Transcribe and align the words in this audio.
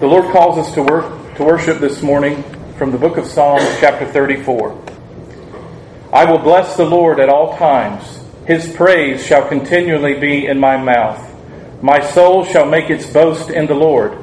The 0.00 0.06
Lord 0.06 0.32
calls 0.32 0.56
us 0.56 0.72
to, 0.76 0.82
work, 0.82 1.36
to 1.36 1.44
worship 1.44 1.78
this 1.78 2.00
morning 2.00 2.42
from 2.78 2.90
the 2.90 2.96
book 2.96 3.18
of 3.18 3.26
Psalms, 3.26 3.68
chapter 3.80 4.06
34. 4.06 4.82
I 6.10 6.24
will 6.24 6.38
bless 6.38 6.74
the 6.74 6.86
Lord 6.86 7.20
at 7.20 7.28
all 7.28 7.54
times. 7.58 8.24
His 8.46 8.74
praise 8.74 9.22
shall 9.22 9.46
continually 9.46 10.18
be 10.18 10.46
in 10.46 10.58
my 10.58 10.78
mouth. 10.78 11.22
My 11.82 12.00
soul 12.00 12.46
shall 12.46 12.64
make 12.64 12.88
its 12.88 13.04
boast 13.12 13.50
in 13.50 13.66
the 13.66 13.74
Lord. 13.74 14.16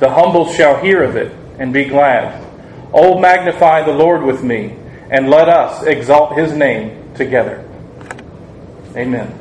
The 0.00 0.10
humble 0.10 0.52
shall 0.52 0.80
hear 0.80 1.04
of 1.04 1.14
it 1.14 1.32
and 1.60 1.72
be 1.72 1.84
glad. 1.84 2.44
Oh, 2.92 3.16
magnify 3.16 3.84
the 3.84 3.92
Lord 3.92 4.24
with 4.24 4.42
me, 4.42 4.74
and 5.10 5.30
let 5.30 5.48
us 5.48 5.84
exalt 5.84 6.36
his 6.36 6.52
name 6.52 7.14
together. 7.14 7.64
Amen. 8.96 9.36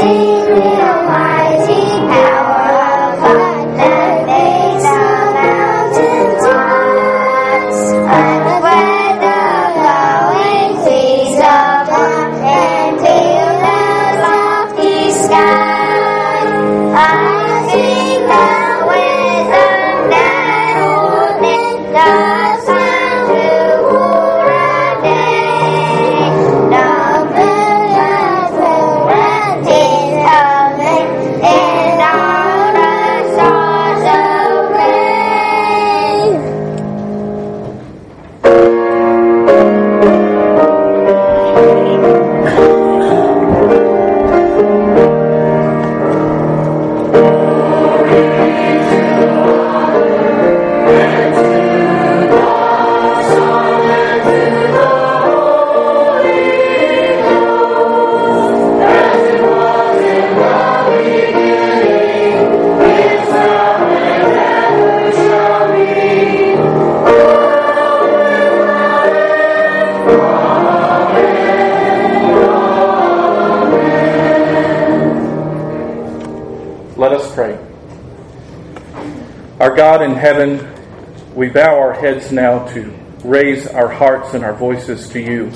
Our 0.00 0.23
God 79.94 80.02
in 80.02 80.16
heaven, 80.16 80.74
we 81.36 81.48
bow 81.50 81.78
our 81.78 81.92
heads 81.92 82.32
now 82.32 82.66
to 82.72 82.92
raise 83.22 83.68
our 83.68 83.86
hearts 83.86 84.34
and 84.34 84.42
our 84.44 84.52
voices 84.52 85.08
to 85.10 85.20
you, 85.20 85.52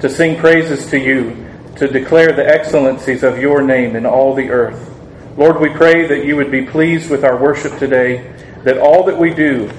to 0.00 0.10
sing 0.10 0.40
praises 0.40 0.90
to 0.90 0.98
you, 0.98 1.46
to 1.76 1.86
declare 1.86 2.32
the 2.32 2.44
excellencies 2.44 3.22
of 3.22 3.38
your 3.38 3.62
name 3.62 3.94
in 3.94 4.04
all 4.04 4.34
the 4.34 4.50
earth. 4.50 4.92
Lord, 5.36 5.60
we 5.60 5.68
pray 5.68 6.04
that 6.08 6.24
you 6.24 6.34
would 6.34 6.50
be 6.50 6.62
pleased 6.62 7.08
with 7.08 7.22
our 7.24 7.40
worship 7.40 7.78
today, 7.78 8.34
that 8.64 8.78
all 8.78 9.04
that 9.04 9.16
we 9.16 9.32
do 9.32 9.70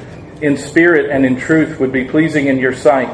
in 0.41 0.55
spirit 0.55 1.11
and 1.11 1.25
in 1.25 1.35
truth 1.35 1.77
would 1.77 1.91
be 1.91 2.05
pleasing 2.05 2.47
in 2.47 2.59
your 2.59 2.73
sight, 2.73 3.09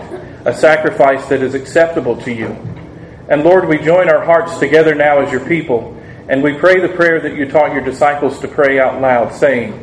a 0.46 0.53
sacrifice 0.53 1.28
that 1.29 1.41
is 1.41 1.56
acceptable 1.56 2.22
to 2.22 2.31
you. 2.31 2.50
And 3.29 3.44
Lord, 3.44 3.67
we 3.67 3.79
join 3.79 4.12
our 4.12 4.23
hearts 4.23 4.59
together 4.59 4.94
now 4.94 5.22
as 5.22 5.31
your 5.31 5.44
people, 5.47 6.00
and 6.29 6.44
we 6.44 6.53
pray 6.53 6.79
the 6.79 6.94
prayer 6.94 7.19
that 7.19 7.35
you 7.35 7.50
taught 7.50 7.73
your 7.73 7.84
disciples 7.84 8.38
to 8.41 8.47
pray 8.47 8.79
out 8.79 9.01
loud, 9.01 9.34
saying, 9.34 9.82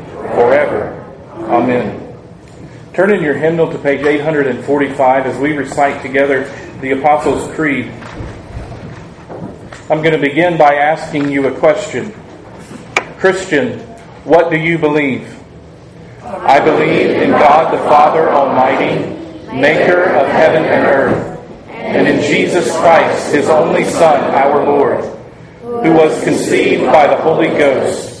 forever. 0.31 0.97
Amen. 1.49 2.01
Turn 2.93 3.13
in 3.13 3.23
your 3.23 3.35
hymnal 3.35 3.71
to 3.71 3.77
page 3.77 4.05
845 4.05 5.25
as 5.25 5.37
we 5.37 5.53
recite 5.53 6.01
together 6.01 6.43
the 6.81 6.91
Apostles' 6.91 7.53
Creed. 7.55 7.91
I'm 9.89 10.01
going 10.01 10.11
to 10.11 10.19
begin 10.19 10.57
by 10.57 10.75
asking 10.75 11.31
you 11.31 11.47
a 11.47 11.57
question. 11.57 12.13
Christian, 13.17 13.79
what 14.25 14.49
do 14.49 14.57
you 14.57 14.77
believe? 14.77 15.37
I 16.23 16.59
believe 16.59 17.11
in 17.11 17.31
God 17.31 17.73
the 17.73 17.77
Father 17.89 18.29
Almighty, 18.29 18.99
maker 19.55 20.03
of 20.03 20.27
heaven 20.27 20.63
and 20.63 20.85
earth, 20.85 21.39
and 21.69 22.07
in 22.07 22.21
Jesus 22.21 22.69
Christ, 22.77 23.33
his 23.33 23.47
only 23.47 23.85
Son, 23.85 24.21
our 24.33 24.65
Lord, 24.65 25.03
who 25.61 25.93
was 25.93 26.23
conceived 26.23 26.85
by 26.85 27.07
the 27.07 27.17
Holy 27.17 27.49
Ghost 27.49 28.20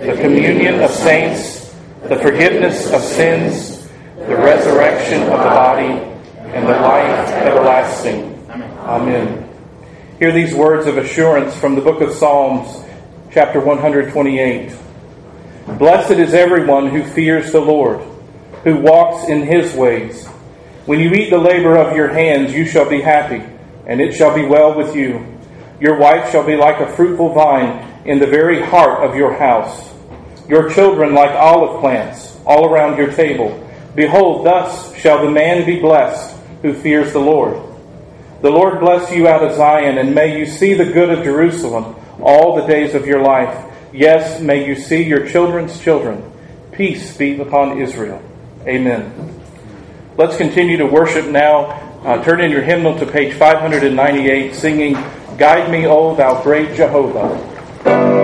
the 0.00 0.16
communion 0.16 0.80
of 0.80 0.90
saints, 0.90 1.76
the 2.04 2.16
forgiveness 2.16 2.90
of 2.90 3.02
sins, 3.02 3.86
the 4.16 4.34
resurrection 4.34 5.20
of 5.24 5.28
the 5.28 5.36
body, 5.36 5.92
and 6.38 6.66
the 6.66 6.72
life 6.72 7.28
everlasting. 7.28 8.48
Amen. 8.78 9.46
Hear 10.18 10.32
these 10.32 10.54
words 10.54 10.86
of 10.86 10.96
assurance 10.96 11.54
from 11.54 11.74
the 11.74 11.82
book 11.82 12.00
of 12.00 12.14
Psalms, 12.14 12.82
chapter 13.30 13.60
128. 13.60 14.74
Blessed 15.78 16.12
is 16.12 16.32
everyone 16.32 16.88
who 16.88 17.04
fears 17.04 17.52
the 17.52 17.60
Lord, 17.60 18.00
who 18.64 18.76
walks 18.76 19.28
in 19.28 19.42
his 19.42 19.74
ways. 19.74 20.26
When 20.86 20.98
you 21.00 21.12
eat 21.12 21.28
the 21.28 21.36
labor 21.36 21.76
of 21.76 21.94
your 21.94 22.08
hands, 22.08 22.54
you 22.54 22.64
shall 22.64 22.88
be 22.88 23.02
happy, 23.02 23.44
and 23.86 24.00
it 24.00 24.14
shall 24.14 24.34
be 24.34 24.46
well 24.46 24.72
with 24.72 24.96
you. 24.96 25.26
Your 25.78 25.98
wife 25.98 26.32
shall 26.32 26.44
be 26.44 26.56
like 26.56 26.80
a 26.80 26.90
fruitful 26.96 27.34
vine 27.34 27.86
in 28.06 28.18
the 28.18 28.26
very 28.26 28.62
heart 28.62 29.04
of 29.04 29.14
your 29.14 29.34
house 29.34 29.89
your 30.50 30.68
children 30.68 31.14
like 31.14 31.30
olive 31.30 31.80
plants 31.80 32.36
all 32.44 32.66
around 32.66 32.98
your 32.98 33.12
table. 33.12 33.66
Behold, 33.94 34.44
thus 34.44 34.94
shall 34.96 35.24
the 35.24 35.30
man 35.30 35.64
be 35.64 35.78
blessed 35.78 36.36
who 36.62 36.74
fears 36.74 37.12
the 37.12 37.20
Lord. 37.20 37.62
The 38.42 38.50
Lord 38.50 38.80
bless 38.80 39.12
you 39.12 39.28
out 39.28 39.44
of 39.44 39.54
Zion, 39.54 39.98
and 39.98 40.14
may 40.14 40.38
you 40.38 40.46
see 40.46 40.74
the 40.74 40.84
good 40.84 41.10
of 41.10 41.24
Jerusalem 41.24 41.94
all 42.20 42.56
the 42.56 42.66
days 42.66 42.94
of 42.94 43.06
your 43.06 43.22
life. 43.22 43.66
Yes, 43.92 44.40
may 44.40 44.66
you 44.66 44.74
see 44.74 45.02
your 45.02 45.28
children's 45.28 45.80
children. 45.80 46.30
Peace 46.72 47.16
be 47.16 47.38
upon 47.40 47.80
Israel. 47.80 48.22
Amen. 48.66 49.40
Let's 50.16 50.36
continue 50.36 50.78
to 50.78 50.86
worship 50.86 51.26
now. 51.26 51.88
Uh, 52.04 52.22
turn 52.24 52.40
in 52.40 52.50
your 52.50 52.62
hymnal 52.62 52.98
to 52.98 53.06
page 53.06 53.34
598, 53.34 54.54
singing, 54.54 54.94
Guide 55.36 55.70
me, 55.70 55.86
O 55.86 56.14
thou 56.14 56.42
great 56.42 56.74
Jehovah. 56.74 58.19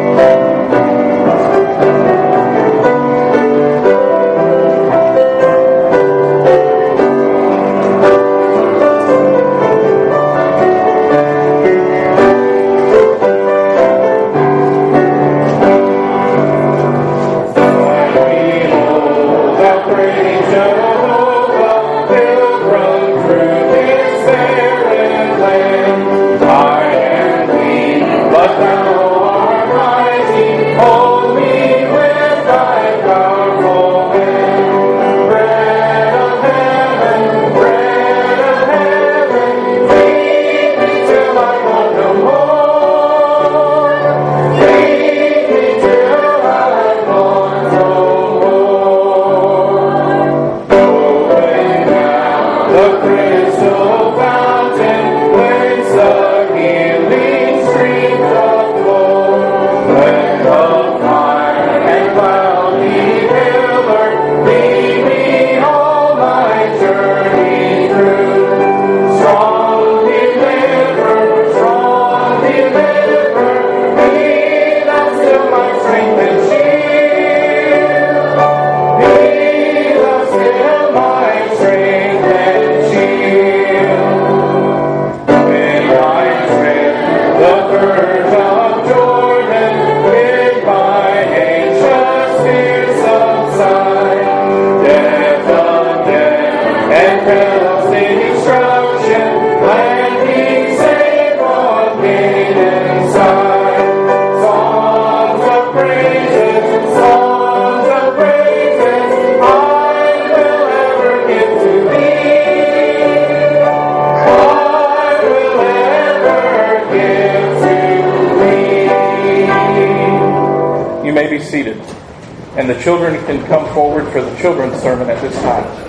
Come 123.44 123.72
forward 123.74 124.10
for 124.12 124.22
the 124.22 124.36
children's 124.36 124.80
sermon 124.80 125.08
at 125.10 125.20
this 125.20 125.34
time. 125.42 125.86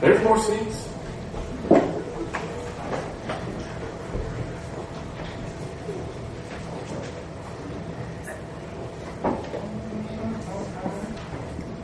There's 0.00 0.22
more 0.22 0.38
seats. 0.38 0.88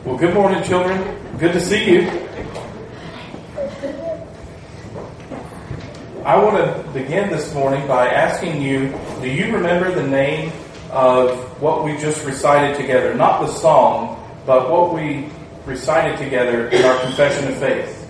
Well, 0.05 0.17
good 0.17 0.33
morning, 0.33 0.63
children. 0.63 1.17
Good 1.37 1.53
to 1.53 1.59
see 1.59 1.91
you. 1.91 2.23
I 6.25 6.37
want 6.37 6.55
to 6.55 6.89
begin 6.93 7.29
this 7.29 7.53
morning 7.53 7.85
by 7.85 8.07
asking 8.07 8.61
you 8.61 8.97
do 9.21 9.29
you 9.29 9.53
remember 9.53 9.93
the 9.93 10.07
name 10.07 10.53
of 10.89 11.61
what 11.61 11.83
we 11.83 11.97
just 11.97 12.25
recited 12.25 12.77
together? 12.77 13.13
Not 13.13 13.41
the 13.41 13.47
song, 13.47 14.23
but 14.45 14.69
what 14.71 14.93
we 14.93 15.29
recited 15.83 16.17
together 16.17 16.69
in 16.69 16.85
our 16.85 16.97
confession 17.01 17.45
of 17.51 17.57
faith. 17.57 18.09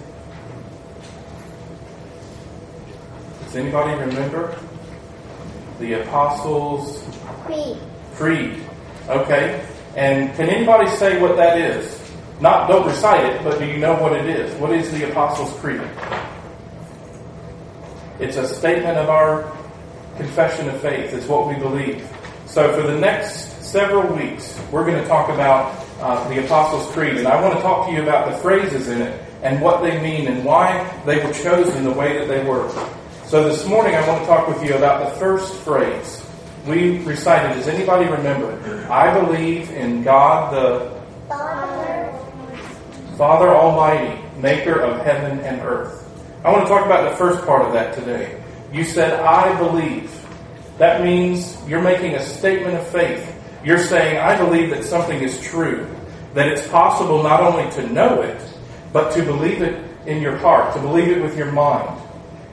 Does 3.46 3.56
anybody 3.56 4.00
remember? 4.00 4.56
The 5.80 5.94
Apostles' 6.04 7.04
Creed. 7.46 7.78
Creed. 8.14 8.64
Okay. 9.10 9.68
And 9.96 10.36
can 10.36 10.50
anybody 10.50 10.88
say 10.98 11.20
what 11.20 11.36
that 11.38 11.58
is? 11.58 12.00
Not 12.40 12.68
don't 12.68 12.86
recite 12.86 13.26
it, 13.26 13.44
but 13.44 13.58
do 13.58 13.66
you 13.66 13.78
know 13.78 13.96
what 13.96 14.12
it 14.12 14.28
is? 14.28 14.54
What 14.60 14.72
is 14.72 14.92
the 14.92 15.10
Apostles' 15.10 15.60
Creed? 15.60 15.82
It's 18.20 18.38
a 18.38 18.48
statement 18.48 19.00
of 19.00 19.10
our 19.10 19.52
confession 20.18 20.70
of 20.70 20.80
faith. 20.80 21.12
It's 21.12 21.26
what 21.26 21.48
we 21.48 21.56
believe. 21.56 22.08
So 22.46 22.72
for 22.80 22.86
the 22.86 23.00
next 23.00 23.64
several 23.64 24.16
weeks, 24.16 24.62
we're 24.72 24.86
going 24.86 25.02
to 25.02 25.08
talk 25.08 25.30
about 25.30 25.83
uh, 26.04 26.28
the 26.30 26.44
Apostles' 26.44 26.92
Creed, 26.94 27.18
and 27.18 27.28
I 27.28 27.42
want 27.42 27.56
to 27.56 27.62
talk 27.62 27.88
to 27.88 27.94
you 27.94 28.04
about 28.04 28.30
the 28.30 28.38
phrases 28.40 28.90
in 28.90 29.02
it 29.02 29.24
and 29.42 29.62
what 29.62 29.82
they 29.82 30.02
mean 30.02 30.28
and 30.28 30.44
why 30.44 30.86
they 31.06 31.24
were 31.26 31.34
chosen 31.34 31.84
the 31.84 31.92
way 31.92 32.18
that 32.18 32.28
they 32.28 32.44
were. 32.44 32.70
So 33.26 33.48
this 33.48 33.66
morning, 33.66 33.96
I 33.96 34.08
want 34.08 34.22
to 34.22 34.28
talk 34.28 34.48
with 34.48 34.64
you 34.64 34.76
about 34.76 35.10
the 35.10 35.20
first 35.20 35.54
phrase. 35.62 36.26
We 36.68 37.00
recited, 37.00 37.56
does 37.56 37.68
anybody 37.68 38.10
remember? 38.10 38.88
I 38.92 39.18
believe 39.20 39.70
in 39.72 40.04
God 40.04 40.54
the 40.54 41.02
Father. 41.28 42.14
Father 43.18 43.50
Almighty, 43.50 44.22
maker 44.40 44.80
of 44.80 45.06
heaven 45.06 45.40
and 45.40 45.62
earth. 45.62 46.10
I 46.44 46.52
want 46.52 46.64
to 46.64 46.70
talk 46.70 46.86
about 46.86 47.10
the 47.10 47.16
first 47.16 47.46
part 47.46 47.66
of 47.66 47.74
that 47.74 47.96
today. 47.96 48.42
You 48.72 48.84
said, 48.84 49.20
I 49.20 49.58
believe. 49.58 50.12
That 50.78 51.04
means 51.04 51.58
you're 51.68 51.82
making 51.82 52.16
a 52.16 52.24
statement 52.24 52.76
of 52.76 52.88
faith. 52.88 53.30
You're 53.64 53.78
saying, 53.78 54.18
I 54.18 54.38
believe 54.38 54.72
that 54.72 54.84
something 54.84 55.22
is 55.22 55.40
true, 55.40 55.88
that 56.34 56.48
it's 56.48 56.68
possible 56.68 57.24
not 57.24 57.42
only 57.42 57.70
to 57.72 57.88
know 57.92 58.22
it, 58.22 58.42
but 58.92 59.12
to 59.14 59.24
believe 59.24 59.62
it 59.62 59.84
in 60.06 60.22
your 60.22 60.38
heart, 60.38 60.74
to 60.76 60.82
believe 60.82 61.10
it 61.10 61.22
with 61.22 61.38
your 61.38 61.52
mind. 61.52 62.00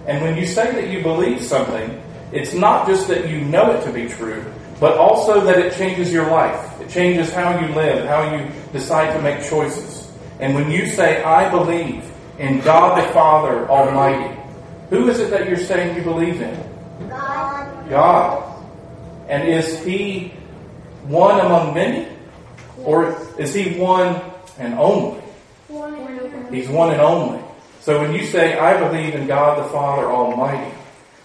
And 0.07 0.23
when 0.23 0.37
you 0.37 0.47
say 0.47 0.73
that 0.73 0.89
you 0.89 1.03
believe 1.03 1.43
something, 1.43 2.03
it's 2.33 2.55
not 2.55 2.87
just 2.87 3.09
that 3.09 3.29
you 3.29 3.41
know 3.41 3.73
it 3.73 3.85
to 3.85 3.93
be 3.93 4.09
true, 4.09 4.45
but 4.79 4.97
also 4.97 5.41
that 5.45 5.59
it 5.59 5.75
changes 5.75 6.13
your 6.13 6.31
life. 6.31 6.81
It 6.81 6.89
changes 6.89 7.33
how 7.33 7.59
you 7.59 7.75
live, 7.75 8.07
how 8.07 8.37
you 8.37 8.51
decide 8.73 9.13
to 9.15 9.23
make 9.23 9.49
choices. 9.49 10.11
And 10.39 10.55
when 10.55 10.71
you 10.71 10.87
say, 10.87 11.23
I 11.23 11.51
believe, 11.51 12.05
in 12.41 12.59
God 12.61 12.97
the 12.97 13.13
Father 13.13 13.69
Almighty. 13.69 14.35
Who 14.89 15.09
is 15.09 15.21
it 15.21 15.31
that 15.31 15.47
you're 15.47 15.59
saying 15.59 15.95
you 15.95 16.03
believe 16.03 16.41
in? 16.41 16.57
God. 17.09 17.91
God. 17.91 18.65
And 19.29 19.47
is 19.47 19.79
He 19.85 20.29
one 21.05 21.39
among 21.39 21.75
many? 21.75 22.09
Or 22.85 23.17
is 23.39 23.55
He 23.55 23.79
one 23.79 24.21
and 24.59 24.75
only? 24.75 25.23
He's 26.51 26.69
one 26.69 26.93
and 26.93 27.01
only. 27.01 27.43
So 27.81 28.01
when 28.01 28.13
you 28.13 28.27
say, 28.27 28.59
I 28.59 28.79
believe 28.79 29.15
in 29.15 29.27
God 29.27 29.65
the 29.65 29.69
Father 29.71 30.07
Almighty, 30.07 30.75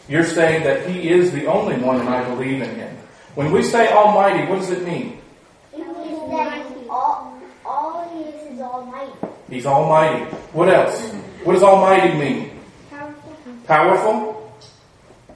you're 0.07 0.23
saying 0.23 0.63
that 0.63 0.87
He 0.89 1.09
is 1.09 1.31
the 1.31 1.45
only 1.47 1.77
one 1.77 1.99
and 1.99 2.09
I 2.09 2.23
believe 2.29 2.61
in 2.61 2.75
Him. 2.75 2.95
When 3.35 3.51
we 3.51 3.63
say 3.63 3.91
Almighty, 3.91 4.47
what 4.49 4.59
does 4.59 4.69
it 4.69 4.83
mean? 4.83 5.19
all, 6.89 7.37
all 7.65 8.09
he 8.13 8.23
is 8.23 8.53
is 8.53 8.61
almighty. 8.61 9.11
He's 9.49 9.65
Almighty. 9.65 10.23
What 10.53 10.69
else? 10.69 11.11
What 11.43 11.53
does 11.53 11.63
Almighty 11.63 12.17
mean? 12.17 12.59
Powerful. 12.89 13.33
Powerful? 13.65 14.59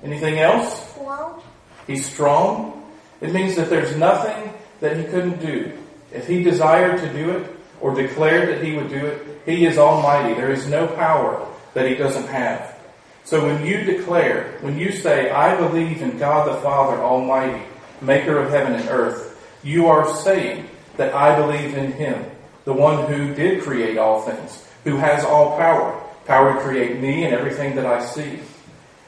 Anything 0.03 0.39
else? 0.39 0.91
Strong. 0.91 1.41
He's 1.87 2.05
strong. 2.05 2.83
It 3.21 3.33
means 3.33 3.55
that 3.57 3.69
there's 3.69 3.95
nothing 3.95 4.53
that 4.79 4.97
he 4.97 5.03
couldn't 5.03 5.39
do. 5.41 5.77
If 6.11 6.27
he 6.27 6.43
desired 6.43 6.99
to 7.01 7.13
do 7.13 7.31
it 7.31 7.55
or 7.81 7.93
declared 7.93 8.49
that 8.49 8.63
he 8.63 8.75
would 8.75 8.89
do 8.89 9.05
it, 9.05 9.41
he 9.45 9.65
is 9.65 9.77
almighty. 9.77 10.33
There 10.33 10.51
is 10.51 10.67
no 10.67 10.87
power 10.87 11.47
that 11.73 11.87
he 11.87 11.95
doesn't 11.95 12.27
have. 12.27 12.75
So 13.23 13.45
when 13.45 13.65
you 13.65 13.83
declare, 13.83 14.57
when 14.61 14.77
you 14.77 14.91
say, 14.91 15.29
I 15.29 15.55
believe 15.55 16.01
in 16.01 16.17
God 16.17 16.47
the 16.47 16.61
Father 16.61 16.97
Almighty, 17.01 17.61
maker 18.01 18.39
of 18.39 18.49
heaven 18.49 18.73
and 18.73 18.89
earth, 18.89 19.39
you 19.63 19.87
are 19.87 20.13
saying 20.15 20.67
that 20.97 21.13
I 21.13 21.35
believe 21.35 21.77
in 21.77 21.91
him, 21.91 22.25
the 22.65 22.73
one 22.73 23.05
who 23.05 23.33
did 23.33 23.61
create 23.63 23.97
all 23.97 24.21
things, 24.21 24.65
who 24.83 24.97
has 24.97 25.23
all 25.23 25.57
power, 25.57 26.01
power 26.25 26.53
to 26.53 26.59
create 26.61 26.99
me 26.99 27.25
and 27.25 27.33
everything 27.33 27.75
that 27.75 27.85
I 27.85 28.03
see. 28.03 28.39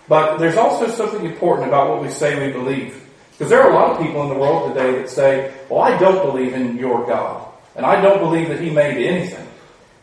But 0.07 0.37
there's 0.37 0.57
also 0.57 0.87
something 0.87 1.25
important 1.25 1.67
about 1.67 1.89
what 1.89 2.01
we 2.01 2.09
say 2.09 2.47
we 2.47 2.53
believe. 2.53 3.00
Because 3.41 3.49
there 3.49 3.63
are 3.63 3.71
a 3.71 3.73
lot 3.73 3.89
of 3.89 4.05
people 4.05 4.21
in 4.21 4.29
the 4.29 4.35
world 4.35 4.71
today 4.71 4.99
that 4.99 5.09
say, 5.09 5.51
well, 5.67 5.81
I 5.81 5.97
don't 5.97 6.23
believe 6.23 6.53
in 6.53 6.77
your 6.77 7.07
God. 7.07 7.51
And 7.75 7.87
I 7.87 7.99
don't 7.99 8.19
believe 8.19 8.49
that 8.49 8.59
he 8.59 8.69
made 8.69 9.03
anything. 9.03 9.47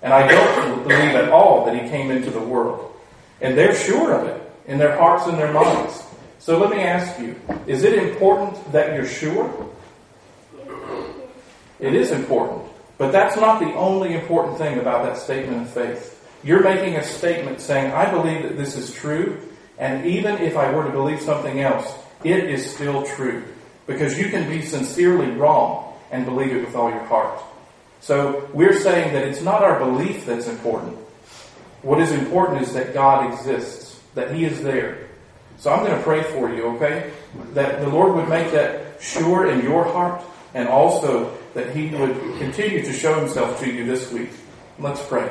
And 0.03 0.13
I 0.13 0.27
don't 0.27 0.83
believe 0.83 1.15
at 1.15 1.29
all 1.29 1.65
that 1.65 1.81
he 1.81 1.89
came 1.89 2.11
into 2.11 2.33
the 2.33 2.41
world. 2.41 2.93
And 3.41 3.57
they're 3.57 3.77
sure 3.77 4.13
of 4.13 4.27
it 4.27 4.43
in 4.67 4.79
their 4.79 4.97
hearts 4.97 5.29
and 5.29 5.39
their 5.39 5.53
minds. 5.53 6.03
So 6.41 6.59
let 6.59 6.71
me 6.71 6.81
ask 6.83 7.21
you, 7.21 7.37
is 7.69 7.85
it 7.85 8.03
important 8.11 8.73
that 8.73 8.97
you're 8.97 9.07
sure? 9.07 9.71
It 11.79 11.95
is 11.95 12.11
important. 12.11 12.65
But 12.97 13.13
that's 13.13 13.37
not 13.37 13.61
the 13.61 13.73
only 13.75 14.15
important 14.15 14.59
thing 14.59 14.81
about 14.81 15.05
that 15.05 15.17
statement 15.17 15.63
of 15.63 15.71
faith. 15.71 16.29
You're 16.43 16.65
making 16.65 16.97
a 16.97 17.05
statement 17.05 17.61
saying, 17.61 17.93
I 17.93 18.11
believe 18.11 18.43
that 18.43 18.57
this 18.57 18.77
is 18.77 18.93
true, 18.93 19.41
and 19.79 20.05
even 20.07 20.39
if 20.39 20.57
I 20.57 20.73
were 20.73 20.83
to 20.83 20.91
believe 20.91 21.21
something 21.21 21.61
else, 21.61 21.89
it 22.25 22.45
is 22.45 22.75
still 22.75 23.05
true. 23.05 23.45
Because 23.87 24.19
you 24.19 24.29
can 24.29 24.49
be 24.49 24.63
sincerely 24.63 25.31
wrong 25.31 25.95
and 26.11 26.25
believe 26.25 26.55
it 26.55 26.65
with 26.65 26.75
all 26.75 26.91
your 26.91 27.05
heart. 27.05 27.41
So 28.01 28.49
we're 28.53 28.79
saying 28.79 29.13
that 29.15 29.27
it's 29.27 29.43
not 29.43 29.63
our 29.63 29.79
belief 29.79 30.27
that's 30.27 30.47
important. 30.47 30.97
What 31.83 32.01
is 32.01 32.13
important 32.13 32.63
is 32.63 32.75
that 32.75 32.95
God 32.95 33.33
exists, 33.33 34.01
that 34.15 34.35
He 34.35 34.45
is 34.45 34.63
there. 34.63 35.09
So 35.59 35.73
I'm 35.73 35.85
going 35.85 35.97
to 35.97 36.03
pray 36.03 36.23
for 36.23 36.53
you, 36.55 36.67
okay? 36.77 37.11
That 37.55 37.81
the 37.81 37.89
Lord 37.89 38.15
would 38.15 38.29
make 38.29 38.53
that 38.53 39.03
sure 39.03 39.51
in 39.51 39.63
your 39.63 39.85
heart 39.85 40.23
and 40.55 40.69
also 40.69 41.37
that 41.55 41.75
He 41.75 41.89
would 41.89 42.15
continue 42.39 42.83
to 42.85 42.93
show 42.93 43.19
Himself 43.19 43.59
to 43.61 43.73
you 43.73 43.85
this 43.85 44.13
week. 44.13 44.31
Let's 44.79 45.05
pray. 45.07 45.29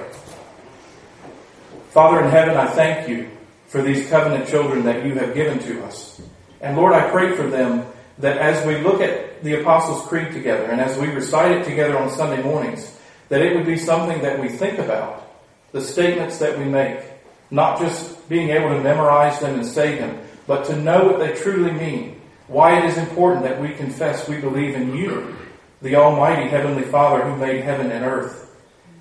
Father 1.92 2.24
in 2.24 2.30
heaven, 2.30 2.58
I 2.58 2.68
thank 2.68 3.08
you 3.08 3.30
for 3.68 3.82
these 3.82 4.10
covenant 4.10 4.48
children 4.50 4.84
that 4.84 5.06
you 5.06 5.16
have 5.16 5.34
given 5.34 5.60
to 5.60 5.84
us. 5.86 6.22
And 6.62 6.76
Lord, 6.76 6.94
I 6.94 7.10
pray 7.10 7.36
for 7.36 7.44
them 7.44 7.86
that 8.20 8.38
as 8.38 8.66
we 8.66 8.78
look 8.78 9.02
at 9.02 9.44
the 9.44 9.62
Apostles' 9.62 10.08
Creed 10.08 10.32
together 10.32 10.66
and 10.66 10.82
as 10.82 10.98
we 10.98 11.08
recite 11.08 11.52
it 11.52 11.66
together 11.66 11.98
on 11.98 12.10
Sunday 12.10 12.42
mornings, 12.42 12.98
that 13.30 13.42
it 13.42 13.56
would 13.56 13.66
be 13.66 13.78
something 13.78 14.22
that 14.22 14.40
we 14.40 14.50
think 14.50 14.80
about, 14.80 15.28
the 15.72 15.82
statements 15.82 16.40
that 16.40 16.58
we 16.58 16.66
make, 16.66 17.00
not 17.52 17.80
just 17.80 18.28
being 18.30 18.50
able 18.50 18.70
to 18.70 18.82
memorize 18.82 19.40
them 19.40 19.56
and 19.56 19.66
say 19.66 19.98
them, 19.98 20.20
but 20.48 20.66
to 20.66 20.76
know 20.76 21.06
what 21.06 21.20
they 21.20 21.34
truly 21.36 21.72
mean, 21.72 22.20
why 22.48 22.80
it 22.80 22.86
is 22.86 22.98
important 22.98 23.44
that 23.44 23.62
we 23.62 23.74
confess 23.74 24.28
we 24.28 24.40
believe 24.40 24.76
in 24.76 24.96
you, 24.96 25.36
the 25.82 25.96
Almighty 25.96 26.50
Heavenly 26.50 26.84
Father 26.84 27.24
who 27.24 27.36
made 27.36 27.64
heaven 27.64 27.92
and 27.92 28.04
earth. 28.04 28.56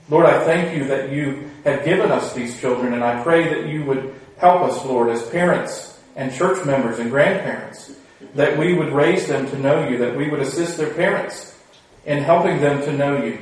Lord, 0.08 0.26
I 0.26 0.44
thank 0.44 0.76
you 0.76 0.84
that 0.88 1.10
you 1.10 1.50
have 1.64 1.84
given 1.84 2.12
us 2.12 2.32
these 2.34 2.60
children, 2.60 2.92
and 2.92 3.02
I 3.02 3.22
pray 3.22 3.48
that 3.48 3.68
you 3.68 3.84
would 3.84 4.14
help 4.36 4.62
us, 4.62 4.84
Lord, 4.84 5.08
as 5.08 5.26
parents 5.30 5.95
and 6.16 6.32
church 6.32 6.64
members 6.66 6.98
and 6.98 7.10
grandparents, 7.10 7.92
that 8.34 8.58
we 8.58 8.74
would 8.74 8.92
raise 8.92 9.28
them 9.28 9.48
to 9.50 9.58
know 9.58 9.88
you, 9.88 9.98
that 9.98 10.16
we 10.16 10.28
would 10.28 10.40
assist 10.40 10.78
their 10.78 10.92
parents 10.92 11.56
in 12.04 12.22
helping 12.22 12.60
them 12.60 12.82
to 12.82 12.92
know 12.92 13.22
you. 13.22 13.38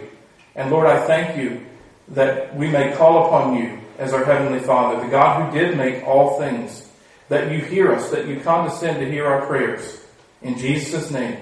And 0.55 0.71
Lord, 0.71 0.87
I 0.87 1.07
thank 1.07 1.37
you 1.37 1.65
that 2.09 2.55
we 2.55 2.69
may 2.69 2.93
call 2.93 3.27
upon 3.27 3.57
you 3.57 3.79
as 3.99 4.13
our 4.13 4.25
Heavenly 4.25 4.61
Father, 4.61 5.03
the 5.03 5.11
God 5.11 5.53
who 5.53 5.59
did 5.59 5.77
make 5.77 6.05
all 6.05 6.39
things, 6.39 6.89
that 7.29 7.51
you 7.51 7.59
hear 7.59 7.93
us, 7.93 8.11
that 8.11 8.27
you 8.27 8.41
condescend 8.41 8.99
to 8.99 9.11
hear 9.11 9.27
our 9.27 9.47
prayers. 9.47 10.01
In 10.43 10.59
Jesus' 10.59 11.11
name, 11.11 11.39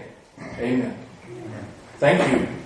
amen. 0.58 0.96
Thank 1.98 2.32
you. 2.32 2.61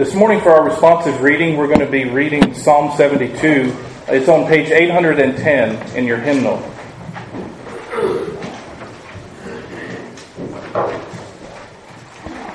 This 0.00 0.14
morning, 0.14 0.40
for 0.40 0.48
our 0.48 0.64
responsive 0.64 1.20
reading, 1.20 1.58
we're 1.58 1.66
going 1.66 1.80
to 1.80 1.86
be 1.86 2.06
reading 2.06 2.54
Psalm 2.54 2.96
72. 2.96 3.76
It's 4.08 4.30
on 4.30 4.46
page 4.46 4.70
810 4.70 5.94
in 5.94 6.06
your 6.06 6.16
hymnal. 6.16 6.56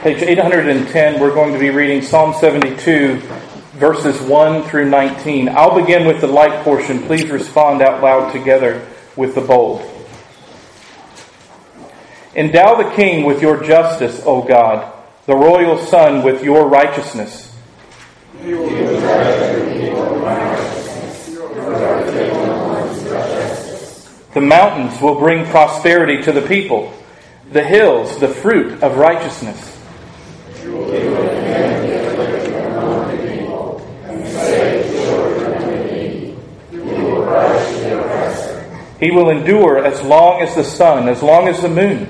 Page 0.02 0.24
810, 0.24 1.20
we're 1.20 1.36
going 1.36 1.54
to 1.54 1.60
be 1.60 1.70
reading 1.70 2.02
Psalm 2.02 2.34
72, 2.34 3.18
verses 3.74 4.20
1 4.22 4.64
through 4.64 4.90
19. 4.90 5.50
I'll 5.50 5.80
begin 5.80 6.08
with 6.08 6.22
the 6.22 6.28
light 6.28 6.64
portion. 6.64 7.04
Please 7.04 7.30
respond 7.30 7.84
out 7.84 8.02
loud 8.02 8.32
together 8.32 8.88
with 9.16 9.36
the 9.36 9.42
bold. 9.42 9.84
Endow 12.36 12.82
the 12.82 12.90
king 12.96 13.24
with 13.24 13.40
your 13.44 13.64
justice, 13.64 14.20
O 14.26 14.42
God 14.42 14.95
the 15.26 15.36
royal 15.36 15.78
Son 15.78 16.24
with 16.24 16.44
your 16.44 16.68
righteousness. 16.68 17.52
The 24.34 24.42
mountains 24.42 25.02
will 25.02 25.18
bring 25.18 25.46
prosperity 25.48 26.22
to 26.24 26.32
the 26.32 26.42
people, 26.42 26.94
the 27.52 27.64
hills, 27.64 28.20
the 28.20 28.28
fruit 28.28 28.84
of 28.84 28.98
righteousness. 28.98 29.72
He 39.00 39.12
will 39.12 39.30
endure 39.30 39.86
as 39.86 40.02
long 40.04 40.42
as 40.42 40.56
the 40.56 40.64
sun, 40.64 41.10
as 41.10 41.24
long 41.24 41.48
as 41.48 41.62
the 41.62 41.70
moon, 41.70 42.10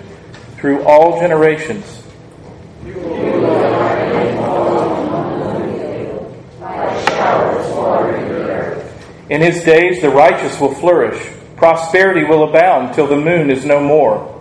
through 0.57 0.83
all 0.83 1.19
generations. 1.19 1.94
In 9.35 9.41
his 9.41 9.63
days 9.65 10.01
the 10.01 10.09
righteous 10.09 10.57
will 10.61 10.73
flourish. 10.73 11.21
Prosperity 11.57 12.23
will 12.23 12.45
abound 12.49 12.93
till 12.95 13.05
the 13.05 13.17
moon 13.17 13.51
is 13.51 13.65
no 13.65 13.81
more. 13.81 14.31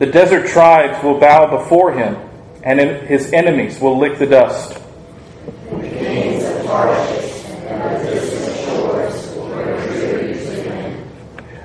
The 0.00 0.06
desert 0.10 0.48
tribes 0.48 1.04
will 1.04 1.20
bow 1.20 1.56
before 1.56 1.92
him, 1.92 2.16
and 2.64 2.80
his 2.80 3.32
enemies 3.32 3.78
will 3.78 3.96
lick 3.96 4.18
the 4.18 4.26
dust. 4.26 4.76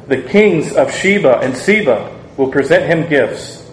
The 0.07 0.21
kings 0.29 0.73
of 0.75 0.93
Sheba 0.93 1.39
and 1.39 1.57
Seba 1.57 2.15
will 2.37 2.51
present 2.51 2.85
him 2.85 3.09
gifts. 3.09 3.67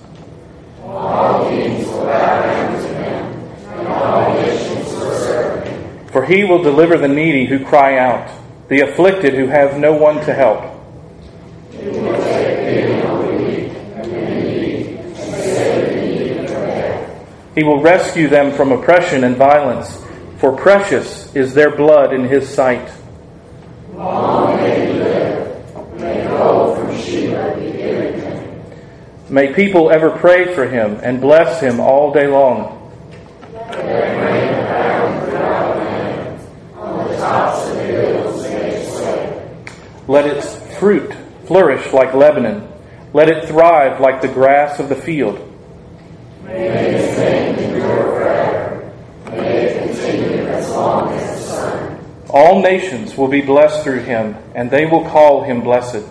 All 0.82 1.50
kings 1.50 1.87
will 1.87 2.06
bow 2.06 2.42
down 2.42 2.73
to 2.80 2.88
him, 2.88 2.94
and 3.68 3.88
all 3.88 4.34
nations 4.34 4.87
will 4.94 5.12
serve 5.18 5.64
him. 5.66 6.03
For 6.14 6.25
he 6.25 6.44
will 6.44 6.62
deliver 6.62 6.97
the 6.97 7.09
needy 7.09 7.44
who 7.44 7.64
cry 7.64 7.99
out, 7.99 8.30
the 8.68 8.83
afflicted 8.83 9.35
who 9.35 9.49
have 9.49 9.80
no 9.80 9.94
one 9.94 10.25
to 10.25 10.33
help. 10.33 10.62
He 17.56 17.64
will 17.64 17.83
rescue 17.83 18.28
them 18.28 18.52
from 18.52 18.71
oppression 18.71 19.25
and 19.25 19.37
violence, 19.37 20.04
for 20.38 20.56
precious 20.56 21.35
is 21.35 21.52
their 21.52 21.75
blood 21.75 22.12
in 22.12 22.28
his 22.28 22.49
sight. 22.49 22.88
May 29.28 29.52
people 29.52 29.90
ever 29.90 30.11
pray 30.11 30.54
for 30.54 30.68
him 30.68 31.00
and 31.02 31.21
bless 31.21 31.61
him 31.61 31.80
all 31.80 32.12
day 32.12 32.28
long. 32.28 32.71
Let 40.06 40.26
its 40.26 40.56
fruit 40.78 41.14
flourish 41.46 41.92
like 41.92 42.12
Lebanon. 42.12 42.68
Let 43.14 43.28
it 43.28 43.49
thrive 43.49 44.00
like 44.00 44.20
the 44.20 44.28
grass 44.28 44.78
of 44.78 44.88
the 44.88 44.96
field. 44.96 45.50
May 46.42 46.92
his 46.92 47.18
name 47.18 47.58
endure 47.58 47.96
forever. 47.96 48.92
May 49.30 49.64
it 49.64 49.88
continue 49.88 50.46
as 50.46 50.68
long 50.70 51.12
as 51.14 51.38
the 51.38 51.42
sun. 51.46 52.04
All 52.28 52.61
nations 52.61 53.16
will 53.16 53.28
be 53.28 53.40
blessed 53.40 53.82
through 53.82 54.00
him, 54.00 54.37
and 54.54 54.70
they 54.70 54.84
will 54.84 55.04
call 55.04 55.44
him 55.44 55.62
blessed. 55.62 56.04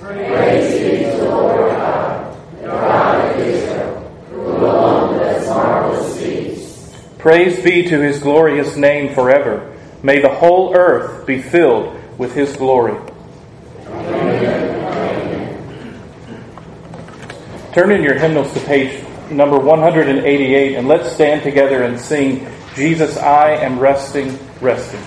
Praise 0.00 0.74
be 0.74 1.04
to 1.04 1.16
the 1.16 1.24
Lord 1.24 1.70
God, 1.70 2.36
the 2.58 2.66
God 2.66 3.30
of 3.30 3.46
Israel, 3.46 4.00
who 4.30 4.40
alone 4.42 5.18
does 5.18 5.48
marvelous 5.48 6.18
deeds. 6.18 6.96
Praise 7.18 7.62
be 7.62 7.84
to 7.84 8.00
his 8.00 8.18
glorious 8.18 8.76
name 8.76 9.14
forever. 9.14 9.74
May 10.02 10.20
the 10.20 10.34
whole 10.34 10.74
earth 10.76 11.26
be 11.26 11.40
filled 11.40 11.99
with 12.20 12.34
his 12.34 12.54
glory. 12.54 12.92
Turn 17.72 17.92
in 17.92 18.02
your 18.02 18.18
hymnals 18.18 18.52
to 18.52 18.60
page 18.60 19.02
number 19.30 19.58
188 19.58 20.76
and 20.76 20.86
let's 20.86 21.10
stand 21.10 21.42
together 21.42 21.82
and 21.82 21.98
sing 21.98 22.46
Jesus, 22.74 23.16
I 23.16 23.52
am 23.52 23.78
resting, 23.78 24.38
resting. 24.60 25.00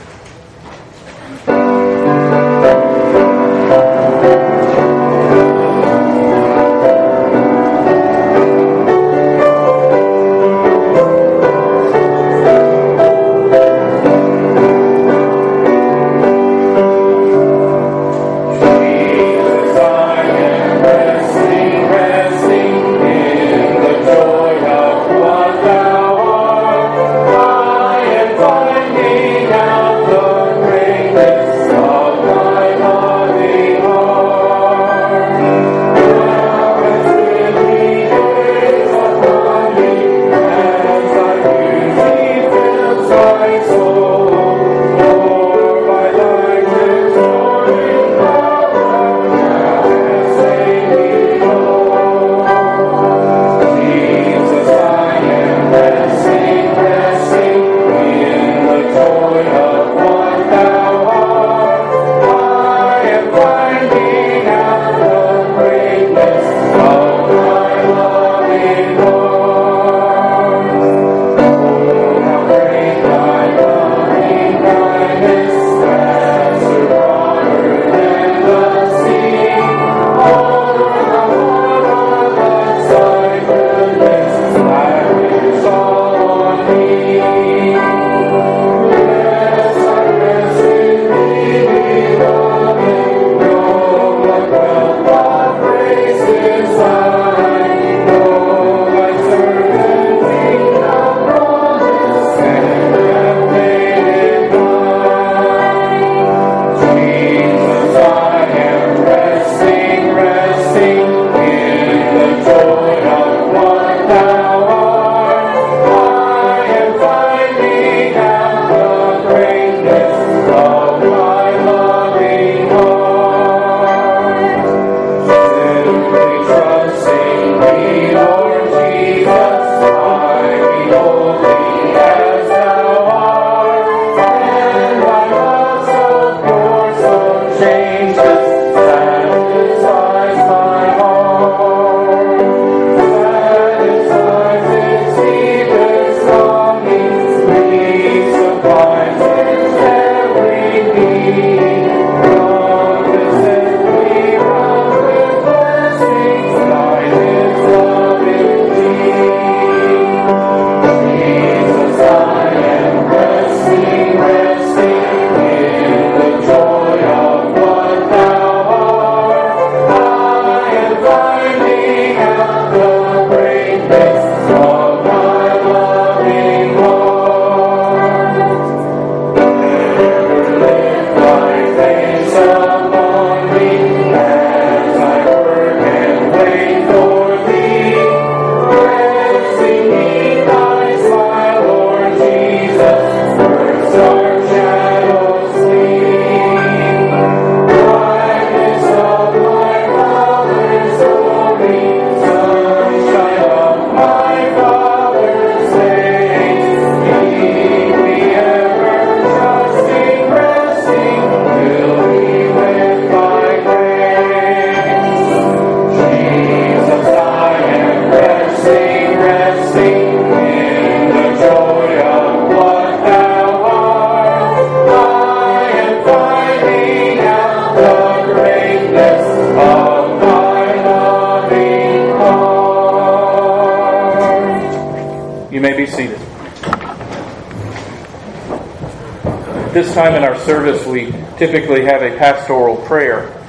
This 239.73 239.95
time 239.95 240.13
in 240.13 240.23
our 240.23 240.39
service, 240.41 240.86
we 240.86 241.12
typically 241.38 241.83
have 241.83 242.03
a 242.03 242.15
pastoral 242.17 242.77
prayer. 242.77 243.42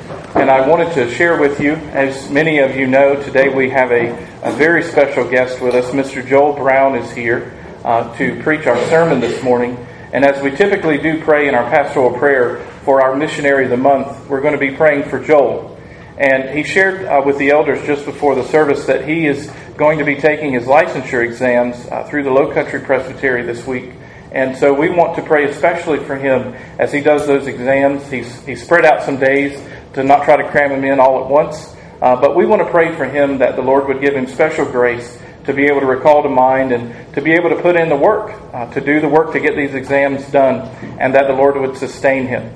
And 0.44 0.50
I 0.50 0.68
wanted 0.68 0.92
to 0.92 1.10
share 1.10 1.40
with 1.40 1.58
you, 1.58 1.72
as 1.72 2.28
many 2.28 2.58
of 2.58 2.76
you 2.76 2.86
know, 2.86 3.16
today 3.22 3.48
we 3.48 3.70
have 3.70 3.90
a, 3.90 4.10
a 4.42 4.52
very 4.52 4.82
special 4.82 5.26
guest 5.26 5.58
with 5.62 5.74
us. 5.74 5.90
Mr. 5.92 6.22
Joel 6.22 6.52
Brown 6.52 6.96
is 6.96 7.10
here 7.12 7.58
uh, 7.82 8.14
to 8.18 8.42
preach 8.42 8.66
our 8.66 8.76
sermon 8.88 9.20
this 9.20 9.42
morning. 9.42 9.74
And 10.12 10.22
as 10.22 10.42
we 10.42 10.50
typically 10.50 10.98
do 10.98 11.24
pray 11.24 11.48
in 11.48 11.54
our 11.54 11.64
pastoral 11.70 12.10
prayer 12.18 12.58
for 12.84 13.00
our 13.00 13.16
missionary 13.16 13.64
of 13.64 13.70
the 13.70 13.78
month, 13.78 14.28
we're 14.28 14.42
going 14.42 14.52
to 14.52 14.58
be 14.58 14.72
praying 14.72 15.08
for 15.08 15.18
Joel. 15.18 15.80
And 16.18 16.54
he 16.54 16.62
shared 16.62 17.06
uh, 17.06 17.22
with 17.24 17.38
the 17.38 17.48
elders 17.48 17.82
just 17.86 18.04
before 18.04 18.34
the 18.34 18.44
service 18.44 18.84
that 18.84 19.08
he 19.08 19.26
is 19.26 19.50
going 19.78 19.96
to 19.96 20.04
be 20.04 20.16
taking 20.16 20.52
his 20.52 20.64
licensure 20.64 21.24
exams 21.24 21.86
uh, 21.86 22.04
through 22.04 22.24
the 22.24 22.30
Low 22.30 22.52
Country 22.52 22.80
Presbytery 22.80 23.44
this 23.46 23.66
week. 23.66 23.92
And 24.30 24.58
so 24.58 24.74
we 24.74 24.90
want 24.90 25.16
to 25.16 25.22
pray 25.22 25.48
especially 25.48 26.00
for 26.00 26.16
him 26.16 26.54
as 26.78 26.92
he 26.92 27.00
does 27.00 27.26
those 27.26 27.46
exams. 27.46 28.10
He's, 28.10 28.44
he's 28.44 28.62
spread 28.62 28.84
out 28.84 29.04
some 29.04 29.16
days 29.16 29.58
to 29.94 30.04
not 30.04 30.24
try 30.24 30.36
to 30.36 30.48
cram 30.48 30.70
him 30.70 30.84
in 30.84 31.00
all 31.00 31.22
at 31.22 31.30
once. 31.30 31.74
Uh, 32.02 32.20
but 32.20 32.36
we 32.36 32.44
want 32.44 32.60
to 32.60 32.70
pray 32.70 32.94
for 32.94 33.04
him 33.04 33.38
that 33.38 33.56
the 33.56 33.62
Lord 33.62 33.88
would 33.88 34.00
give 34.00 34.14
him 34.14 34.26
special 34.26 34.64
grace 34.64 35.18
to 35.44 35.52
be 35.52 35.66
able 35.66 35.80
to 35.80 35.86
recall 35.86 36.22
to 36.22 36.28
mind 36.28 36.72
and 36.72 37.14
to 37.14 37.20
be 37.20 37.32
able 37.32 37.50
to 37.50 37.60
put 37.60 37.76
in 37.76 37.88
the 37.88 37.96
work, 37.96 38.40
uh, 38.52 38.72
to 38.72 38.80
do 38.80 39.00
the 39.00 39.08
work 39.08 39.32
to 39.32 39.40
get 39.40 39.56
these 39.56 39.74
exams 39.74 40.24
done, 40.30 40.68
and 40.98 41.14
that 41.14 41.26
the 41.26 41.34
Lord 41.34 41.56
would 41.56 41.76
sustain 41.76 42.26
him. 42.26 42.52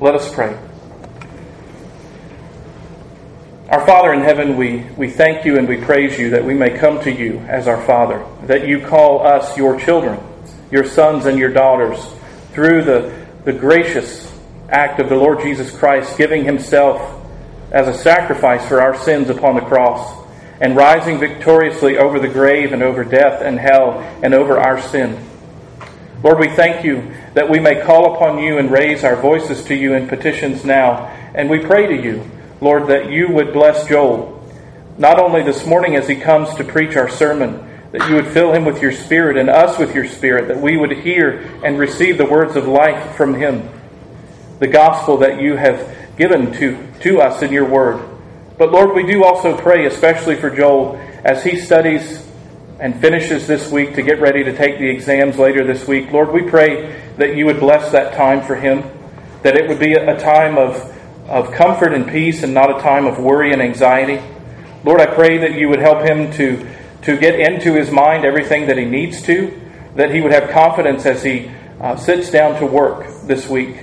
Let 0.00 0.14
us 0.14 0.32
pray. 0.34 0.56
Our 3.68 3.84
Father 3.84 4.12
in 4.12 4.20
heaven, 4.20 4.56
we, 4.56 4.86
we 4.96 5.10
thank 5.10 5.44
you 5.44 5.58
and 5.58 5.66
we 5.66 5.78
praise 5.78 6.18
you 6.18 6.30
that 6.30 6.44
we 6.44 6.54
may 6.54 6.78
come 6.78 7.00
to 7.02 7.12
you 7.12 7.38
as 7.48 7.66
our 7.66 7.82
Father, 7.84 8.24
that 8.44 8.68
you 8.68 8.80
call 8.80 9.26
us 9.26 9.56
your 9.56 9.78
children 9.80 10.20
your 10.70 10.84
sons 10.84 11.26
and 11.26 11.38
your 11.38 11.50
daughters 11.50 12.04
through 12.52 12.82
the, 12.82 13.26
the 13.44 13.52
gracious 13.52 14.32
act 14.68 15.00
of 15.00 15.08
the 15.08 15.16
Lord 15.16 15.40
Jesus 15.40 15.76
Christ 15.76 16.18
giving 16.18 16.44
himself 16.44 17.24
as 17.70 17.88
a 17.88 17.94
sacrifice 17.94 18.66
for 18.66 18.80
our 18.80 18.96
sins 18.96 19.28
upon 19.30 19.54
the 19.54 19.60
cross 19.60 20.24
and 20.60 20.76
rising 20.76 21.18
victoriously 21.18 21.98
over 21.98 22.18
the 22.18 22.28
grave 22.28 22.72
and 22.72 22.82
over 22.82 23.04
death 23.04 23.42
and 23.42 23.58
hell 23.58 24.00
and 24.22 24.34
over 24.34 24.58
our 24.58 24.80
sin. 24.80 25.22
Lord, 26.22 26.38
we 26.38 26.48
thank 26.48 26.84
you 26.84 27.12
that 27.34 27.50
we 27.50 27.60
may 27.60 27.82
call 27.82 28.14
upon 28.14 28.38
you 28.38 28.58
and 28.58 28.70
raise 28.70 29.04
our 29.04 29.16
voices 29.16 29.62
to 29.64 29.74
you 29.74 29.94
in 29.94 30.08
petitions 30.08 30.64
now. 30.64 31.06
And 31.34 31.50
we 31.50 31.58
pray 31.58 31.86
to 31.86 32.02
you, 32.02 32.28
Lord, 32.60 32.88
that 32.88 33.10
you 33.10 33.30
would 33.30 33.52
bless 33.52 33.86
Joel, 33.86 34.32
not 34.96 35.20
only 35.20 35.42
this 35.42 35.66
morning 35.66 35.94
as 35.94 36.08
he 36.08 36.16
comes 36.16 36.54
to 36.54 36.64
preach 36.64 36.96
our 36.96 37.10
sermon, 37.10 37.62
that 37.92 38.08
you 38.08 38.16
would 38.16 38.28
fill 38.28 38.52
him 38.52 38.64
with 38.64 38.80
your 38.80 38.92
spirit 38.92 39.36
and 39.36 39.50
us 39.50 39.78
with 39.78 39.94
your 39.94 40.08
spirit, 40.08 40.48
that 40.48 40.60
we 40.60 40.76
would 40.76 40.92
hear 40.92 41.60
and 41.62 41.78
receive 41.78 42.16
the 42.16 42.24
words 42.24 42.56
of 42.56 42.66
life 42.66 43.14
from 43.14 43.34
him, 43.34 43.68
the 44.58 44.66
gospel 44.66 45.18
that 45.18 45.40
you 45.40 45.56
have 45.56 45.94
given 46.16 46.52
to, 46.54 46.86
to 47.00 47.20
us 47.20 47.42
in 47.42 47.52
your 47.52 47.68
word. 47.68 48.08
But 48.58 48.72
Lord, 48.72 48.94
we 48.94 49.06
do 49.06 49.24
also 49.24 49.56
pray, 49.56 49.86
especially 49.86 50.36
for 50.36 50.50
Joel, 50.50 50.96
as 51.24 51.44
he 51.44 51.58
studies 51.58 52.26
and 52.80 52.98
finishes 53.00 53.46
this 53.46 53.70
week 53.70 53.94
to 53.94 54.02
get 54.02 54.20
ready 54.20 54.44
to 54.44 54.56
take 54.56 54.78
the 54.78 54.88
exams 54.88 55.38
later 55.38 55.66
this 55.66 55.86
week. 55.86 56.10
Lord, 56.10 56.32
we 56.32 56.42
pray 56.42 57.00
that 57.16 57.36
you 57.36 57.46
would 57.46 57.60
bless 57.60 57.92
that 57.92 58.14
time 58.14 58.42
for 58.42 58.54
him, 58.54 58.82
that 59.42 59.56
it 59.56 59.68
would 59.68 59.78
be 59.78 59.94
a 59.94 60.18
time 60.18 60.56
of, 60.58 60.76
of 61.28 61.52
comfort 61.52 61.92
and 61.92 62.08
peace 62.08 62.42
and 62.42 62.54
not 62.54 62.76
a 62.76 62.82
time 62.82 63.06
of 63.06 63.18
worry 63.18 63.52
and 63.52 63.60
anxiety. 63.60 64.22
Lord, 64.84 65.00
I 65.00 65.06
pray 65.06 65.38
that 65.38 65.54
you 65.54 65.68
would 65.68 65.80
help 65.80 66.06
him 66.06 66.32
to 66.32 66.66
to 67.06 67.16
get 67.16 67.38
into 67.38 67.72
his 67.74 67.88
mind 67.92 68.24
everything 68.24 68.66
that 68.66 68.76
he 68.76 68.84
needs 68.84 69.22
to, 69.22 69.60
that 69.94 70.12
he 70.12 70.20
would 70.20 70.32
have 70.32 70.50
confidence 70.50 71.06
as 71.06 71.22
he 71.22 71.48
uh, 71.80 71.94
sits 71.94 72.32
down 72.32 72.58
to 72.58 72.66
work 72.66 73.06
this 73.22 73.48
week, 73.48 73.76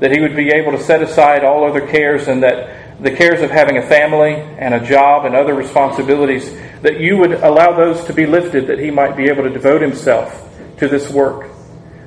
that 0.00 0.12
he 0.12 0.20
would 0.20 0.36
be 0.36 0.50
able 0.50 0.72
to 0.72 0.82
set 0.82 1.02
aside 1.02 1.44
all 1.44 1.68
other 1.68 1.86
cares 1.86 2.28
and 2.28 2.42
that 2.42 3.00
the 3.00 3.10
cares 3.10 3.42
of 3.42 3.50
having 3.50 3.78
a 3.78 3.86
family 3.86 4.34
and 4.34 4.74
a 4.74 4.84
job 4.84 5.24
and 5.24 5.34
other 5.34 5.54
responsibilities, 5.54 6.52
that 6.82 7.00
you 7.00 7.16
would 7.16 7.32
allow 7.32 7.72
those 7.72 8.04
to 8.04 8.12
be 8.12 8.26
lifted, 8.26 8.66
that 8.66 8.78
he 8.78 8.90
might 8.90 9.16
be 9.16 9.24
able 9.24 9.44
to 9.44 9.50
devote 9.50 9.80
himself 9.80 10.48
to 10.78 10.88
this 10.88 11.08
work. 11.10 11.50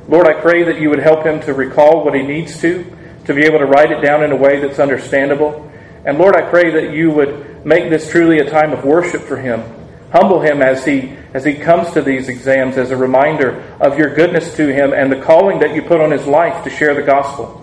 Lord, 0.08 0.28
I 0.28 0.42
pray 0.42 0.64
that 0.64 0.82
you 0.82 0.90
would 0.90 1.00
help 1.00 1.26
him 1.26 1.40
to 1.42 1.54
recall 1.54 2.04
what 2.04 2.14
he 2.14 2.22
needs 2.22 2.60
to, 2.62 2.86
to 3.26 3.34
be 3.34 3.44
able 3.44 3.60
to 3.60 3.66
write 3.66 3.92
it 3.92 4.02
down 4.02 4.24
in 4.24 4.32
a 4.32 4.36
way 4.36 4.60
that's 4.60 4.80
understandable. 4.80 5.72
And 6.06 6.18
Lord, 6.18 6.36
I 6.36 6.50
pray 6.50 6.72
that 6.72 6.94
you 6.94 7.12
would 7.12 7.66
make 7.66 7.90
this 7.90 8.10
truly 8.10 8.40
a 8.40 8.50
time 8.50 8.74
of 8.74 8.84
worship 8.84 9.22
for 9.22 9.38
him. 9.38 9.64
Humble 10.12 10.42
him 10.42 10.62
as 10.62 10.84
he 10.84 11.16
as 11.34 11.46
he 11.46 11.54
comes 11.54 11.92
to 11.92 12.02
these 12.02 12.28
exams 12.28 12.76
as 12.76 12.92
a 12.92 12.98
reminder 12.98 13.62
of 13.80 13.98
your 13.98 14.14
goodness 14.14 14.54
to 14.58 14.68
him 14.68 14.92
and 14.92 15.10
the 15.10 15.22
calling 15.22 15.60
that 15.60 15.74
you 15.74 15.82
put 15.82 16.02
on 16.02 16.12
his 16.12 16.28
life 16.28 16.66
to 16.66 16.70
share 16.70 16.94
the 16.94 17.02
gospel. 17.02 17.61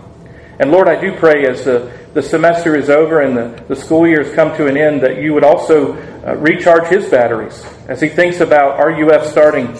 And 0.60 0.72
Lord, 0.72 0.88
I 0.88 1.00
do 1.00 1.14
pray 1.16 1.46
as 1.46 1.64
the, 1.64 1.96
the 2.14 2.22
semester 2.22 2.74
is 2.74 2.90
over 2.90 3.20
and 3.20 3.36
the, 3.36 3.64
the 3.68 3.76
school 3.76 4.08
year 4.08 4.24
has 4.24 4.34
come 4.34 4.56
to 4.56 4.66
an 4.66 4.76
end 4.76 5.02
that 5.02 5.22
you 5.22 5.32
would 5.32 5.44
also 5.44 5.94
uh, 6.26 6.34
recharge 6.34 6.88
his 6.88 7.08
batteries 7.08 7.64
as 7.86 8.00
he 8.00 8.08
thinks 8.08 8.40
about 8.40 8.78
RUF 8.78 9.26
starting 9.26 9.76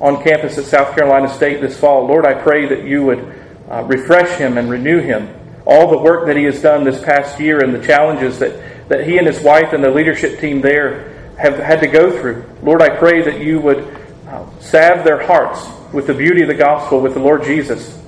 on 0.00 0.22
campus 0.24 0.56
at 0.56 0.64
South 0.64 0.94
Carolina 0.96 1.28
State 1.28 1.60
this 1.60 1.78
fall. 1.78 2.06
Lord, 2.06 2.26
I 2.26 2.34
pray 2.34 2.66
that 2.66 2.84
you 2.84 3.04
would 3.04 3.40
uh, 3.70 3.84
refresh 3.84 4.38
him 4.38 4.56
and 4.56 4.70
renew 4.70 5.00
him. 5.00 5.28
All 5.66 5.90
the 5.90 5.98
work 5.98 6.26
that 6.26 6.36
he 6.36 6.44
has 6.44 6.60
done 6.60 6.82
this 6.82 7.02
past 7.04 7.38
year 7.38 7.62
and 7.62 7.74
the 7.74 7.86
challenges 7.86 8.38
that, 8.38 8.88
that 8.88 9.06
he 9.06 9.18
and 9.18 9.26
his 9.26 9.40
wife 9.40 9.72
and 9.72 9.84
the 9.84 9.90
leadership 9.90 10.40
team 10.40 10.60
there 10.60 11.34
have 11.38 11.58
had 11.58 11.80
to 11.80 11.86
go 11.86 12.10
through. 12.10 12.44
Lord, 12.62 12.82
I 12.82 12.96
pray 12.96 13.22
that 13.22 13.40
you 13.40 13.60
would 13.60 13.84
uh, 14.26 14.48
salve 14.60 15.04
their 15.04 15.24
hearts 15.24 15.66
with 15.92 16.06
the 16.06 16.14
beauty 16.14 16.42
of 16.42 16.48
the 16.48 16.54
gospel 16.54 17.00
with 17.00 17.14
the 17.14 17.20
Lord 17.20 17.44
Jesus. 17.44 18.01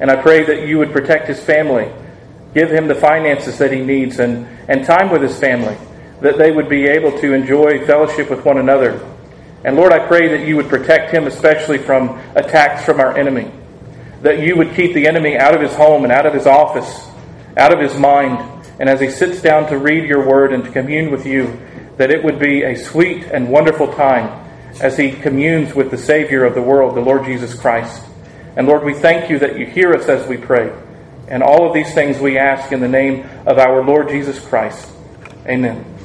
And 0.00 0.10
I 0.10 0.20
pray 0.20 0.44
that 0.44 0.66
you 0.66 0.78
would 0.78 0.92
protect 0.92 1.28
his 1.28 1.40
family, 1.42 1.90
give 2.54 2.70
him 2.70 2.88
the 2.88 2.94
finances 2.94 3.58
that 3.58 3.72
he 3.72 3.80
needs, 3.80 4.18
and, 4.18 4.46
and 4.68 4.84
time 4.84 5.10
with 5.10 5.22
his 5.22 5.38
family, 5.38 5.76
that 6.20 6.38
they 6.38 6.52
would 6.52 6.68
be 6.68 6.86
able 6.86 7.18
to 7.20 7.32
enjoy 7.32 7.84
fellowship 7.86 8.30
with 8.30 8.44
one 8.44 8.58
another. 8.58 9.04
And 9.64 9.76
Lord, 9.76 9.92
I 9.92 10.06
pray 10.06 10.28
that 10.28 10.46
you 10.46 10.56
would 10.56 10.68
protect 10.68 11.12
him 11.12 11.26
especially 11.26 11.78
from 11.78 12.10
attacks 12.36 12.84
from 12.84 13.00
our 13.00 13.16
enemy, 13.16 13.50
that 14.22 14.40
you 14.40 14.56
would 14.56 14.74
keep 14.74 14.94
the 14.94 15.06
enemy 15.06 15.36
out 15.36 15.54
of 15.54 15.60
his 15.60 15.74
home 15.74 16.04
and 16.04 16.12
out 16.12 16.26
of 16.26 16.34
his 16.34 16.46
office, 16.46 17.08
out 17.56 17.72
of 17.72 17.80
his 17.80 17.98
mind, 17.98 18.38
and 18.78 18.88
as 18.88 19.00
he 19.00 19.10
sits 19.10 19.42
down 19.42 19.68
to 19.68 19.78
read 19.78 20.08
your 20.08 20.26
word 20.26 20.52
and 20.52 20.64
to 20.64 20.70
commune 20.70 21.10
with 21.10 21.26
you, 21.26 21.58
that 21.96 22.12
it 22.12 22.22
would 22.22 22.38
be 22.38 22.62
a 22.62 22.76
sweet 22.76 23.24
and 23.24 23.48
wonderful 23.48 23.92
time 23.94 24.48
as 24.80 24.96
he 24.96 25.10
communes 25.10 25.74
with 25.74 25.90
the 25.90 25.98
Savior 25.98 26.44
of 26.44 26.54
the 26.54 26.62
world, 26.62 26.94
the 26.94 27.00
Lord 27.00 27.24
Jesus 27.24 27.54
Christ. 27.54 28.04
And 28.58 28.66
Lord, 28.66 28.82
we 28.82 28.92
thank 28.92 29.30
you 29.30 29.38
that 29.38 29.56
you 29.56 29.66
hear 29.66 29.94
us 29.94 30.08
as 30.08 30.26
we 30.28 30.36
pray. 30.36 30.76
And 31.28 31.44
all 31.44 31.68
of 31.68 31.72
these 31.72 31.94
things 31.94 32.18
we 32.18 32.38
ask 32.38 32.72
in 32.72 32.80
the 32.80 32.88
name 32.88 33.24
of 33.46 33.56
our 33.56 33.84
Lord 33.84 34.08
Jesus 34.08 34.44
Christ. 34.44 34.90
Amen. 35.46 35.97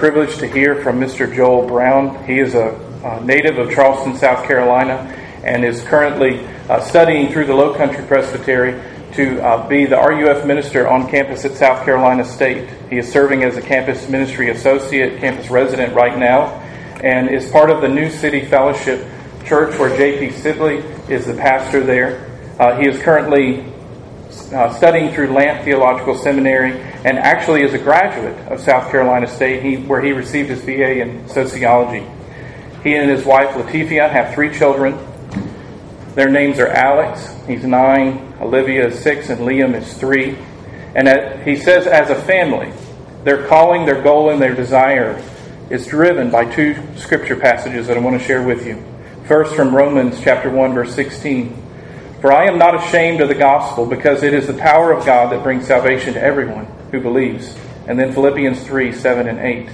Privilege 0.00 0.38
to 0.38 0.48
hear 0.48 0.76
from 0.76 0.98
Mr. 0.98 1.30
Joel 1.30 1.66
Brown. 1.66 2.24
He 2.24 2.38
is 2.38 2.54
a, 2.54 2.74
a 3.04 3.22
native 3.22 3.58
of 3.58 3.70
Charleston, 3.70 4.16
South 4.16 4.46
Carolina, 4.46 4.94
and 5.44 5.62
is 5.62 5.82
currently 5.82 6.40
uh, 6.70 6.80
studying 6.80 7.30
through 7.30 7.44
the 7.44 7.54
Low 7.54 7.74
Country 7.74 8.02
Presbytery 8.06 8.80
to 9.12 9.44
uh, 9.44 9.68
be 9.68 9.84
the 9.84 9.96
RUF 9.96 10.46
minister 10.46 10.88
on 10.88 11.06
campus 11.10 11.44
at 11.44 11.52
South 11.52 11.84
Carolina 11.84 12.24
State. 12.24 12.70
He 12.88 12.96
is 12.96 13.12
serving 13.12 13.44
as 13.44 13.58
a 13.58 13.60
campus 13.60 14.08
ministry 14.08 14.48
associate, 14.48 15.20
campus 15.20 15.50
resident 15.50 15.94
right 15.94 16.18
now, 16.18 16.46
and 17.04 17.28
is 17.28 17.50
part 17.50 17.68
of 17.68 17.82
the 17.82 17.88
New 17.88 18.08
City 18.08 18.46
Fellowship 18.46 19.06
Church 19.44 19.78
where 19.78 19.94
J.P. 19.98 20.34
Sibley 20.34 20.78
is 21.14 21.26
the 21.26 21.34
pastor 21.34 21.84
there. 21.84 22.26
Uh, 22.58 22.74
he 22.80 22.88
is 22.88 22.98
currently 23.02 23.70
uh, 24.54 24.72
studying 24.72 25.12
through 25.12 25.34
Lant 25.34 25.62
Theological 25.62 26.16
Seminary 26.16 26.89
and 27.04 27.18
actually 27.18 27.62
is 27.62 27.72
a 27.72 27.78
graduate 27.78 28.36
of 28.48 28.60
South 28.60 28.90
Carolina 28.90 29.26
State, 29.26 29.62
he, 29.62 29.76
where 29.76 30.02
he 30.02 30.12
received 30.12 30.50
his 30.50 30.60
BA 30.60 31.00
in 31.00 31.26
sociology. 31.28 32.06
He 32.82 32.94
and 32.94 33.10
his 33.10 33.24
wife 33.24 33.50
Latifia 33.50 34.10
have 34.10 34.34
three 34.34 34.54
children. 34.54 34.98
Their 36.14 36.28
names 36.28 36.58
are 36.58 36.68
Alex, 36.68 37.34
he's 37.46 37.64
nine, 37.64 38.34
Olivia 38.40 38.88
is 38.88 38.98
six, 38.98 39.30
and 39.30 39.40
Liam 39.40 39.74
is 39.74 39.94
three. 39.94 40.36
And 40.94 41.42
he 41.42 41.56
says, 41.56 41.86
as 41.86 42.10
a 42.10 42.20
family, 42.22 42.72
their 43.24 43.46
calling, 43.46 43.86
their 43.86 44.02
goal, 44.02 44.30
and 44.30 44.42
their 44.42 44.54
desire 44.54 45.22
is 45.70 45.86
driven 45.86 46.30
by 46.30 46.52
two 46.52 46.76
scripture 46.96 47.36
passages 47.36 47.86
that 47.86 47.96
I 47.96 48.00
want 48.00 48.20
to 48.20 48.26
share 48.26 48.42
with 48.42 48.66
you. 48.66 48.82
First, 49.26 49.54
from 49.54 49.74
Romans 49.74 50.20
chapter 50.20 50.50
1, 50.50 50.74
verse 50.74 50.94
16. 50.94 51.56
For 52.20 52.32
I 52.32 52.46
am 52.46 52.58
not 52.58 52.74
ashamed 52.74 53.20
of 53.20 53.28
the 53.28 53.34
gospel, 53.34 53.86
because 53.86 54.22
it 54.22 54.34
is 54.34 54.48
the 54.48 54.54
power 54.54 54.92
of 54.92 55.06
God 55.06 55.32
that 55.32 55.42
brings 55.42 55.66
salvation 55.66 56.14
to 56.14 56.20
everyone 56.20 56.66
who 56.90 57.00
believes. 57.00 57.56
And 57.86 57.98
then 57.98 58.12
Philippians 58.12 58.62
3, 58.64 58.92
7 58.92 59.28
and 59.28 59.38
8. 59.38 59.68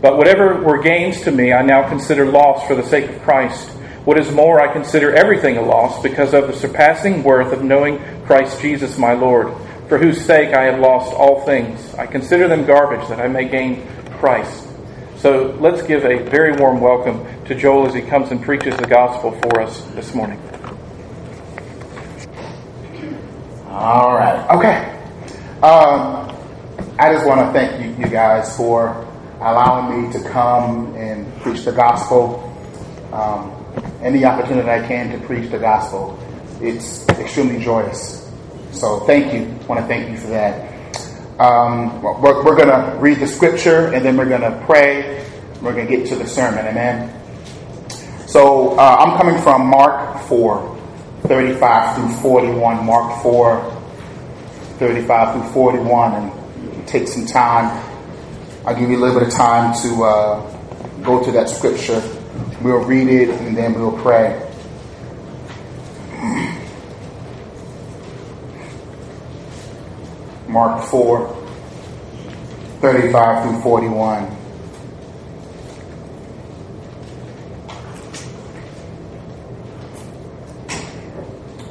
But 0.00 0.16
whatever 0.16 0.62
were 0.62 0.80
gains 0.80 1.22
to 1.22 1.30
me, 1.30 1.52
I 1.52 1.62
now 1.62 1.88
consider 1.88 2.24
loss 2.24 2.66
for 2.66 2.74
the 2.74 2.84
sake 2.84 3.10
of 3.10 3.22
Christ. 3.22 3.68
What 4.04 4.18
is 4.18 4.32
more, 4.32 4.60
I 4.60 4.72
consider 4.72 5.14
everything 5.14 5.56
a 5.56 5.62
loss 5.62 6.02
because 6.02 6.34
of 6.34 6.46
the 6.46 6.52
surpassing 6.52 7.22
worth 7.22 7.52
of 7.52 7.62
knowing 7.62 7.98
Christ 8.24 8.60
Jesus 8.60 8.96
my 8.96 9.12
Lord, 9.12 9.52
for 9.88 9.98
whose 9.98 10.24
sake 10.24 10.54
I 10.54 10.64
have 10.64 10.78
lost 10.80 11.12
all 11.12 11.44
things. 11.44 11.94
I 11.94 12.06
consider 12.06 12.48
them 12.48 12.64
garbage 12.64 13.06
that 13.08 13.20
I 13.20 13.28
may 13.28 13.48
gain 13.48 13.86
Christ. 14.18 14.68
So 15.16 15.56
let's 15.60 15.82
give 15.82 16.04
a 16.04 16.22
very 16.30 16.52
warm 16.52 16.80
welcome 16.80 17.26
to 17.46 17.54
Joel 17.54 17.88
as 17.88 17.94
he 17.94 18.02
comes 18.02 18.30
and 18.30 18.40
preaches 18.40 18.76
the 18.76 18.86
gospel 18.86 19.32
for 19.32 19.60
us 19.60 19.82
this 19.88 20.14
morning. 20.14 20.40
All 23.66 24.14
right. 24.14 24.48
Okay. 24.50 24.94
Um, 25.60 26.27
I 27.00 27.12
just 27.12 27.24
want 27.24 27.40
to 27.40 27.52
thank 27.52 27.80
you, 27.80 28.04
you 28.04 28.10
guys 28.10 28.56
for 28.56 28.88
allowing 29.40 30.02
me 30.02 30.12
to 30.12 30.28
come 30.30 30.96
and 30.96 31.32
preach 31.42 31.64
the 31.64 31.70
gospel. 31.70 32.42
Um, 33.12 33.54
any 34.02 34.24
opportunity 34.24 34.68
I 34.68 34.84
can 34.84 35.12
to 35.12 35.24
preach 35.24 35.48
the 35.48 35.60
gospel, 35.60 36.18
it's 36.60 37.08
extremely 37.10 37.62
joyous. 37.62 38.28
So 38.72 38.98
thank 39.06 39.32
you. 39.32 39.42
I 39.42 39.66
want 39.66 39.80
to 39.80 39.86
thank 39.86 40.10
you 40.10 40.16
for 40.16 40.26
that. 40.26 40.66
Um, 41.38 42.02
we're, 42.02 42.44
we're 42.44 42.56
going 42.56 42.66
to 42.66 42.96
read 42.98 43.20
the 43.20 43.28
scripture 43.28 43.94
and 43.94 44.04
then 44.04 44.16
we're 44.16 44.28
going 44.28 44.40
to 44.40 44.60
pray. 44.66 45.24
We're 45.62 45.74
going 45.74 45.86
to 45.86 45.96
get 45.96 46.08
to 46.08 46.16
the 46.16 46.26
sermon. 46.26 46.66
Amen. 46.66 47.14
So 48.26 48.76
uh, 48.76 48.96
I'm 48.98 49.16
coming 49.16 49.40
from 49.40 49.68
Mark 49.68 50.20
4, 50.22 50.76
35 51.28 51.96
through 51.96 52.10
41. 52.22 52.84
Mark 52.84 53.22
4, 53.22 53.82
35 54.80 55.42
through 55.42 55.52
41. 55.52 56.12
And 56.14 56.37
take 56.88 57.06
some 57.06 57.26
time 57.26 57.88
I'll 58.68 58.78
give 58.78 58.90
you 58.90 58.98
a 58.98 59.00
little 59.00 59.18
bit 59.18 59.28
of 59.28 59.34
time 59.34 59.74
to 59.82 60.04
uh, 60.04 60.40
go 61.02 61.24
to 61.24 61.32
that 61.32 61.48
scripture. 61.48 62.02
We'll 62.60 62.84
read 62.84 63.08
it 63.08 63.30
and 63.30 63.56
then 63.56 63.72
we'll 63.72 63.98
pray. 64.02 64.46
Mark 70.48 70.84
4, 70.90 71.34
35 72.82 73.48
through 73.48 73.62
41. 73.62 74.24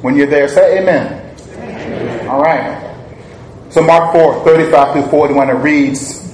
When 0.02 0.16
you're 0.16 0.26
there, 0.26 0.48
say 0.48 0.80
amen. 0.80 1.36
amen. 1.52 2.28
All 2.28 2.42
right. 2.42 2.87
So 3.70 3.82
Mark 3.82 4.14
4, 4.14 4.44
35 4.44 4.92
through 4.92 5.10
41, 5.10 5.50
it 5.50 5.52
reads, 5.54 6.28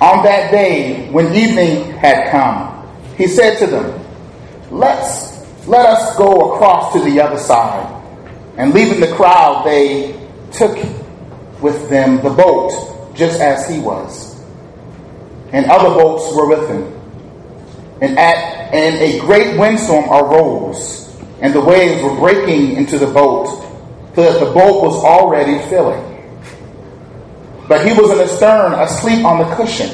on 0.00 0.22
that 0.24 0.50
day, 0.50 1.10
when 1.10 1.34
evening 1.34 1.92
had 1.96 2.30
come, 2.30 2.88
he 3.16 3.26
said 3.26 3.58
to 3.58 3.66
them, 3.66 4.04
Let's 4.70 5.66
let 5.66 5.86
us 5.86 6.16
go 6.16 6.54
across 6.54 6.92
to 6.92 7.00
the 7.00 7.20
other 7.20 7.38
side. 7.38 7.94
And 8.56 8.72
leaving 8.72 9.00
the 9.00 9.14
crowd, 9.14 9.64
they 9.66 10.18
took 10.52 10.76
with 11.60 11.90
them 11.90 12.22
the 12.22 12.30
boat, 12.30 13.14
just 13.14 13.40
as 13.40 13.68
he 13.68 13.80
was. 13.80 14.40
And 15.52 15.66
other 15.66 15.90
boats 15.90 16.34
were 16.34 16.48
with 16.48 16.68
him. 16.68 16.94
And 18.00 18.18
at 18.18 18.72
and 18.72 18.96
a 18.96 19.18
great 19.20 19.58
windstorm 19.58 20.04
arose, 20.10 21.08
and 21.40 21.52
the 21.52 21.60
waves 21.60 22.02
were 22.02 22.14
breaking 22.16 22.76
into 22.76 22.98
the 22.98 23.06
boat, 23.06 23.46
so 24.14 24.22
that 24.22 24.38
the 24.38 24.52
boat 24.52 24.82
was 24.82 25.02
already 25.04 25.58
filling. 25.68 26.07
But 27.68 27.86
he 27.86 27.92
was 27.92 28.10
in 28.10 28.18
the 28.18 28.26
stern, 28.26 28.72
asleep 28.72 29.24
on 29.24 29.38
the 29.38 29.54
cushion. 29.54 29.90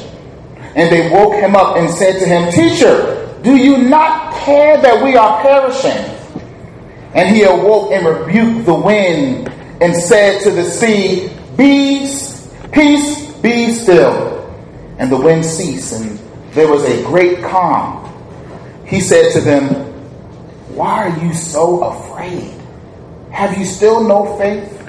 And 0.77 0.91
they 0.93 1.11
woke 1.11 1.35
him 1.35 1.57
up 1.57 1.77
and 1.77 1.91
said 1.91 2.19
to 2.21 2.27
him, 2.27 2.51
Teacher, 2.53 3.39
do 3.43 3.57
you 3.57 3.79
not 3.79 4.33
care 4.37 4.81
that 4.81 5.05
we 5.05 5.17
are 5.17 5.43
perishing? 5.43 6.15
And 7.15 7.35
he 7.35 7.43
awoke 7.43 7.93
and 7.93 8.07
rebuked 8.07 8.67
the 8.67 8.75
wind 8.75 9.49
and 9.81 9.95
said 9.95 10.43
to 10.43 10.51
the 10.51 10.65
sea, 10.65 11.31
Be, 11.57 12.11
peace, 12.73 13.33
be 13.43 13.73
still. 13.73 14.41
And 14.99 15.11
the 15.11 15.17
wind 15.17 15.45
ceased, 15.45 15.93
and 15.93 16.19
there 16.53 16.69
was 16.69 16.85
a 16.85 17.03
great 17.05 17.43
calm. 17.43 18.01
He 18.87 19.01
said 19.01 19.33
to 19.33 19.41
them, 19.41 19.69
Why 20.75 21.09
are 21.09 21.25
you 21.25 21.35
so 21.35 21.83
afraid? 21.83 22.55
Have 23.31 23.59
you 23.59 23.65
still 23.65 24.07
no 24.07 24.39
faith? 24.39 24.84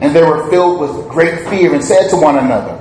And 0.00 0.14
they 0.14 0.22
were 0.22 0.48
filled 0.50 0.80
with 0.80 1.08
great 1.08 1.48
fear 1.48 1.74
and 1.74 1.82
said 1.82 2.08
to 2.10 2.16
one 2.16 2.38
another, 2.38 2.76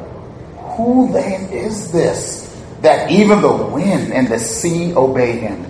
Who 0.76 1.12
then 1.12 1.50
is 1.52 1.92
this 1.92 2.44
that 2.82 3.10
even 3.10 3.42
the 3.42 3.52
wind 3.52 4.14
and 4.14 4.28
the 4.28 4.40
sea 4.40 4.94
obey 4.94 5.40
him? 5.40 5.66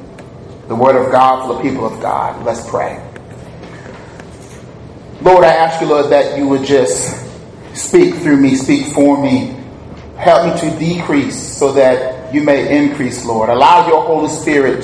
The 0.68 0.76
word 0.76 0.98
of 0.98 1.12
God 1.12 1.48
for 1.48 1.56
the 1.56 1.70
people 1.70 1.86
of 1.86 2.02
God. 2.02 2.46
Let's 2.46 2.70
pray. 2.70 3.02
Lord, 5.22 5.46
I 5.46 5.56
ask 5.56 5.82
you, 5.82 5.88
Lord, 5.88 6.12
that 6.12 6.38
you 6.38 6.48
would 6.48 6.66
just 6.66 7.26
speak 7.74 8.16
through 8.16 8.38
me, 8.38 8.56
speak 8.56 8.88
for 8.94 9.22
me. 9.22 9.56
Help 10.18 10.54
me 10.54 10.70
to 10.70 10.78
decrease 10.78 11.58
so 11.58 11.72
that 11.74 12.34
you 12.34 12.42
may 12.42 12.76
increase, 12.78 13.24
Lord. 13.26 13.50
Allow 13.50 13.88
your 13.88 14.04
Holy 14.04 14.30
Spirit 14.30 14.84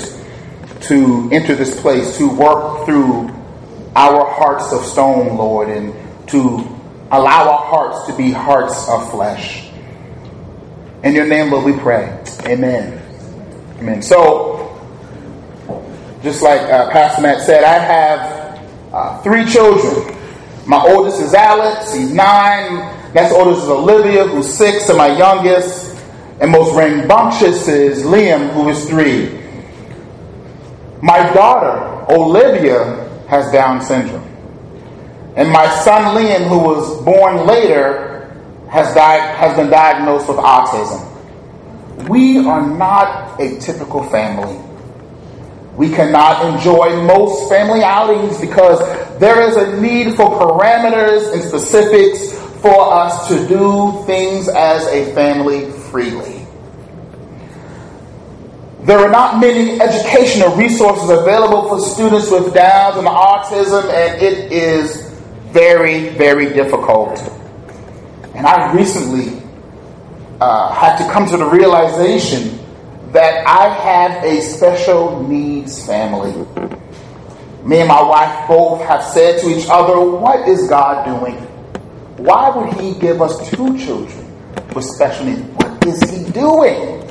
to 0.82 1.30
enter 1.32 1.56
this 1.56 1.80
place, 1.82 2.18
to 2.18 2.30
work 2.30 2.86
through 2.86 3.30
our 3.96 4.26
hearts 4.34 4.72
of 4.72 4.84
stone, 4.86 5.38
Lord, 5.38 5.70
and 5.70 5.94
to 6.34 6.58
allow 7.12 7.52
our 7.52 7.66
hearts 7.66 8.08
to 8.08 8.18
be 8.18 8.32
hearts 8.32 8.90
of 8.90 9.10
flesh. 9.12 9.70
In 11.04 11.14
your 11.14 11.28
name, 11.28 11.52
Lord, 11.52 11.64
we 11.64 11.80
pray. 11.80 12.20
Amen. 12.46 13.00
Amen. 13.78 14.02
So, 14.02 14.60
just 16.24 16.42
like 16.42 16.62
uh, 16.62 16.90
Pastor 16.90 17.22
Matt 17.22 17.42
said, 17.42 17.64
I 17.64 17.78
have 17.78 18.60
uh, 18.92 19.22
three 19.22 19.46
children. 19.46 20.18
My 20.66 20.82
oldest 20.82 21.22
is 21.22 21.36
Alex, 21.36 21.94
he's 21.94 22.12
nine. 22.12 22.78
Next 23.14 23.32
oldest 23.32 23.64
is 23.64 23.70
Olivia, 23.70 24.26
who's 24.26 24.52
six, 24.52 24.90
and 24.90 24.98
my 24.98 25.16
youngest 25.16 25.96
and 26.40 26.52
most 26.52 26.76
rambunctious 26.76 27.68
is 27.68 28.02
Liam, 28.04 28.52
who 28.54 28.70
is 28.70 28.90
three. 28.90 29.40
My 31.02 31.32
daughter, 31.32 32.12
Olivia, 32.12 33.08
has 33.28 33.52
Down 33.52 33.82
syndrome. 33.82 34.33
And 35.36 35.50
my 35.50 35.68
son 35.84 36.16
Liam, 36.16 36.48
who 36.48 36.60
was 36.60 37.04
born 37.04 37.48
later, 37.48 38.30
has, 38.70 38.94
di- 38.94 39.36
has 39.36 39.56
been 39.58 39.70
diagnosed 39.70 40.28
with 40.28 40.38
autism. 40.38 41.10
We 42.08 42.40
are 42.40 42.62
not 42.66 43.40
a 43.40 43.60
typical 43.60 44.04
family. 44.04 44.60
We 45.76 45.90
cannot 45.90 46.54
enjoy 46.54 47.02
most 47.04 47.50
family 47.50 47.84
outings 47.84 48.40
because 48.40 48.80
there 49.20 49.42
is 49.42 49.56
a 49.58 49.82
need 49.82 50.16
for 50.16 50.30
parameters 50.30 51.34
and 51.34 51.42
specifics 51.42 52.32
for 52.62 52.94
us 52.94 53.28
to 53.28 53.48
do 53.48 54.04
things 54.06 54.48
as 54.48 54.86
a 54.88 55.14
family 55.14 55.72
freely. 55.90 56.46
There 58.84 59.00
are 59.00 59.10
not 59.10 59.40
many 59.40 59.80
educational 59.80 60.56
resources 60.56 61.10
available 61.10 61.70
for 61.70 61.80
students 61.80 62.30
with 62.30 62.54
Downs 62.54 62.98
and 62.98 63.08
autism, 63.08 63.84
and 63.86 64.22
it 64.22 64.52
is 64.52 65.03
very, 65.54 66.10
very 66.10 66.52
difficult. 66.52 67.20
And 68.34 68.48
I 68.48 68.74
recently 68.74 69.40
uh, 70.42 70.74
had 70.74 70.98
to 70.98 71.10
come 71.14 71.30
to 71.30 71.38
the 71.38 71.46
realization 71.46 72.60
that 73.12 73.46
I 73.46 73.70
have 73.70 74.24
a 74.24 74.42
special 74.42 75.22
needs 75.28 75.86
family. 75.86 76.34
Me 77.64 77.80
and 77.80 77.88
my 77.88 78.02
wife 78.02 78.48
both 78.48 78.82
have 78.88 79.04
said 79.04 79.40
to 79.42 79.50
each 79.56 79.68
other, 79.70 80.00
What 80.00 80.50
is 80.50 80.68
God 80.68 81.06
doing? 81.06 81.36
Why 82.18 82.50
would 82.50 82.74
He 82.82 83.00
give 83.00 83.22
us 83.22 83.50
two 83.52 83.78
children 83.78 84.74
with 84.74 84.86
special 84.86 85.28
needs? 85.28 85.42
What 85.42 85.86
is 85.86 86.02
He 86.10 86.32
doing? 86.32 87.02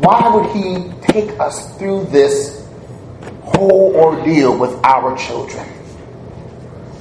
Why 0.00 0.28
would 0.32 0.46
He 0.52 0.92
take 1.02 1.38
us 1.40 1.76
through 1.76 2.04
this 2.04 2.64
whole 3.42 3.96
ordeal 3.96 4.56
with 4.56 4.72
our 4.84 5.18
children? 5.18 5.66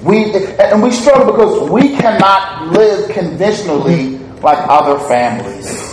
We 0.03 0.33
and 0.59 0.81
we 0.81 0.91
struggle 0.91 1.31
because 1.33 1.69
we 1.69 1.95
cannot 1.97 2.67
live 2.71 3.09
conventionally 3.11 4.17
like 4.41 4.57
other 4.69 4.97
families. 5.07 5.89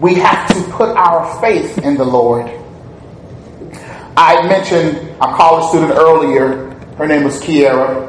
we 0.00 0.14
have 0.14 0.48
to 0.48 0.62
put 0.72 0.96
our 0.96 1.40
faith 1.40 1.78
in 1.78 1.96
the 1.96 2.04
Lord. 2.04 2.50
I 4.16 4.46
mentioned 4.48 4.96
a 5.16 5.34
college 5.36 5.68
student 5.68 5.92
earlier. 5.92 6.70
Her 6.96 7.06
name 7.06 7.24
was 7.24 7.40
Kiera, 7.40 8.08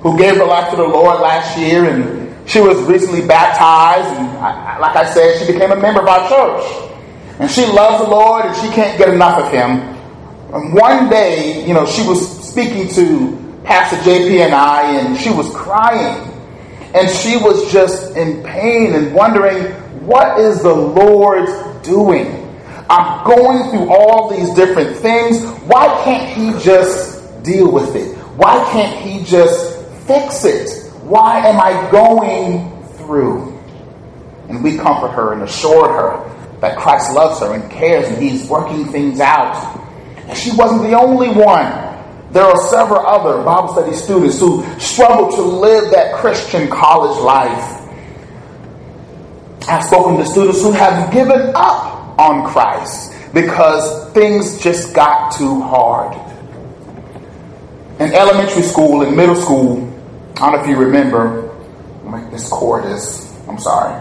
who 0.00 0.16
gave 0.16 0.36
her 0.36 0.44
life 0.44 0.70
to 0.70 0.76
the 0.76 0.84
Lord 0.84 1.20
last 1.20 1.58
year, 1.58 1.84
and 1.88 2.48
she 2.48 2.60
was 2.60 2.80
recently 2.82 3.26
baptized. 3.26 4.08
And 4.08 4.80
like 4.80 4.96
I 4.96 5.12
said, 5.12 5.38
she 5.38 5.52
became 5.52 5.72
a 5.72 5.76
member 5.76 6.00
of 6.00 6.08
our 6.08 6.28
church. 6.28 6.88
And 7.40 7.50
she 7.50 7.66
loves 7.66 8.04
the 8.04 8.10
Lord, 8.10 8.44
and 8.44 8.56
she 8.56 8.68
can't 8.68 8.96
get 8.96 9.08
enough 9.08 9.38
of 9.38 9.50
Him. 9.50 9.80
And 10.54 10.74
one 10.74 11.08
day, 11.08 11.66
you 11.66 11.74
know, 11.74 11.86
she 11.86 12.06
was 12.06 12.31
speaking 12.52 12.86
to 12.86 13.62
Pastor 13.64 13.96
JP 13.96 14.44
and 14.44 14.54
I, 14.54 14.98
and 14.98 15.18
she 15.18 15.30
was 15.30 15.48
crying. 15.54 16.28
And 16.94 17.08
she 17.08 17.38
was 17.38 17.72
just 17.72 18.14
in 18.14 18.42
pain 18.42 18.92
and 18.92 19.14
wondering, 19.14 19.72
what 20.06 20.38
is 20.38 20.62
the 20.62 20.74
Lord 20.74 21.48
doing? 21.82 22.26
I'm 22.90 23.24
going 23.24 23.70
through 23.70 23.90
all 23.90 24.28
these 24.28 24.52
different 24.54 24.98
things. 24.98 25.42
Why 25.62 25.86
can't 26.04 26.28
He 26.36 26.62
just 26.62 27.42
deal 27.42 27.72
with 27.72 27.96
it? 27.96 28.14
Why 28.36 28.62
can't 28.70 29.00
He 29.00 29.24
just 29.24 29.82
fix 30.06 30.44
it? 30.44 30.92
Why 31.04 31.46
am 31.46 31.58
I 31.58 31.90
going 31.90 32.84
through? 32.98 33.58
And 34.50 34.62
we 34.62 34.76
comfort 34.76 35.12
her 35.12 35.32
and 35.32 35.42
assured 35.42 35.90
her 35.90 36.58
that 36.60 36.76
Christ 36.76 37.14
loves 37.14 37.40
her 37.40 37.54
and 37.54 37.70
cares 37.70 38.06
and 38.08 38.22
He's 38.22 38.46
working 38.46 38.92
things 38.92 39.20
out. 39.20 39.78
And 40.28 40.36
she 40.36 40.54
wasn't 40.54 40.82
the 40.82 40.98
only 40.98 41.30
one. 41.30 41.91
There 42.32 42.42
are 42.42 42.56
several 42.70 43.06
other 43.06 43.42
Bible 43.44 43.68
study 43.74 43.94
students 43.94 44.40
who 44.40 44.64
struggle 44.80 45.30
to 45.36 45.42
live 45.42 45.90
that 45.90 46.14
Christian 46.14 46.68
college 46.70 47.20
life. 47.20 47.78
I've 49.68 49.84
spoken 49.84 50.16
to 50.16 50.24
students 50.24 50.62
who 50.62 50.72
have 50.72 51.12
given 51.12 51.52
up 51.54 52.18
on 52.18 52.50
Christ 52.50 53.12
because 53.34 54.10
things 54.12 54.62
just 54.62 54.94
got 54.94 55.32
too 55.32 55.60
hard. 55.60 56.16
In 58.00 58.12
elementary 58.14 58.62
school 58.62 59.02
and 59.02 59.14
middle 59.14 59.36
school, 59.36 59.88
I 60.36 60.50
don't 60.50 60.52
know 60.52 60.62
if 60.62 60.66
you 60.66 60.76
remember, 60.76 61.50
this 62.30 62.48
cord 62.48 62.86
is, 62.86 63.30
I'm 63.46 63.58
sorry, 63.58 64.00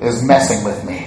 is 0.00 0.22
messing 0.22 0.64
with 0.64 0.84
me. 0.84 1.03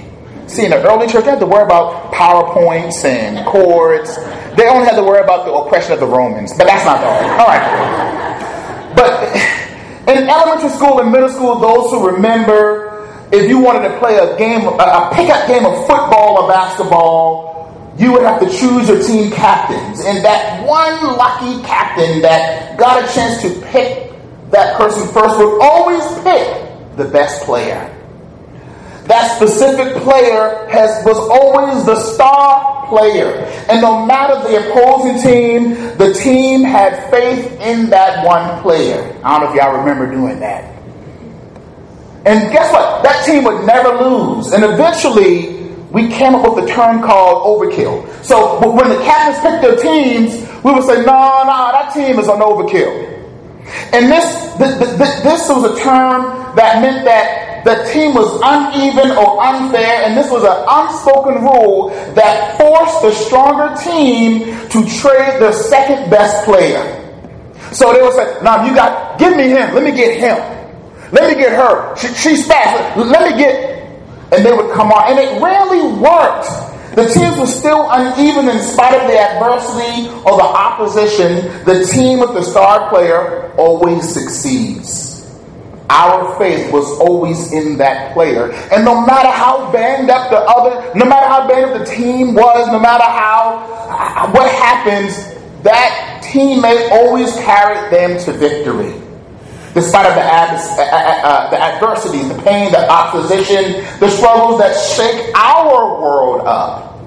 See, 0.48 0.64
in 0.64 0.70
the 0.70 0.82
early 0.88 1.06
church, 1.06 1.24
they 1.24 1.30
had 1.30 1.40
to 1.40 1.46
worry 1.46 1.64
about 1.64 2.10
PowerPoints 2.12 3.04
and 3.04 3.46
cords. 3.46 4.16
They 4.56 4.66
only 4.66 4.86
had 4.86 4.96
to 4.96 5.04
worry 5.04 5.20
about 5.20 5.44
the 5.44 5.52
oppression 5.52 5.92
of 5.92 6.00
the 6.00 6.06
Romans, 6.06 6.56
but 6.56 6.66
that's 6.66 6.86
not 6.86 7.04
all. 7.04 7.20
All 7.38 7.46
right. 7.46 8.94
But 8.96 9.28
in 10.08 10.26
elementary 10.26 10.70
school 10.70 11.00
and 11.00 11.12
middle 11.12 11.28
school, 11.28 11.58
those 11.58 11.90
who 11.90 12.16
remember, 12.16 13.06
if 13.30 13.46
you 13.46 13.58
wanted 13.58 13.88
to 13.88 13.98
play 13.98 14.16
a 14.16 14.38
game, 14.38 14.66
a 14.66 15.10
pickup 15.12 15.46
game 15.48 15.66
of 15.66 15.86
football 15.86 16.42
or 16.42 16.48
basketball, 16.48 17.94
you 17.98 18.12
would 18.12 18.22
have 18.22 18.40
to 18.40 18.48
choose 18.48 18.88
your 18.88 19.02
team 19.02 19.30
captains. 19.30 20.00
And 20.00 20.24
that 20.24 20.66
one 20.66 21.16
lucky 21.18 21.62
captain 21.62 22.22
that 22.22 22.78
got 22.78 23.04
a 23.04 23.12
chance 23.12 23.42
to 23.42 23.60
pick 23.66 24.12
that 24.50 24.78
person 24.78 25.06
first 25.08 25.36
would 25.36 25.60
always 25.60 26.02
pick 26.22 26.96
the 26.96 27.04
best 27.04 27.42
player. 27.42 27.94
That 29.08 29.36
specific 29.36 30.02
player 30.02 30.68
has 30.70 31.02
was 31.04 31.16
always 31.30 31.84
the 31.86 31.96
star 31.96 32.86
player. 32.88 33.36
And 33.70 33.80
no 33.80 34.04
matter 34.04 34.34
the 34.46 34.68
opposing 34.68 35.22
team, 35.22 35.96
the 35.96 36.12
team 36.12 36.62
had 36.62 37.10
faith 37.10 37.58
in 37.60 37.88
that 37.88 38.24
one 38.26 38.60
player. 38.60 39.18
I 39.24 39.38
don't 39.38 39.48
know 39.48 39.50
if 39.50 39.56
y'all 39.56 39.78
remember 39.78 40.10
doing 40.10 40.40
that. 40.40 40.74
And 42.26 42.52
guess 42.52 42.70
what? 42.70 43.02
That 43.02 43.24
team 43.24 43.44
would 43.44 43.64
never 43.64 43.96
lose. 44.04 44.52
And 44.52 44.62
eventually, 44.62 45.56
we 45.90 46.08
came 46.08 46.34
up 46.34 46.54
with 46.54 46.64
a 46.64 46.68
term 46.68 47.00
called 47.02 47.46
overkill. 47.46 48.06
So 48.22 48.60
when 48.70 48.90
the 48.90 49.02
captains 49.04 49.40
picked 49.40 49.62
their 49.62 49.76
teams, 49.76 50.34
we 50.62 50.72
would 50.72 50.84
say, 50.84 50.96
no, 50.96 51.44
no, 51.48 51.72
that 51.72 51.94
team 51.94 52.18
is 52.18 52.28
on 52.28 52.40
overkill. 52.40 53.06
And 53.94 54.12
this, 54.12 54.54
this 54.58 55.48
was 55.48 55.64
a 55.64 55.82
term 55.82 56.54
that 56.56 56.82
meant 56.82 57.06
that 57.06 57.47
the 57.68 57.84
team 57.92 58.14
was 58.14 58.40
uneven 58.40 59.12
or 59.12 59.44
unfair, 59.44 60.08
and 60.08 60.16
this 60.16 60.30
was 60.32 60.40
an 60.40 60.56
unspoken 60.64 61.44
rule 61.44 61.90
that 62.16 62.56
forced 62.56 63.02
the 63.02 63.12
stronger 63.12 63.76
team 63.76 64.56
to 64.72 64.78
trade 64.96 65.36
their 65.36 65.52
second 65.52 66.08
best 66.08 66.46
player. 66.46 66.80
So 67.72 67.92
they 67.92 68.00
would 68.00 68.14
say, 68.14 68.40
"Now 68.42 68.64
you 68.64 68.74
got, 68.74 69.18
give 69.18 69.36
me 69.36 69.50
him. 69.50 69.74
Let 69.74 69.84
me 69.84 69.92
get 69.92 70.16
him. 70.16 70.38
Let 71.12 71.28
me 71.28 71.36
get 71.36 71.52
her. 71.52 71.94
She, 71.96 72.08
she's 72.14 72.46
fast. 72.46 72.96
Let 72.96 73.30
me 73.30 73.36
get." 73.36 73.84
And 74.32 74.44
they 74.44 74.52
would 74.52 74.72
come 74.72 74.90
on, 74.90 75.12
and 75.12 75.18
it 75.18 75.36
rarely 75.42 75.92
worked. 76.00 76.48
The 76.96 77.04
teams 77.12 77.36
were 77.36 77.46
still 77.46 77.86
uneven 77.90 78.48
in 78.48 78.60
spite 78.60 78.94
of 78.94 79.06
the 79.08 79.18
adversity 79.18 80.08
or 80.24 80.40
the 80.40 80.48
opposition. 80.66 81.64
The 81.64 81.84
team 81.92 82.20
with 82.20 82.32
the 82.32 82.42
star 82.42 82.88
player 82.88 83.52
always 83.58 84.08
succeeds. 84.08 85.07
Our 85.90 86.38
faith 86.38 86.70
was 86.70 86.84
always 87.00 87.52
in 87.52 87.78
that 87.78 88.12
player. 88.12 88.52
And 88.72 88.84
no 88.84 89.06
matter 89.06 89.30
how 89.30 89.72
banged 89.72 90.10
up 90.10 90.30
the 90.30 90.38
other, 90.38 90.92
no 90.94 91.06
matter 91.06 91.26
how 91.26 91.48
banged 91.48 91.70
up 91.70 91.78
the 91.78 91.84
team 91.86 92.34
was, 92.34 92.68
no 92.68 92.78
matter 92.78 93.04
how, 93.04 94.30
what 94.32 94.50
happens, 94.50 95.16
that 95.62 96.22
teammate 96.22 96.90
always 96.90 97.32
carried 97.36 97.90
them 97.90 98.18
to 98.24 98.32
victory. 98.32 99.00
Despite 99.74 100.06
of 100.06 100.14
the, 100.14 100.22
ad, 100.22 100.54
uh, 100.54 100.82
uh, 100.82 101.28
uh, 101.28 101.50
the 101.50 101.60
adversity, 101.60 102.22
the 102.22 102.42
pain, 102.42 102.70
the 102.72 102.90
opposition, 102.90 103.84
the 104.00 104.10
struggles 104.10 104.58
that 104.58 104.74
shake 104.74 105.34
our 105.34 106.00
world 106.00 106.46
up, 106.46 106.98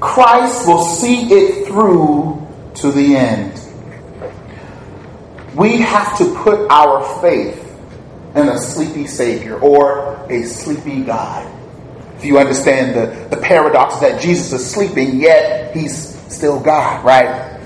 Christ 0.00 0.66
will 0.66 0.84
see 0.84 1.32
it 1.32 1.66
through 1.66 2.46
to 2.74 2.90
the 2.90 3.16
end. 3.16 3.58
We 5.54 5.78
have 5.78 6.18
to 6.18 6.34
put 6.42 6.68
our 6.70 7.20
faith 7.20 7.61
and 8.34 8.48
a 8.48 8.58
sleepy 8.58 9.06
Savior 9.06 9.58
or 9.58 10.26
a 10.30 10.44
sleepy 10.44 11.02
God. 11.02 11.50
If 12.16 12.24
you 12.24 12.38
understand 12.38 12.94
the, 12.94 13.36
the 13.36 13.42
paradox 13.42 13.98
that 13.98 14.20
Jesus 14.20 14.52
is 14.52 14.70
sleeping, 14.70 15.20
yet 15.20 15.74
he's 15.74 16.18
still 16.32 16.60
God, 16.60 17.04
right? 17.04 17.60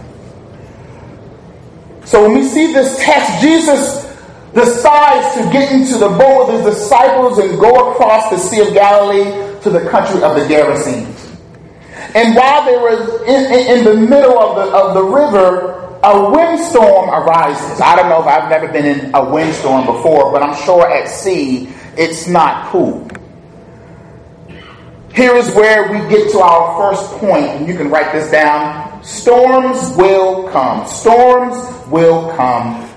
So 2.04 2.22
when 2.22 2.38
we 2.38 2.44
see 2.44 2.72
this 2.72 2.98
text, 2.98 3.42
Jesus 3.42 4.06
decides 4.54 5.34
to 5.36 5.52
get 5.52 5.72
into 5.72 5.98
the 5.98 6.08
boat 6.08 6.48
with 6.48 6.64
his 6.64 6.76
disciples 6.76 7.38
and 7.38 7.60
go 7.60 7.92
across 7.92 8.30
the 8.30 8.38
Sea 8.38 8.66
of 8.66 8.72
Galilee 8.72 9.60
to 9.60 9.70
the 9.70 9.88
country 9.90 10.22
of 10.22 10.34
the 10.36 10.46
Gerasenes. 10.46 11.36
And 12.14 12.34
while 12.34 12.64
they 12.64 12.76
were 12.76 13.24
in, 13.26 13.52
in, 13.52 13.78
in 13.78 13.84
the 13.84 13.94
middle 13.94 14.38
of 14.38 14.56
the, 14.56 14.74
of 14.74 14.94
the 14.94 15.02
river, 15.02 15.85
a 16.06 16.30
windstorm 16.30 17.10
arises. 17.10 17.80
I 17.80 17.96
don't 17.96 18.08
know 18.08 18.20
if 18.20 18.28
I've 18.28 18.48
never 18.48 18.68
been 18.68 18.86
in 18.86 19.12
a 19.12 19.28
windstorm 19.28 19.86
before, 19.86 20.30
but 20.30 20.40
I'm 20.40 20.54
sure 20.64 20.88
at 20.88 21.08
sea 21.08 21.68
it's 21.96 22.28
not 22.28 22.70
cool. 22.70 23.08
Here 25.12 25.34
is 25.34 25.52
where 25.54 25.90
we 25.90 25.98
get 26.08 26.30
to 26.30 26.38
our 26.38 26.78
first 26.78 27.10
point, 27.18 27.46
and 27.46 27.66
you 27.66 27.76
can 27.76 27.90
write 27.90 28.12
this 28.12 28.30
down. 28.30 29.02
Storms 29.02 29.96
will 29.96 30.48
come. 30.50 30.86
Storms 30.86 31.56
will 31.88 32.30
come. 32.36 32.88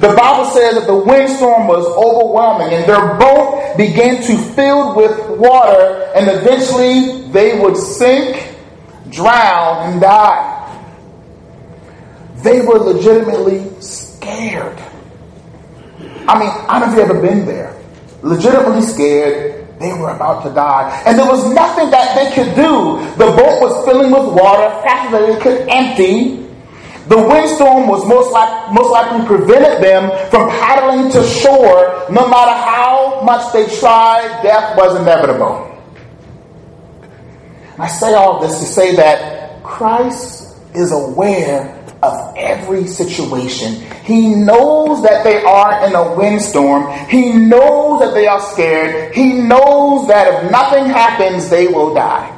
The 0.00 0.14
Bible 0.14 0.44
says 0.50 0.74
that 0.74 0.86
the 0.86 0.94
windstorm 0.94 1.66
was 1.66 1.84
overwhelming, 1.96 2.74
and 2.74 2.84
their 2.84 3.16
boat 3.16 3.76
began 3.76 4.22
to 4.22 4.36
fill 4.54 4.94
with 4.94 5.18
water, 5.38 6.12
and 6.14 6.28
eventually 6.28 7.22
they 7.32 7.58
would 7.58 7.76
sink, 7.76 8.54
drown, 9.10 9.90
and 9.90 10.00
die. 10.00 10.55
They 12.46 12.60
were 12.60 12.78
legitimately 12.78 13.68
scared. 13.80 14.78
I 16.28 16.38
mean, 16.38 16.48
I 16.70 16.78
don't 16.78 16.94
know 16.94 16.94
if 16.94 16.98
you've 17.00 17.10
ever 17.10 17.20
been 17.20 17.44
there. 17.44 17.76
Legitimately 18.22 18.82
scared. 18.82 19.66
They 19.80 19.92
were 19.92 20.10
about 20.10 20.44
to 20.44 20.54
die. 20.54 21.02
And 21.04 21.18
there 21.18 21.26
was 21.26 21.52
nothing 21.52 21.90
that 21.90 22.14
they 22.14 22.32
could 22.36 22.54
do. 22.54 23.02
The 23.18 23.32
boat 23.34 23.60
was 23.60 23.84
filling 23.84 24.12
with 24.12 24.32
water 24.32 24.70
faster 24.86 25.18
than 25.18 25.34
they 25.34 25.40
could 25.40 25.68
empty. 25.68 26.46
The 27.08 27.18
windstorm 27.18 27.88
was 27.88 28.06
most, 28.06 28.30
like, 28.30 28.72
most 28.72 28.92
likely 28.92 29.26
prevented 29.26 29.82
them 29.82 30.08
from 30.30 30.48
paddling 30.48 31.10
to 31.10 31.26
shore. 31.26 32.06
No 32.10 32.28
matter 32.28 32.52
how 32.52 33.22
much 33.24 33.52
they 33.52 33.66
tried, 33.80 34.40
death 34.44 34.76
was 34.76 35.00
inevitable. 35.00 35.66
I 37.76 37.88
say 37.88 38.14
all 38.14 38.40
this 38.40 38.60
to 38.60 38.66
say 38.66 38.94
that 38.94 39.64
Christ 39.64 40.56
is 40.76 40.92
aware 40.92 41.75
of 42.02 42.34
every 42.36 42.86
situation. 42.86 43.74
He 44.04 44.34
knows 44.34 45.02
that 45.02 45.24
they 45.24 45.42
are 45.42 45.86
in 45.86 45.94
a 45.94 46.14
windstorm. 46.14 46.92
He 47.08 47.32
knows 47.32 48.00
that 48.00 48.14
they 48.14 48.26
are 48.26 48.40
scared. 48.40 49.14
He 49.14 49.32
knows 49.32 50.06
that 50.08 50.44
if 50.44 50.50
nothing 50.50 50.86
happens, 50.86 51.48
they 51.48 51.66
will 51.68 51.94
die. 51.94 52.32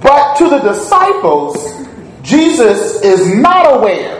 But 0.00 0.34
to 0.38 0.48
the 0.48 0.58
disciples, 0.58 1.86
Jesus 2.22 3.00
is 3.02 3.34
not 3.36 3.78
aware. 3.78 4.18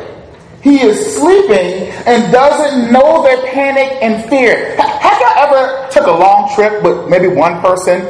He 0.62 0.80
is 0.80 1.16
sleeping 1.16 1.90
and 2.07 2.32
doesn't 2.32 2.93
know 2.93 3.24
their 3.24 3.53
panic 3.53 3.99
and 4.01 4.24
fear. 4.30 4.76
Have 4.76 5.20
you 5.20 5.28
ever 5.36 5.88
took 5.90 6.07
a 6.07 6.12
long 6.12 6.55
trip 6.55 6.82
with 6.84 7.09
maybe 7.09 7.26
one 7.26 7.61
person 7.61 8.01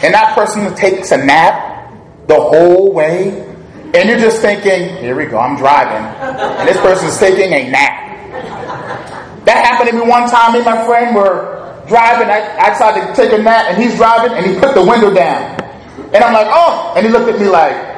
and 0.00 0.12
that 0.12 0.34
person 0.34 0.74
takes 0.74 1.12
a 1.12 1.16
nap 1.16 1.90
the 2.26 2.34
whole 2.34 2.92
way? 2.92 3.53
And 3.94 4.08
you're 4.08 4.18
just 4.18 4.42
thinking, 4.42 4.96
here 4.98 5.14
we 5.16 5.26
go, 5.26 5.38
I'm 5.38 5.56
driving. 5.56 6.02
And 6.02 6.68
this 6.68 6.76
person's 6.78 7.16
taking 7.18 7.52
a 7.52 7.70
nap. 7.70 8.04
That 9.44 9.64
happened 9.64 9.90
to 9.90 9.96
me 9.96 10.02
one 10.08 10.28
time. 10.28 10.52
Me 10.52 10.58
and 10.58 10.66
my 10.66 10.84
friend 10.84 11.14
were 11.14 11.82
driving. 11.86 12.28
I, 12.28 12.58
I 12.58 12.70
decided 12.70 13.06
to 13.06 13.14
take 13.14 13.32
a 13.38 13.42
nap 13.42 13.66
and 13.70 13.80
he's 13.80 13.94
driving 13.96 14.32
and 14.36 14.44
he 14.44 14.58
put 14.58 14.74
the 14.74 14.82
window 14.82 15.14
down. 15.14 15.60
And 16.12 16.24
I'm 16.24 16.32
like, 16.32 16.48
oh. 16.50 16.94
And 16.96 17.06
he 17.06 17.12
looked 17.12 17.30
at 17.30 17.38
me 17.38 17.46
like, 17.46 17.94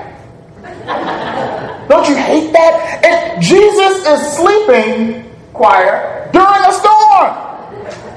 don't 1.88 2.08
you 2.08 2.16
hate 2.16 2.52
that? 2.52 3.00
And 3.04 3.42
Jesus 3.42 4.04
is 4.06 4.36
sleeping, 4.36 5.32
choir, 5.54 6.28
during 6.32 6.62
a 6.66 6.72
storm. 6.72 7.32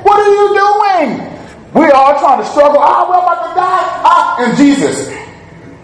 What 0.04 0.20
are 0.20 0.28
you 0.28 0.48
doing? 0.52 1.30
We 1.74 1.86
are 1.92 2.20
trying 2.20 2.42
to 2.42 2.50
struggle. 2.50 2.80
Ah, 2.80 3.06
oh, 3.06 3.10
we're 3.10 3.24
about 3.24 3.48
to 3.48 3.56
die. 3.56 3.86
Ah, 4.04 4.44
and 4.44 4.58
Jesus 4.58 5.08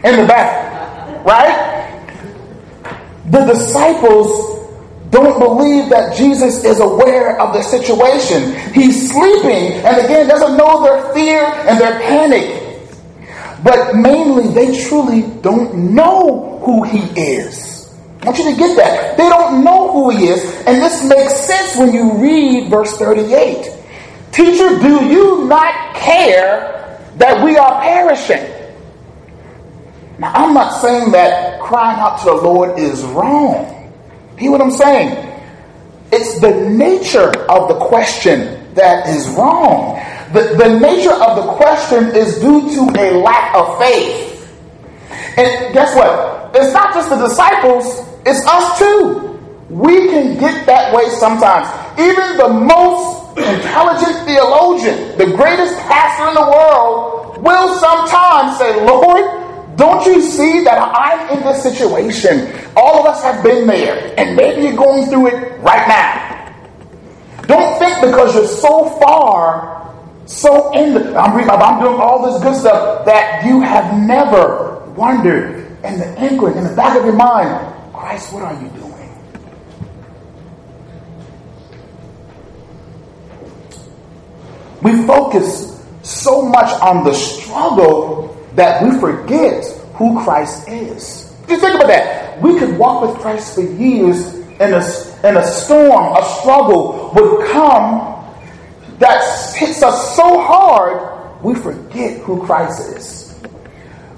in 0.04 0.22
the 0.22 0.28
back, 0.28 0.75
right? 1.26 1.92
The 3.32 3.46
disciples 3.46 4.56
don't 5.10 5.40
believe 5.40 5.90
that 5.90 6.16
Jesus 6.16 6.64
is 6.64 6.80
aware 6.80 7.40
of 7.42 7.54
the 7.54 7.64
situation. 7.64 8.54
He's 8.74 9.10
sleeping, 9.12 9.74
and 9.84 9.98
again, 9.98 10.28
doesn't 10.28 10.58
know 10.58 10.84
their 10.84 11.14
fear 11.14 11.44
and 11.44 11.80
their 11.80 12.00
panic. 12.00 12.62
But 13.64 13.96
mainly, 13.96 14.54
they 14.54 14.86
truly 14.88 15.24
don't 15.42 15.96
know 15.96 16.62
who 16.64 16.84
he 16.84 17.00
is. 17.20 17.76
I 18.22 18.26
want 18.28 18.38
you 18.38 18.52
to 18.52 18.58
get 18.58 18.76
that. 18.78 19.18
They 19.18 19.30
don't 19.30 19.64
know 19.64 19.92
who 19.92 20.10
he 20.12 20.28
is. 20.28 20.44
And 20.68 20.82
this 20.82 21.04
makes 21.08 21.34
sense 21.34 21.78
when 21.78 21.94
you 21.94 22.14
read 22.14 22.70
verse 22.70 22.98
38. 22.98 23.72
Teacher, 24.32 24.80
do 24.80 25.06
you 25.06 25.46
not 25.46 25.96
care 25.96 27.00
that 27.18 27.44
we 27.44 27.58
are 27.58 27.82
perishing? 27.82 28.55
Now, 30.18 30.32
I'm 30.34 30.54
not 30.54 30.82
saying 30.82 31.12
that 31.12 31.60
crying 31.62 32.00
out 32.00 32.20
to 32.20 32.26
the 32.26 32.36
Lord 32.36 32.80
is 32.80 33.04
wrong. 33.04 33.92
Hear 34.38 34.52
what 34.52 34.62
I'm 34.62 34.72
saying? 34.72 35.42
It's 36.12 36.40
the 36.40 36.70
nature 36.70 37.30
of 37.50 37.68
the 37.68 37.76
question 37.86 38.74
that 38.76 39.08
is 39.08 39.28
wrong. 39.30 40.00
The, 40.32 40.56
the 40.58 40.80
nature 40.80 41.12
of 41.12 41.36
the 41.36 41.54
question 41.54 42.16
is 42.16 42.40
due 42.40 42.62
to 42.76 43.02
a 43.02 43.22
lack 43.22 43.56
of 43.56 43.78
faith. 43.80 44.32
And 45.38 45.74
guess 45.74 45.96
what? 45.96 46.56
It's 46.56 46.74
not 46.74 46.94
just 46.94 47.10
the 47.10 47.18
disciples, 47.18 48.08
it's 48.26 48.46
us 48.48 48.80
too. 48.80 49.40
We 49.70 50.08
can 50.08 50.38
get 50.40 50.66
that 50.68 50.94
way 50.94 51.10
sometimes. 51.10 51.68
Even 52.00 52.38
the 52.38 52.50
most 52.50 53.38
intelligent 53.38 54.26
theologian, 54.26 55.18
the 55.18 55.36
greatest 55.36 55.78
pastor 55.80 56.30
in 56.30 56.36
the 56.36 56.48
world, 56.48 57.44
will 57.44 57.76
sometimes 57.76 58.58
say, 58.58 58.86
Lord, 58.86 59.45
don't 59.76 60.06
you 60.06 60.22
see 60.22 60.64
that 60.64 60.78
I'm 60.80 61.38
in 61.38 61.44
this 61.44 61.64
situation? 61.64 62.54
All 62.76 63.00
of 63.00 63.06
us 63.06 63.22
have 63.24 63.44
been 63.44 63.68
there, 63.68 64.14
and 64.18 64.36
maybe 64.36 64.64
you're 64.64 64.78
going 64.78 65.10
through 65.10 65.28
it 65.28 65.60
right 65.60 65.88
now. 65.88 66.32
Don't 67.44 67.78
think 67.78 68.02
because 68.02 68.36
you're 68.36 68.48
so 68.48 68.90
far 69.00 69.76
so 70.26 70.72
in 70.74 70.96
the, 70.96 71.16
I'm, 71.16 71.38
I'm 71.50 71.84
doing 71.84 72.00
all 72.00 72.32
this 72.32 72.42
good 72.42 72.56
stuff 72.60 73.06
that 73.06 73.46
you 73.46 73.62
have 73.62 74.00
never 74.00 74.84
wondered 74.96 75.68
in 75.84 76.00
the 76.00 76.24
inkling, 76.24 76.58
in 76.58 76.64
the 76.64 76.76
back 76.76 76.98
of 76.98 77.06
your 77.06 77.14
mind, 77.14 77.94
Christ, 77.94 78.34
what 78.34 78.42
are 78.42 78.54
you 78.54 78.70
doing? 78.70 78.92
We 84.82 85.06
focus 85.06 85.84
so 86.02 86.44
much 86.44 86.70
on 86.82 87.04
the 87.04 87.14
struggle 87.14 88.35
that 88.56 88.84
we 88.84 89.00
forget 89.00 89.64
who 89.96 90.24
Christ 90.24 90.68
is. 90.68 91.34
Just 91.48 91.62
think 91.62 91.76
about 91.76 91.88
that. 91.88 92.42
We 92.42 92.58
could 92.60 92.78
walk 92.78 93.08
with 93.08 93.22
Christ 93.22 93.56
for 93.56 93.62
years, 93.62 94.34
and 94.60 94.74
a, 94.74 94.84
and 95.24 95.38
a 95.38 95.46
storm, 95.46 96.16
a 96.16 96.26
struggle 96.40 97.12
would 97.14 97.48
come 97.52 98.16
that 99.00 99.56
hits 99.56 99.84
us 99.84 100.16
so 100.16 100.42
hard, 100.42 101.44
we 101.44 101.54
forget 101.56 102.22
who 102.22 102.46
Christ 102.46 102.96
is. 102.96 103.40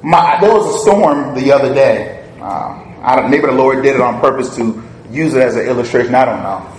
My, 0.03 0.37
there 0.39 0.53
was 0.53 0.75
a 0.75 0.79
storm 0.79 1.35
the 1.35 1.51
other 1.51 1.73
day. 1.73 2.23
Um, 2.39 2.95
I 3.01 3.15
don't, 3.15 3.31
maybe 3.31 3.47
the 3.47 3.51
Lord 3.51 3.83
did 3.83 3.95
it 3.95 4.01
on 4.01 4.21
purpose 4.21 4.55
to 4.55 4.83
use 5.09 5.33
it 5.33 5.41
as 5.41 5.55
an 5.55 5.65
illustration. 5.65 6.13
I 6.13 6.25
don't 6.25 6.43
know. 6.43 6.73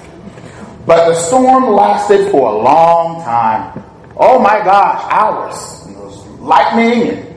But 0.87 1.09
the 1.09 1.15
storm 1.15 1.75
lasted 1.75 2.31
for 2.31 2.49
a 2.49 2.57
long 2.57 3.23
time. 3.25 3.85
Oh 4.17 4.39
my 4.39 4.59
gosh, 4.65 5.03
hours. 5.11 5.87
It 5.89 5.99
was 5.99 6.25
lightning, 6.41 7.11
and, 7.11 7.28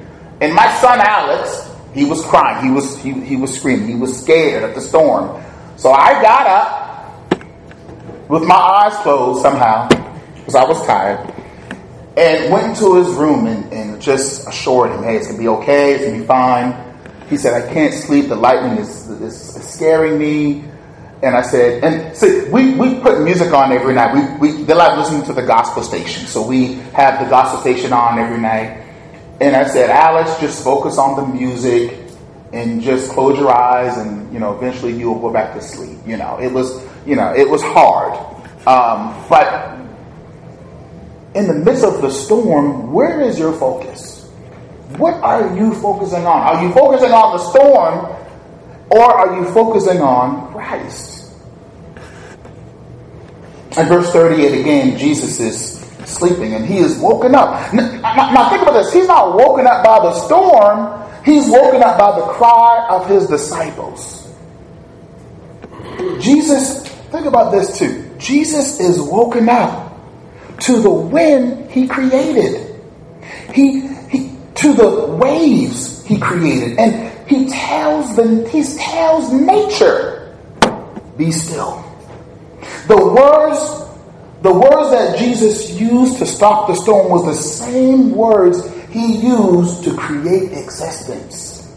and 0.41 0.53
my 0.53 0.69
son 0.81 0.99
Alex, 0.99 1.69
he 1.93 2.05
was 2.05 2.25
crying. 2.25 2.65
He 2.65 2.71
was 2.71 2.97
he, 2.97 3.13
he 3.13 3.35
was 3.35 3.55
screaming. 3.55 3.87
He 3.87 3.95
was 3.95 4.21
scared 4.21 4.63
of 4.63 4.75
the 4.75 4.81
storm. 4.81 5.41
So 5.77 5.91
I 5.91 6.21
got 6.21 6.47
up 6.47 6.81
with 8.29 8.43
my 8.43 8.55
eyes 8.55 8.95
closed 9.03 9.41
somehow 9.41 9.87
because 10.35 10.55
I 10.55 10.63
was 10.63 10.85
tired, 10.85 11.33
and 12.17 12.51
went 12.51 12.67
into 12.67 12.95
his 12.95 13.07
room 13.15 13.45
and, 13.45 13.71
and 13.71 14.01
just 14.01 14.47
assured 14.47 14.91
him, 14.91 15.03
hey, 15.03 15.17
it's 15.17 15.27
going 15.27 15.37
to 15.37 15.41
be 15.41 15.47
okay, 15.47 15.93
it's 15.93 16.03
going 16.03 16.15
to 16.15 16.21
be 16.21 16.27
fine. 16.27 16.75
He 17.29 17.37
said, 17.37 17.53
I 17.53 17.73
can't 17.73 17.93
sleep, 17.93 18.27
the 18.27 18.35
lightning 18.35 18.77
is, 18.77 19.09
is, 19.09 19.55
is 19.55 19.69
scaring 19.69 20.17
me. 20.17 20.65
And 21.23 21.35
I 21.35 21.43
said, 21.43 21.83
and 21.83 22.17
see, 22.17 22.49
we, 22.49 22.75
we 22.75 22.99
put 22.99 23.21
music 23.21 23.53
on 23.53 23.71
every 23.71 23.93
night. 23.93 24.39
We, 24.39 24.51
we, 24.53 24.63
they 24.63 24.73
like 24.73 24.97
listening 24.97 25.23
to 25.25 25.33
the 25.33 25.43
gospel 25.43 25.83
station. 25.83 26.25
So 26.25 26.45
we 26.45 26.73
have 26.93 27.23
the 27.23 27.29
gospel 27.29 27.61
station 27.61 27.93
on 27.93 28.17
every 28.17 28.39
night. 28.39 28.80
And 29.41 29.55
I 29.55 29.67
said, 29.67 29.89
Alex, 29.89 30.39
just 30.39 30.63
focus 30.63 30.99
on 30.99 31.15
the 31.15 31.25
music 31.25 31.97
and 32.53 32.79
just 32.79 33.09
close 33.09 33.39
your 33.39 33.51
eyes 33.51 33.97
and, 33.97 34.31
you 34.31 34.39
know, 34.39 34.55
eventually 34.55 34.93
you'll 34.93 35.19
go 35.19 35.33
back 35.33 35.55
to 35.55 35.61
sleep. 35.63 35.97
You 36.05 36.17
know, 36.17 36.39
it 36.39 36.53
was, 36.53 36.79
you 37.07 37.15
know, 37.15 37.33
it 37.33 37.49
was 37.49 37.63
hard. 37.63 38.13
Um, 38.67 39.25
but 39.27 39.79
in 41.33 41.47
the 41.47 41.55
midst 41.55 41.83
of 41.83 42.03
the 42.03 42.11
storm, 42.11 42.93
where 42.93 43.19
is 43.19 43.39
your 43.39 43.51
focus? 43.53 44.29
What 44.97 45.15
are 45.23 45.57
you 45.57 45.73
focusing 45.73 46.23
on? 46.23 46.41
Are 46.55 46.63
you 46.63 46.71
focusing 46.71 47.11
on 47.11 47.37
the 47.37 47.49
storm 47.49 48.15
or 48.91 49.11
are 49.11 49.39
you 49.39 49.51
focusing 49.53 50.01
on 50.01 50.51
Christ? 50.53 51.33
In 53.75 53.87
verse 53.87 54.11
38 54.11 54.61
again, 54.61 54.97
Jesus 54.99 55.39
is 55.39 55.80
sleeping 56.12 56.53
and 56.53 56.66
he 56.66 56.78
is 56.78 56.97
woken 56.97 57.36
up. 57.36 57.74
Now, 57.74 58.32
now, 58.34 58.49
think 58.49 58.62
about 58.62 58.74
this. 58.74 58.93
He's 58.93 59.07
not 59.07 59.36
woken 59.36 59.68
up 59.68 59.84
by 59.84 59.99
the 59.99 60.14
storm, 60.14 61.09
he's 61.24 61.49
woken 61.49 61.82
up 61.82 61.97
by 61.97 62.20
the 62.20 62.26
cry 62.28 62.88
of 62.89 63.07
his 63.07 63.28
disciples. 63.28 64.28
Jesus, 66.20 66.88
think 66.88 67.26
about 67.26 67.51
this 67.51 67.78
too. 67.78 68.09
Jesus 68.18 68.80
is 68.80 68.99
woken 68.99 69.49
up 69.49 69.99
to 70.62 70.80
the 70.80 70.89
wind 70.89 71.70
he 71.72 71.88
created. 71.88 72.80
He, 73.53 73.88
he 74.09 74.36
to 74.55 74.74
the 74.74 75.07
waves 75.07 76.05
he 76.05 76.20
created. 76.20 76.78
And 76.78 77.12
he 77.28 77.49
tells 77.49 78.16
the 78.16 78.47
he 78.49 78.64
tells 78.64 79.32
nature, 79.32 80.38
be 81.18 81.32
still. 81.32 81.84
The 82.88 82.97
words 82.97 83.90
the 84.41 84.51
words 84.51 84.91
that 84.91 85.17
Jesus 85.19 85.71
used 85.79 86.17
to 86.17 86.25
stop 86.25 86.67
the 86.67 86.75
storm 86.75 87.09
was 87.09 87.25
the 87.25 87.35
same 87.35 88.11
words 88.11 88.67
he 88.89 89.17
used 89.17 89.83
to 89.83 89.95
create 89.95 90.51
existence. 90.51 91.71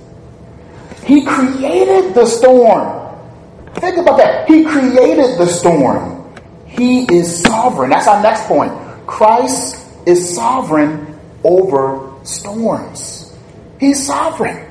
He 1.05 1.25
created 1.25 2.15
the 2.15 2.25
storm. 2.25 3.19
Think 3.75 3.99
about 3.99 4.17
that. 4.17 4.49
He 4.49 4.65
created 4.65 5.39
the 5.39 5.47
storm. 5.47 6.35
He 6.67 7.05
is 7.15 7.43
sovereign. 7.43 7.91
That's 7.91 8.09
our 8.09 8.23
next 8.23 8.47
point. 8.47 8.73
Christ 9.07 9.87
is 10.07 10.35
sovereign 10.35 11.19
over 11.45 12.15
storms. 12.25 13.37
He's 13.79 14.07
sovereign. 14.07 14.71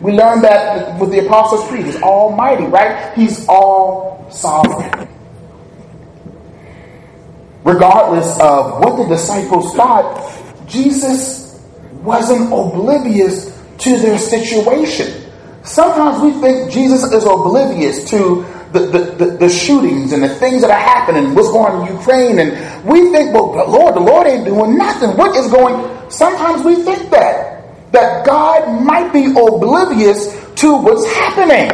We 0.00 0.12
learned 0.12 0.44
that 0.44 0.98
with 1.00 1.10
the 1.10 1.26
Apostles' 1.26 1.66
Creed. 1.68 1.86
He's 1.86 2.02
almighty, 2.02 2.64
right? 2.64 3.14
He's 3.14 3.46
all 3.48 4.30
sovereign. 4.30 5.09
Regardless 7.70 8.36
of 8.40 8.80
what 8.80 8.96
the 8.96 9.06
disciples 9.06 9.74
thought, 9.74 10.66
Jesus 10.66 11.62
wasn't 12.02 12.46
oblivious 12.52 13.56
to 13.78 13.96
their 13.96 14.18
situation. 14.18 15.30
Sometimes 15.62 16.20
we 16.20 16.32
think 16.40 16.72
Jesus 16.72 17.04
is 17.12 17.24
oblivious 17.24 18.10
to 18.10 18.44
the, 18.72 18.80
the, 18.80 18.98
the, 19.24 19.36
the, 19.36 19.48
shootings 19.48 20.12
and 20.12 20.22
the 20.22 20.28
things 20.28 20.62
that 20.62 20.70
are 20.70 20.80
happening, 20.80 21.34
what's 21.34 21.48
going 21.48 21.74
on 21.74 21.88
in 21.88 21.96
Ukraine, 21.96 22.38
and 22.40 22.84
we 22.84 23.10
think, 23.12 23.34
well, 23.34 23.52
Lord, 23.68 23.94
the 23.94 24.00
Lord 24.00 24.26
ain't 24.26 24.46
doing 24.46 24.76
nothing. 24.76 25.16
What 25.16 25.36
is 25.36 25.50
going? 25.50 26.10
Sometimes 26.10 26.64
we 26.64 26.76
think 26.82 27.10
that 27.10 27.92
that 27.92 28.24
God 28.24 28.82
might 28.82 29.12
be 29.12 29.26
oblivious 29.26 30.32
to 30.56 30.76
what's 30.76 31.06
happening, 31.12 31.70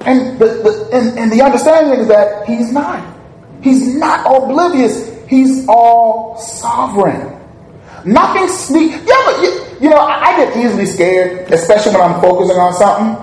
and 0.00 0.38
the, 0.38 0.46
the 0.46 0.88
and, 0.92 1.18
and 1.18 1.32
the 1.32 1.42
understanding 1.42 2.00
is 2.00 2.08
that 2.08 2.46
He's 2.46 2.72
not. 2.72 3.13
He's 3.64 3.94
not 3.96 4.26
oblivious. 4.26 5.10
He's 5.26 5.66
all 5.68 6.36
sovereign. 6.36 7.32
Nothing 8.04 8.46
sneak. 8.48 8.92
You 8.92 9.24
ever, 9.24 9.42
you, 9.42 9.78
you 9.80 9.88
know, 9.88 9.96
I, 9.96 10.20
I 10.20 10.44
get 10.44 10.54
easily 10.58 10.84
scared, 10.84 11.50
especially 11.50 11.92
when 11.92 12.02
I'm 12.02 12.20
focusing 12.20 12.58
on 12.58 12.74
something. 12.74 13.16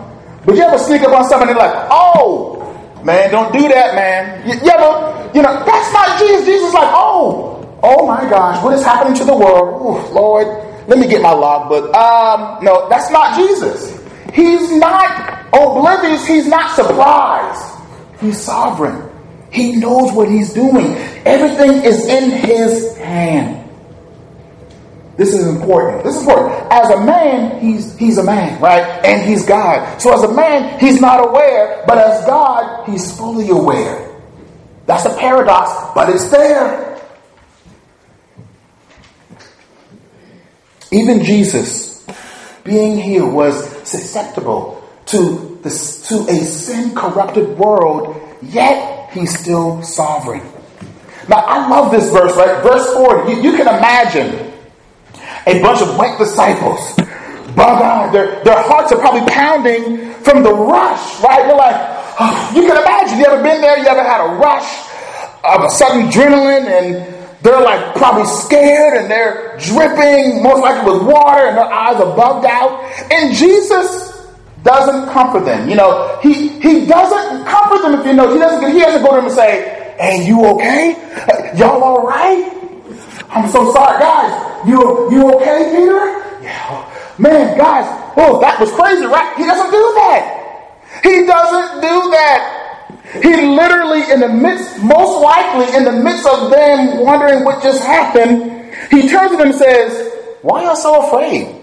But 0.44 0.56
you 0.56 0.64
ever 0.64 0.80
sneak 0.80 1.04
up 1.04 1.14
on 1.14 1.30
something 1.30 1.48
and 1.48 1.58
like, 1.60 1.88
oh, 1.92 2.58
man, 3.06 3.30
don't 3.30 3.54
do 3.54 3.68
that, 3.70 3.94
man. 3.94 4.48
You, 4.48 4.56
you 4.56 4.72
ever, 4.72 5.30
you 5.36 5.44
know, 5.44 5.64
that's 5.64 5.94
not 5.94 6.18
Jesus. 6.18 6.48
Jesus 6.48 6.70
is 6.70 6.74
like, 6.74 6.90
oh, 6.92 7.80
oh 7.84 8.08
my 8.08 8.28
gosh, 8.28 8.64
what 8.64 8.74
is 8.74 8.84
happening 8.84 9.14
to 9.20 9.24
the 9.24 9.38
world? 9.38 9.80
Ooh, 9.80 10.12
Lord, 10.12 10.48
let 10.88 10.98
me 10.98 11.08
get 11.08 11.22
my 11.22 11.34
logbook. 11.34 11.94
Um, 11.94 12.64
no, 12.66 12.90
that's 12.90 13.12
not 13.12 13.36
Jesus. 13.36 13.96
He's 14.34 14.72
not 14.72 15.46
oblivious. 15.54 16.26
He's 16.26 16.48
not 16.48 16.76
surprised. 16.76 17.78
He's 18.20 18.42
sovereign. 18.42 19.11
He 19.52 19.74
knows 19.76 20.14
what 20.14 20.30
he's 20.30 20.54
doing. 20.54 20.96
Everything 21.26 21.84
is 21.84 22.06
in 22.08 22.32
his 22.32 22.98
hand. 22.98 23.70
This 25.18 25.34
is 25.34 25.46
important. 25.46 26.04
This 26.04 26.16
is 26.16 26.22
important. 26.22 26.72
As 26.72 26.90
a 26.90 27.06
man, 27.06 27.60
he's 27.60 27.96
he's 27.98 28.18
a 28.18 28.24
man, 28.24 28.60
right? 28.62 28.82
And 29.06 29.30
he's 29.30 29.46
God. 29.46 30.02
So 30.02 30.14
as 30.14 30.24
a 30.24 30.34
man, 30.34 30.80
he's 30.80 31.00
not 31.02 31.28
aware, 31.28 31.84
but 31.86 31.98
as 31.98 32.26
God, 32.26 32.90
he's 32.90 33.16
fully 33.16 33.50
aware. 33.50 34.10
That's 34.86 35.06
a 35.06 35.16
paradox, 35.18 35.94
but 35.94 36.10
it's 36.10 36.32
there. 36.32 37.00
Even 40.92 41.24
Jesus, 41.24 42.06
being 42.64 42.98
here, 42.98 43.26
was 43.26 43.70
susceptible 43.88 44.90
to, 45.06 45.60
the, 45.62 45.70
to 45.70 46.16
a 46.30 46.44
sin 46.44 46.94
corrupted 46.96 47.58
world, 47.58 48.20
yet 48.42 49.01
he's 49.12 49.38
still 49.38 49.82
sovereign. 49.84 50.42
Now, 51.30 51.38
I 51.38 51.68
love 51.70 51.92
this 51.92 52.12
verse, 52.12 52.36
right? 52.36 52.64
Verse 52.64 52.94
40. 52.94 53.32
You, 53.32 53.42
you 53.42 53.52
can 53.58 53.68
imagine 53.68 54.54
a 55.48 55.62
bunch 55.62 55.82
of 55.82 55.98
white 55.98 56.18
disciples. 56.18 56.96
Bug 57.56 57.82
eyed. 57.82 58.14
Their, 58.14 58.44
their 58.44 58.62
hearts 58.64 58.92
are 58.92 59.00
probably 59.00 59.30
pounding 59.32 60.14
from 60.24 60.44
the 60.44 60.54
rush, 60.54 61.22
right? 61.22 61.46
You're 61.46 61.58
like, 61.58 61.76
oh, 62.20 62.52
you 62.56 62.62
can 62.62 62.78
imagine. 62.78 63.20
You 63.20 63.26
ever 63.26 63.44
been 63.44 63.62
there? 63.62 63.78
You 63.78 63.88
ever 63.88 64.04
had 64.04 64.22
a 64.22 64.36
rush 64.38 64.88
of 65.44 65.64
a 65.64 65.70
sudden 65.70 66.08
adrenaline 66.08 66.68
and 66.68 67.22
they're 67.42 67.62
like 67.62 67.96
probably 67.96 68.26
scared 68.26 68.98
and 68.98 69.10
they're 69.10 69.58
dripping, 69.58 70.44
most 70.44 70.62
likely 70.62 70.94
with 70.94 71.04
water, 71.04 71.48
and 71.48 71.58
their 71.58 71.66
eyes 71.66 72.00
are 72.00 72.16
bugged 72.16 72.46
out. 72.46 72.84
And 73.12 73.36
Jesus 73.36 74.21
doesn't 74.64 75.12
comfort 75.12 75.46
them. 75.46 75.70
You 75.70 75.76
know, 75.76 76.20
he 76.22 76.60
he 76.60 76.86
doesn't 76.86 77.46
comfort 77.46 77.82
them 77.82 78.00
if 78.00 78.06
you 78.06 78.14
know 78.14 78.32
he 78.32 78.40
doesn't 78.40 78.72
he 78.72 78.80
doesn't 78.80 79.02
go 79.02 79.12
to 79.12 79.16
them 79.18 79.26
and 79.26 79.34
say, 79.34 79.96
Hey, 80.00 80.26
you 80.26 80.46
okay? 80.56 80.96
Y'all 81.58 81.84
all 81.84 82.08
right? 82.08 82.52
I'm 83.30 83.50
so 83.50 83.72
sorry, 83.72 84.00
guys. 84.00 84.68
You 84.68 85.12
you 85.12 85.34
okay, 85.36 85.72
Peter? 85.76 86.44
Yeah. 86.44 86.88
Man, 87.18 87.58
guys, 87.58 87.86
oh, 88.18 88.40
that 88.42 88.60
was 88.60 88.72
crazy, 88.72 89.06
right? 89.06 89.38
He 89.38 89.46
doesn't 89.46 89.72
do 89.72 89.84
that. 90.02 90.42
He 91.04 91.26
doesn't 91.26 91.82
do 91.82 92.10
that. 92.12 92.62
He 93.22 93.30
literally, 93.46 94.10
in 94.12 94.22
the 94.22 94.30
midst, 94.30 94.82
most 94.82 95.22
likely 95.22 95.76
in 95.76 95.84
the 95.84 95.92
midst 95.92 96.26
of 96.26 96.50
them 96.50 97.00
wondering 97.00 97.44
what 97.44 97.62
just 97.62 97.84
happened, 97.84 98.74
he 98.90 99.08
turns 99.10 99.32
to 99.32 99.38
them 99.38 99.50
and 99.50 99.56
says, 99.56 100.14
Why 100.42 100.64
are 100.64 100.72
you 100.72 100.76
so 100.76 101.08
afraid? 101.08 101.61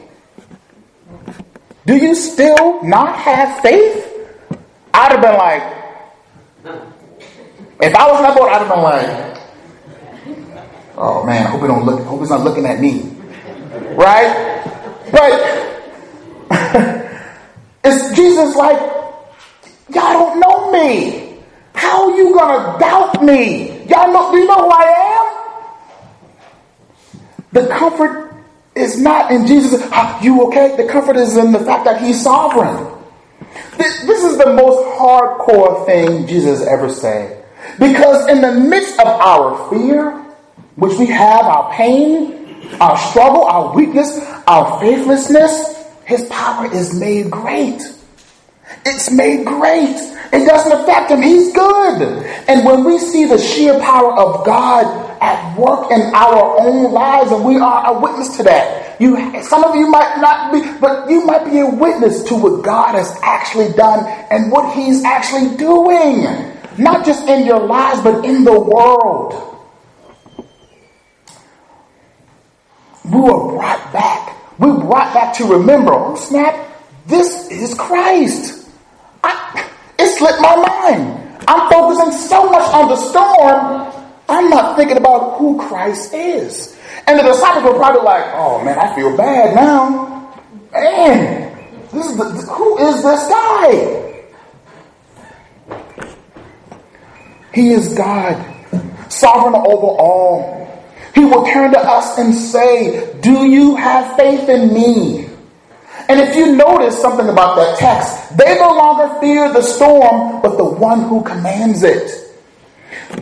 Do 1.88 1.96
you 1.96 2.14
still 2.14 2.84
not 2.84 3.18
have 3.18 3.60
faith? 3.62 4.06
I'd 4.92 5.12
have 5.12 5.22
been 5.22 5.38
like, 5.38 5.62
if 7.80 7.94
I 7.94 8.12
was 8.12 8.20
boat, 8.34 8.50
I'd 8.50 8.60
have 8.60 8.68
been 8.68 8.82
like, 8.82 9.38
oh 10.98 11.24
man, 11.24 11.46
I 11.46 11.48
hope 11.48 11.62
don't 11.66 11.86
look, 11.86 12.02
I 12.02 12.04
hope 12.04 12.20
he's 12.20 12.28
not 12.28 12.42
looking 12.42 12.66
at 12.66 12.78
me. 12.78 13.04
Right? 13.96 14.62
But 15.10 15.32
it's 17.84 18.14
Jesus 18.14 18.54
like, 18.54 18.78
y'all 19.88 20.12
don't 20.12 20.40
know 20.40 20.70
me. 20.70 21.38
How 21.72 22.10
are 22.10 22.16
you 22.18 22.34
gonna 22.34 22.78
doubt 22.78 23.24
me? 23.24 23.86
Y'all 23.86 24.12
know, 24.12 24.30
do 24.30 24.36
you 24.36 24.46
know 24.46 24.56
who 24.56 24.68
I 24.68 24.84
am? 25.14 25.24
The 27.52 27.66
comfort 27.68 28.27
is 28.78 29.00
not 29.00 29.30
in 29.30 29.46
Jesus. 29.46 29.80
You 30.22 30.46
okay? 30.48 30.76
The 30.76 30.86
comfort 30.88 31.16
is 31.16 31.36
in 31.36 31.52
the 31.52 31.60
fact 31.60 31.84
that 31.84 32.00
he's 32.00 32.22
sovereign. 32.22 32.94
This, 33.76 34.00
this 34.02 34.24
is 34.24 34.38
the 34.38 34.52
most 34.52 34.84
hardcore 34.98 35.86
thing 35.86 36.26
Jesus 36.26 36.66
ever 36.66 36.92
said. 36.92 37.44
Because 37.78 38.28
in 38.28 38.40
the 38.40 38.52
midst 38.52 38.98
of 38.98 39.06
our 39.06 39.70
fear, 39.70 40.12
which 40.76 40.98
we 40.98 41.06
have, 41.06 41.44
our 41.44 41.72
pain, 41.72 42.68
our 42.80 42.96
struggle, 42.96 43.44
our 43.44 43.74
weakness, 43.74 44.18
our 44.46 44.80
faithlessness, 44.80 45.76
his 46.04 46.24
power 46.28 46.72
is 46.72 46.98
made 46.98 47.30
great. 47.30 47.82
It's 48.84 49.10
made 49.10 49.46
great. 49.46 49.96
It 50.32 50.46
doesn't 50.46 50.72
affect 50.72 51.10
him. 51.10 51.22
He's 51.22 51.52
good. 51.52 52.02
And 52.48 52.64
when 52.64 52.84
we 52.84 52.98
see 52.98 53.24
the 53.24 53.38
sheer 53.38 53.78
power 53.80 54.12
of 54.12 54.44
God 54.44 55.08
at 55.20 55.58
work 55.58 55.90
in 55.90 56.00
our 56.14 56.60
own 56.60 56.92
lives, 56.92 57.32
and 57.32 57.44
we 57.44 57.56
are 57.58 57.94
a 57.94 58.00
witness 58.00 58.36
to 58.36 58.42
that. 58.44 59.00
You, 59.00 59.42
some 59.42 59.64
of 59.64 59.74
you 59.74 59.88
might 59.88 60.18
not 60.20 60.52
be, 60.52 60.60
but 60.80 61.08
you 61.08 61.24
might 61.24 61.44
be 61.44 61.60
a 61.60 61.66
witness 61.66 62.24
to 62.24 62.34
what 62.34 62.64
God 62.64 62.94
has 62.94 63.18
actually 63.22 63.72
done 63.72 64.04
and 64.30 64.50
what 64.50 64.74
He's 64.74 65.04
actually 65.04 65.56
doing. 65.56 66.22
Not 66.78 67.04
just 67.04 67.26
in 67.28 67.44
your 67.46 67.60
lives, 67.60 68.00
but 68.02 68.24
in 68.24 68.44
the 68.44 68.58
world. 68.58 69.44
We 73.04 73.20
were 73.20 73.52
brought 73.52 73.92
back. 73.92 74.58
We 74.58 74.66
brought 74.72 75.14
back 75.14 75.34
to 75.38 75.44
remember, 75.44 75.92
oh 75.92 76.16
snap, 76.16 76.68
this 77.06 77.48
is 77.50 77.74
Christ. 77.74 78.68
I, 79.24 79.67
slipped 80.18 80.40
my 80.40 80.56
mind. 80.56 81.38
I'm 81.46 81.70
focusing 81.70 82.12
so 82.12 82.50
much 82.50 82.68
on 82.74 82.88
the 82.88 82.96
storm, 82.96 83.94
I'm 84.28 84.50
not 84.50 84.76
thinking 84.76 84.98
about 84.98 85.38
who 85.38 85.58
Christ 85.58 86.12
is. 86.12 86.78
And 87.06 87.18
the 87.18 87.22
disciples 87.22 87.64
were 87.64 87.78
probably 87.78 88.02
like, 88.02 88.24
oh 88.34 88.62
man, 88.62 88.78
I 88.78 88.94
feel 88.94 89.16
bad 89.16 89.54
now. 89.54 90.18
Man, 90.72 91.56
this 91.92 92.06
is 92.06 92.16
the, 92.16 92.24
who 92.52 92.78
is 92.78 93.02
this 93.02 93.28
guy? 93.28 94.04
He 97.54 97.70
is 97.70 97.94
God, 97.94 98.36
sovereign 99.10 99.54
over 99.54 99.86
all. 99.98 100.58
He 101.14 101.24
will 101.24 101.46
turn 101.46 101.72
to 101.72 101.78
us 101.78 102.18
and 102.18 102.34
say, 102.34 103.18
Do 103.20 103.46
you 103.46 103.74
have 103.76 104.16
faith 104.16 104.48
in 104.48 104.72
me? 104.72 105.27
And 106.08 106.20
if 106.20 106.34
you 106.34 106.56
notice 106.56 107.00
something 107.00 107.28
about 107.28 107.56
that 107.56 107.78
text, 107.78 108.36
they 108.36 108.58
no 108.58 108.68
longer 108.68 109.20
fear 109.20 109.52
the 109.52 109.62
storm, 109.62 110.40
but 110.40 110.56
the 110.56 110.64
one 110.64 111.02
who 111.02 111.22
commands 111.22 111.82
it. 111.82 112.10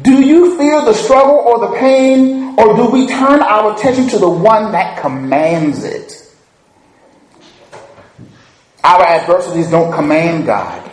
Do 0.03 0.24
you 0.24 0.57
fear 0.57 0.80
the 0.82 0.95
struggle 0.95 1.34
or 1.34 1.59
the 1.59 1.76
pain, 1.78 2.55
or 2.57 2.76
do 2.76 2.87
we 2.87 3.09
turn 3.09 3.43
our 3.43 3.74
attention 3.74 4.09
to 4.11 4.18
the 4.18 4.28
one 4.28 4.70
that 4.72 5.01
commands 5.01 5.82
it? 5.82 6.32
Our 8.84 9.05
adversities 9.05 9.68
don't 9.68 9.93
command 9.93 10.47
God. 10.47 10.91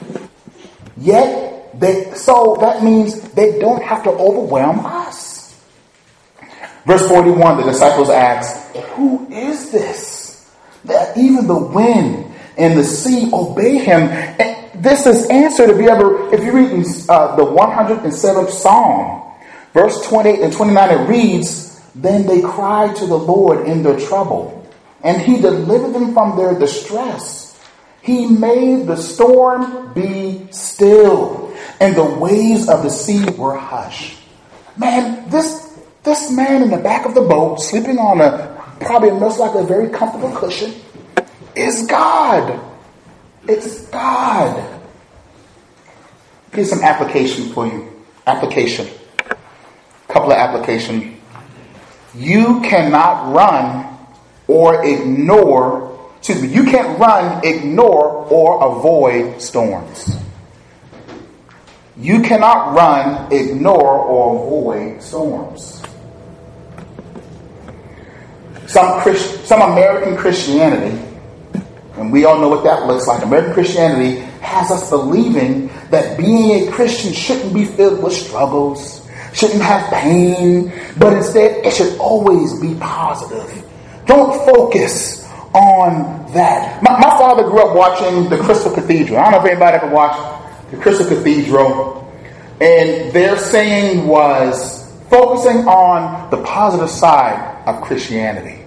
Yet, 0.97 1.79
they, 1.79 2.11
so 2.15 2.57
that 2.59 2.83
means 2.83 3.21
they 3.33 3.59
don't 3.59 3.83
have 3.83 4.03
to 4.03 4.09
overwhelm 4.09 4.83
us. 4.83 5.63
Verse 6.87 7.07
41, 7.07 7.57
the 7.57 7.63
disciples 7.63 8.09
ask, 8.09 8.75
Who 8.95 9.31
is 9.31 9.71
this? 9.71 10.22
That 10.85 11.17
even 11.17 11.47
the 11.47 11.57
wind 11.57 12.33
and 12.57 12.77
the 12.77 12.83
sea 12.83 13.29
obey 13.33 13.77
him. 13.77 14.01
And 14.01 14.83
this 14.83 15.05
is 15.05 15.27
answered 15.29 15.69
if 15.69 15.77
you 15.77 15.89
ever, 15.89 16.33
if 16.33 16.43
you 16.43 16.51
read 16.51 16.85
uh, 17.09 17.35
the 17.35 17.43
107th 17.43 18.49
Psalm, 18.49 19.33
verse 19.73 20.05
28 20.07 20.39
and 20.41 20.53
29, 20.53 20.89
it 20.89 21.09
reads, 21.09 21.81
Then 21.95 22.25
they 22.27 22.41
cried 22.41 22.95
to 22.97 23.05
the 23.05 23.17
Lord 23.17 23.67
in 23.67 23.83
their 23.83 23.99
trouble, 23.99 24.67
and 25.03 25.21
he 25.21 25.41
delivered 25.41 25.93
them 25.93 26.13
from 26.13 26.37
their 26.37 26.57
distress. 26.57 27.59
He 28.01 28.27
made 28.27 28.87
the 28.87 28.97
storm 28.97 29.93
be 29.93 30.47
still, 30.51 31.55
and 31.79 31.95
the 31.95 32.03
waves 32.03 32.67
of 32.67 32.83
the 32.83 32.89
sea 32.89 33.23
were 33.31 33.57
hushed. 33.57 34.19
Man, 34.75 35.29
this 35.29 35.71
this 36.03 36.29
man 36.29 36.63
in 36.63 36.69
the 36.69 36.77
back 36.77 37.05
of 37.05 37.15
the 37.15 37.21
boat, 37.21 37.61
sleeping 37.61 37.97
on 37.97 38.19
a 38.19 38.52
probably 38.85 39.11
most 39.11 39.39
likely 39.39 39.61
a 39.61 39.65
very 39.65 39.89
comfortable 39.89 40.35
cushion, 40.35 40.73
is 41.55 41.85
God. 41.87 42.59
It's 43.47 43.87
God. 43.87 44.81
Here's 46.53 46.69
some 46.69 46.81
application 46.81 47.51
for 47.51 47.65
you. 47.67 48.03
Application. 48.27 48.87
Couple 50.07 50.31
of 50.31 50.37
application. 50.37 51.19
You 52.15 52.61
cannot 52.61 53.33
run 53.33 53.97
or 54.47 54.85
ignore, 54.85 56.11
excuse 56.17 56.41
me, 56.41 56.49
you 56.49 56.63
can't 56.65 56.99
run, 56.99 57.43
ignore, 57.43 58.27
or 58.29 58.77
avoid 58.77 59.41
storms. 59.41 60.15
You 61.97 62.21
cannot 62.21 62.75
run, 62.75 63.31
ignore, 63.31 63.97
or 63.97 64.35
avoid 64.35 65.01
storms. 65.01 65.81
Some, 68.73 69.01
Christ, 69.01 69.45
some 69.45 69.61
American 69.61 70.17
Christianity, 70.17 70.99
and 71.95 72.11
we 72.11 72.25
all 72.25 72.39
know 72.39 72.49
what 72.49 72.63
that 72.63 72.87
looks 72.87 73.05
like, 73.05 73.21
American 73.21 73.53
Christianity 73.53 74.21
has 74.41 74.71
us 74.71 74.89
believing 74.89 75.67
that 75.91 76.17
being 76.17 76.67
a 76.67 76.71
Christian 76.71 77.13
shouldn't 77.13 77.53
be 77.53 77.65
filled 77.65 78.01
with 78.01 78.13
struggles, 78.13 79.07
shouldn't 79.31 79.61
have 79.61 79.93
pain, 79.93 80.73
but 80.97 81.13
instead 81.13 81.63
it 81.63 81.71
should 81.71 81.95
always 81.99 82.59
be 82.59 82.73
positive. 82.79 83.63
Don't 84.07 84.43
focus 84.43 85.23
on 85.53 86.25
that. 86.33 86.81
My, 86.81 86.99
my 86.99 87.11
father 87.11 87.43
grew 87.43 87.59
up 87.59 87.75
watching 87.75 88.27
the 88.27 88.39
Crystal 88.39 88.73
Cathedral. 88.73 89.19
I 89.19 89.25
don't 89.25 89.33
know 89.33 89.45
if 89.45 89.51
anybody 89.51 89.77
ever 89.77 89.93
watched 89.93 90.71
the 90.71 90.77
Crystal 90.77 91.07
Cathedral. 91.07 92.11
And 92.59 93.13
their 93.13 93.37
saying 93.37 94.07
was 94.07 94.91
focusing 95.11 95.67
on 95.67 96.31
the 96.31 96.41
positive 96.43 96.89
side 96.89 97.61
of 97.67 97.83
Christianity. 97.83 98.62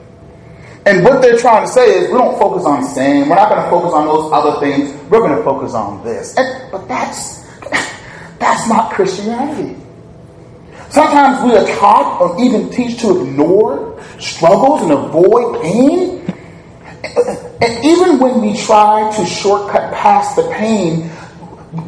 And 0.86 1.02
what 1.02 1.20
they're 1.20 1.36
trying 1.36 1.66
to 1.66 1.72
say 1.72 1.98
is 1.98 2.12
we 2.12 2.16
don't 2.16 2.38
focus 2.38 2.64
on 2.64 2.84
sin. 2.84 3.28
We're 3.28 3.34
not 3.34 3.50
going 3.50 3.62
to 3.64 3.70
focus 3.70 3.92
on 3.92 4.06
those 4.06 4.32
other 4.32 4.60
things. 4.60 4.94
We're 5.10 5.18
going 5.18 5.36
to 5.36 5.42
focus 5.42 5.74
on 5.74 6.04
this. 6.04 6.36
And, 6.36 6.70
but 6.70 6.86
that's 6.86 7.42
that's 8.38 8.68
not 8.68 8.92
Christianity. 8.92 9.76
Sometimes 10.88 11.42
we 11.44 11.56
are 11.56 11.66
taught 11.78 12.20
or 12.20 12.40
even 12.40 12.70
teach 12.70 13.00
to 13.00 13.26
ignore 13.26 14.00
struggles 14.20 14.82
and 14.82 14.92
avoid 14.92 15.60
pain. 15.60 16.22
And 17.60 17.84
even 17.84 18.20
when 18.20 18.40
we 18.40 18.56
try 18.56 19.12
to 19.16 19.26
shortcut 19.26 19.92
past 19.92 20.36
the 20.36 20.48
pain 20.52 21.10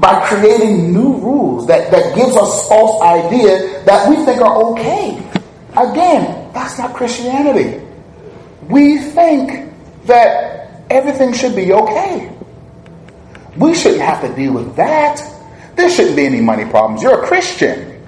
by 0.00 0.26
creating 0.26 0.92
new 0.92 1.14
rules 1.18 1.66
that, 1.68 1.90
that 1.92 2.16
gives 2.16 2.36
us 2.36 2.68
false 2.68 3.00
idea 3.02 3.84
that 3.84 4.08
we 4.08 4.16
think 4.24 4.40
are 4.40 4.72
okay. 4.72 5.22
Again, 5.76 6.50
that's 6.52 6.78
not 6.78 6.94
Christianity. 6.94 7.87
We 8.68 8.98
think 8.98 9.72
that 10.06 10.84
everything 10.90 11.32
should 11.32 11.56
be 11.56 11.72
okay. 11.72 12.32
We 13.56 13.74
shouldn't 13.74 14.02
have 14.02 14.20
to 14.22 14.34
deal 14.34 14.52
with 14.52 14.76
that. 14.76 15.20
There 15.74 15.90
shouldn't 15.90 16.16
be 16.16 16.26
any 16.26 16.40
money 16.40 16.64
problems. 16.64 17.02
You're 17.02 17.22
a 17.22 17.26
Christian. 17.26 18.02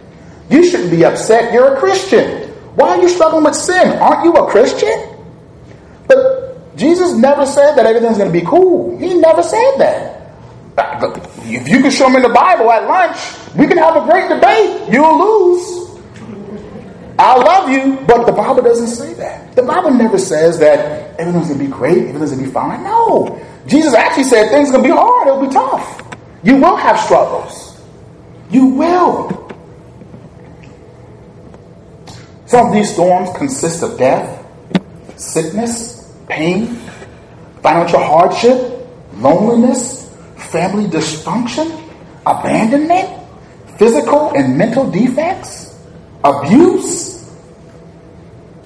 You 0.51 0.65
shouldn't 0.69 0.91
be 0.91 1.05
upset. 1.05 1.53
You're 1.53 1.75
a 1.77 1.79
Christian. 1.79 2.49
Why 2.75 2.91
are 2.91 3.03
you 3.03 3.09
struggling 3.09 3.45
with 3.45 3.55
sin? 3.55 3.89
Aren't 3.99 4.25
you 4.25 4.33
a 4.33 4.51
Christian? 4.51 5.17
But 6.07 6.77
Jesus 6.77 7.13
never 7.15 7.47
said 7.47 7.75
that 7.77 7.87
everything's 7.87 8.19
going 8.19 8.33
to 8.33 8.39
be 8.39 8.45
cool. 8.45 8.99
He 8.99 9.15
never 9.15 9.43
said 9.43 9.77
that. 9.79 10.17
If 11.45 11.69
you 11.69 11.81
can 11.81 11.91
show 11.91 12.09
me 12.09 12.21
the 12.21 12.29
Bible 12.29 12.71
at 12.71 12.87
lunch, 12.87 13.17
we 13.57 13.67
can 13.67 13.77
have 13.79 13.97
a 13.97 14.05
great 14.05 14.29
debate. 14.29 14.93
You'll 14.93 15.19
lose. 15.19 15.80
I 17.21 17.37
love 17.37 17.69
you, 17.69 17.99
but 18.07 18.25
the 18.25 18.33
Bible 18.33 18.63
doesn't 18.63 18.87
say 18.87 19.13
that. 19.15 19.55
The 19.55 19.63
Bible 19.63 19.91
never 19.91 20.17
says 20.17 20.59
that 20.61 21.21
everything's 21.21 21.49
going 21.49 21.59
to 21.59 21.65
be 21.67 21.71
great, 21.71 21.99
everything's 22.09 22.31
going 22.31 22.43
to 22.43 22.47
be 22.47 22.51
fine. 22.51 22.83
No. 22.83 23.39
Jesus 23.67 23.93
actually 23.93 24.25
said 24.25 24.49
things 24.49 24.71
are 24.71 24.73
going 24.73 24.85
to 24.85 24.89
be 24.89 24.95
hard, 24.95 25.29
it'll 25.29 25.47
be 25.47 25.53
tough. 25.53 26.03
You 26.43 26.57
will 26.57 26.77
have 26.77 26.99
struggles. 26.99 27.79
You 28.51 28.69
will. 28.69 29.51
Some 32.47 32.69
of 32.69 32.73
these 32.73 32.91
storms 32.91 33.29
consist 33.37 33.83
of 33.83 33.99
death, 33.99 34.43
sickness, 35.17 36.17
pain, 36.27 36.69
financial 37.63 38.03
hardship, 38.03 38.89
loneliness, 39.17 40.11
family 40.51 40.87
dysfunction, 40.87 41.87
abandonment, 42.27 43.29
physical 43.79 44.31
and 44.35 44.57
mental 44.57 44.91
defects, 44.91 45.70
abuse, 46.25 47.31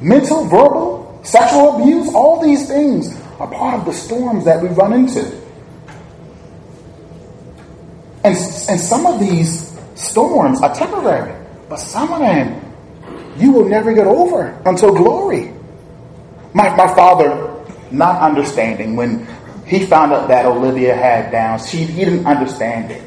mental, 0.00 0.44
verbal, 0.46 1.20
sexual 1.22 1.80
abuse. 1.80 2.12
All 2.14 2.40
these 2.42 2.66
things 2.66 3.14
are 3.38 3.50
part 3.50 3.80
of 3.80 3.84
the 3.86 3.92
storms 3.92 4.44
that 4.44 4.62
we 4.62 4.68
run 4.68 4.92
into. 4.92 5.20
And, 8.24 8.34
and 8.34 8.80
some 8.80 9.06
of 9.06 9.20
these 9.20 9.78
storms 9.94 10.60
are 10.62 10.74
temporary, 10.74 11.34
but 11.68 11.76
some 11.76 12.12
of 12.12 12.20
them 12.20 12.60
you 13.36 13.50
will 13.52 13.68
never 13.68 13.92
get 13.92 14.06
over 14.06 14.60
until 14.64 14.94
glory. 14.94 15.52
My, 16.54 16.74
my 16.76 16.86
father, 16.94 17.64
not 17.90 18.20
understanding, 18.20 18.96
when 18.96 19.26
he 19.66 19.84
found 19.86 20.12
out 20.12 20.28
that 20.28 20.46
Olivia 20.46 20.94
had 20.94 21.30
Down, 21.32 21.58
she, 21.58 21.78
he 21.78 22.04
didn't 22.04 22.26
understand 22.26 22.90
it. 22.90 23.02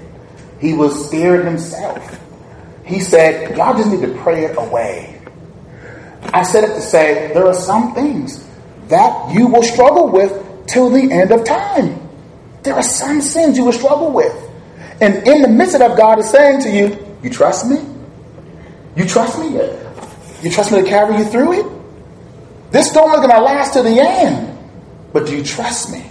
He 0.59 0.73
was 0.73 1.07
scared 1.07 1.45
himself. 1.45 2.19
He 2.87 2.99
said, 2.99 3.55
Y'all 3.57 3.77
just 3.77 3.91
need 3.91 4.01
to 4.01 4.17
pray 4.21 4.45
it 4.45 4.57
away. 4.57 5.17
I 6.33 6.43
said 6.43 6.63
it 6.63 6.73
to 6.73 6.81
say, 6.81 7.31
there 7.33 7.45
are 7.45 7.53
some 7.53 7.93
things 7.93 8.45
that 8.87 9.33
you 9.33 9.47
will 9.47 9.63
struggle 9.63 10.09
with 10.09 10.67
till 10.67 10.89
the 10.89 11.11
end 11.11 11.31
of 11.31 11.45
time. 11.45 11.99
There 12.63 12.73
are 12.73 12.83
some 12.83 13.21
sins 13.21 13.57
you 13.57 13.65
will 13.65 13.73
struggle 13.73 14.11
with. 14.11 14.35
And 14.99 15.27
in 15.27 15.41
the 15.41 15.47
midst 15.47 15.75
of 15.75 15.79
that, 15.79 15.97
God 15.97 16.19
is 16.19 16.29
saying 16.29 16.61
to 16.61 16.69
you, 16.69 17.15
You 17.23 17.29
trust 17.29 17.67
me? 17.67 17.77
You 18.95 19.05
trust 19.05 19.39
me? 19.39 19.55
You 20.41 20.51
trust 20.51 20.71
me 20.71 20.81
to 20.81 20.87
carry 20.87 21.17
you 21.17 21.25
through 21.25 21.53
it? 21.53 21.65
This 22.71 22.89
storm 22.89 23.11
is 23.11 23.17
going 23.17 23.29
to 23.29 23.41
last 23.41 23.73
to 23.73 23.83
the 23.83 23.99
end. 23.99 24.57
But 25.13 25.27
do 25.27 25.37
you 25.37 25.43
trust 25.43 25.91
me? 25.91 26.05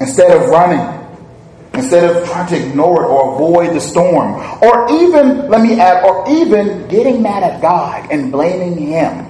Instead 0.00 0.30
of 0.30 0.48
running, 0.48 1.03
instead 1.74 2.04
of 2.04 2.26
trying 2.28 2.48
to 2.48 2.56
ignore 2.56 3.04
it 3.04 3.06
or 3.06 3.34
avoid 3.34 3.74
the 3.74 3.80
storm, 3.80 4.34
or 4.62 4.90
even, 4.92 5.48
let 5.48 5.60
me 5.60 5.78
add, 5.78 6.04
or 6.04 6.24
even 6.28 6.86
getting 6.88 7.22
mad 7.22 7.42
at 7.42 7.60
God 7.60 8.10
and 8.10 8.32
blaming 8.32 8.78
Him, 8.78 9.24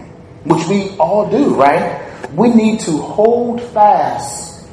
which 0.45 0.67
we 0.69 0.97
all 0.99 1.31
do, 1.31 1.55
right? 1.55 2.01
We 2.33 2.49
need 2.49 2.81
to 2.81 2.99
hold 2.99 3.63
fast 3.63 4.67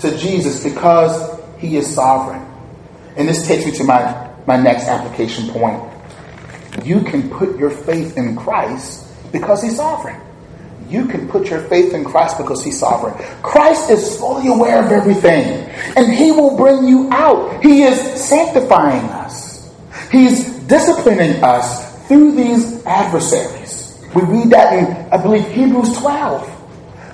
to 0.00 0.16
Jesus 0.16 0.62
because 0.62 1.40
He 1.58 1.76
is 1.76 1.92
sovereign. 1.94 2.46
And 3.16 3.28
this 3.28 3.46
takes 3.46 3.66
me 3.66 3.72
to 3.72 3.84
my 3.84 4.32
my 4.46 4.56
next 4.56 4.88
application 4.88 5.48
point. 5.50 5.82
You 6.84 7.02
can 7.02 7.30
put 7.30 7.58
your 7.58 7.70
faith 7.70 8.16
in 8.16 8.36
Christ 8.36 9.06
because 9.30 9.62
he's 9.62 9.76
sovereign. 9.76 10.20
You 10.92 11.06
can 11.06 11.26
put 11.26 11.48
your 11.48 11.60
faith 11.60 11.94
in 11.94 12.04
Christ 12.04 12.36
because 12.36 12.62
he's 12.62 12.78
sovereign. 12.78 13.14
Christ 13.42 13.88
is 13.88 14.18
fully 14.18 14.48
aware 14.48 14.84
of 14.84 14.92
everything, 14.92 15.66
and 15.96 16.12
he 16.12 16.32
will 16.32 16.54
bring 16.54 16.86
you 16.86 17.08
out. 17.10 17.62
He 17.62 17.82
is 17.82 17.98
sanctifying 18.22 19.04
us, 19.06 19.70
he's 20.10 20.50
disciplining 20.68 21.42
us 21.42 22.06
through 22.08 22.32
these 22.32 22.84
adversaries. 22.84 23.98
We 24.14 24.22
read 24.22 24.50
that 24.50 24.74
in, 24.74 25.10
I 25.10 25.16
believe, 25.16 25.46
Hebrews 25.48 25.96
12. 25.98 26.48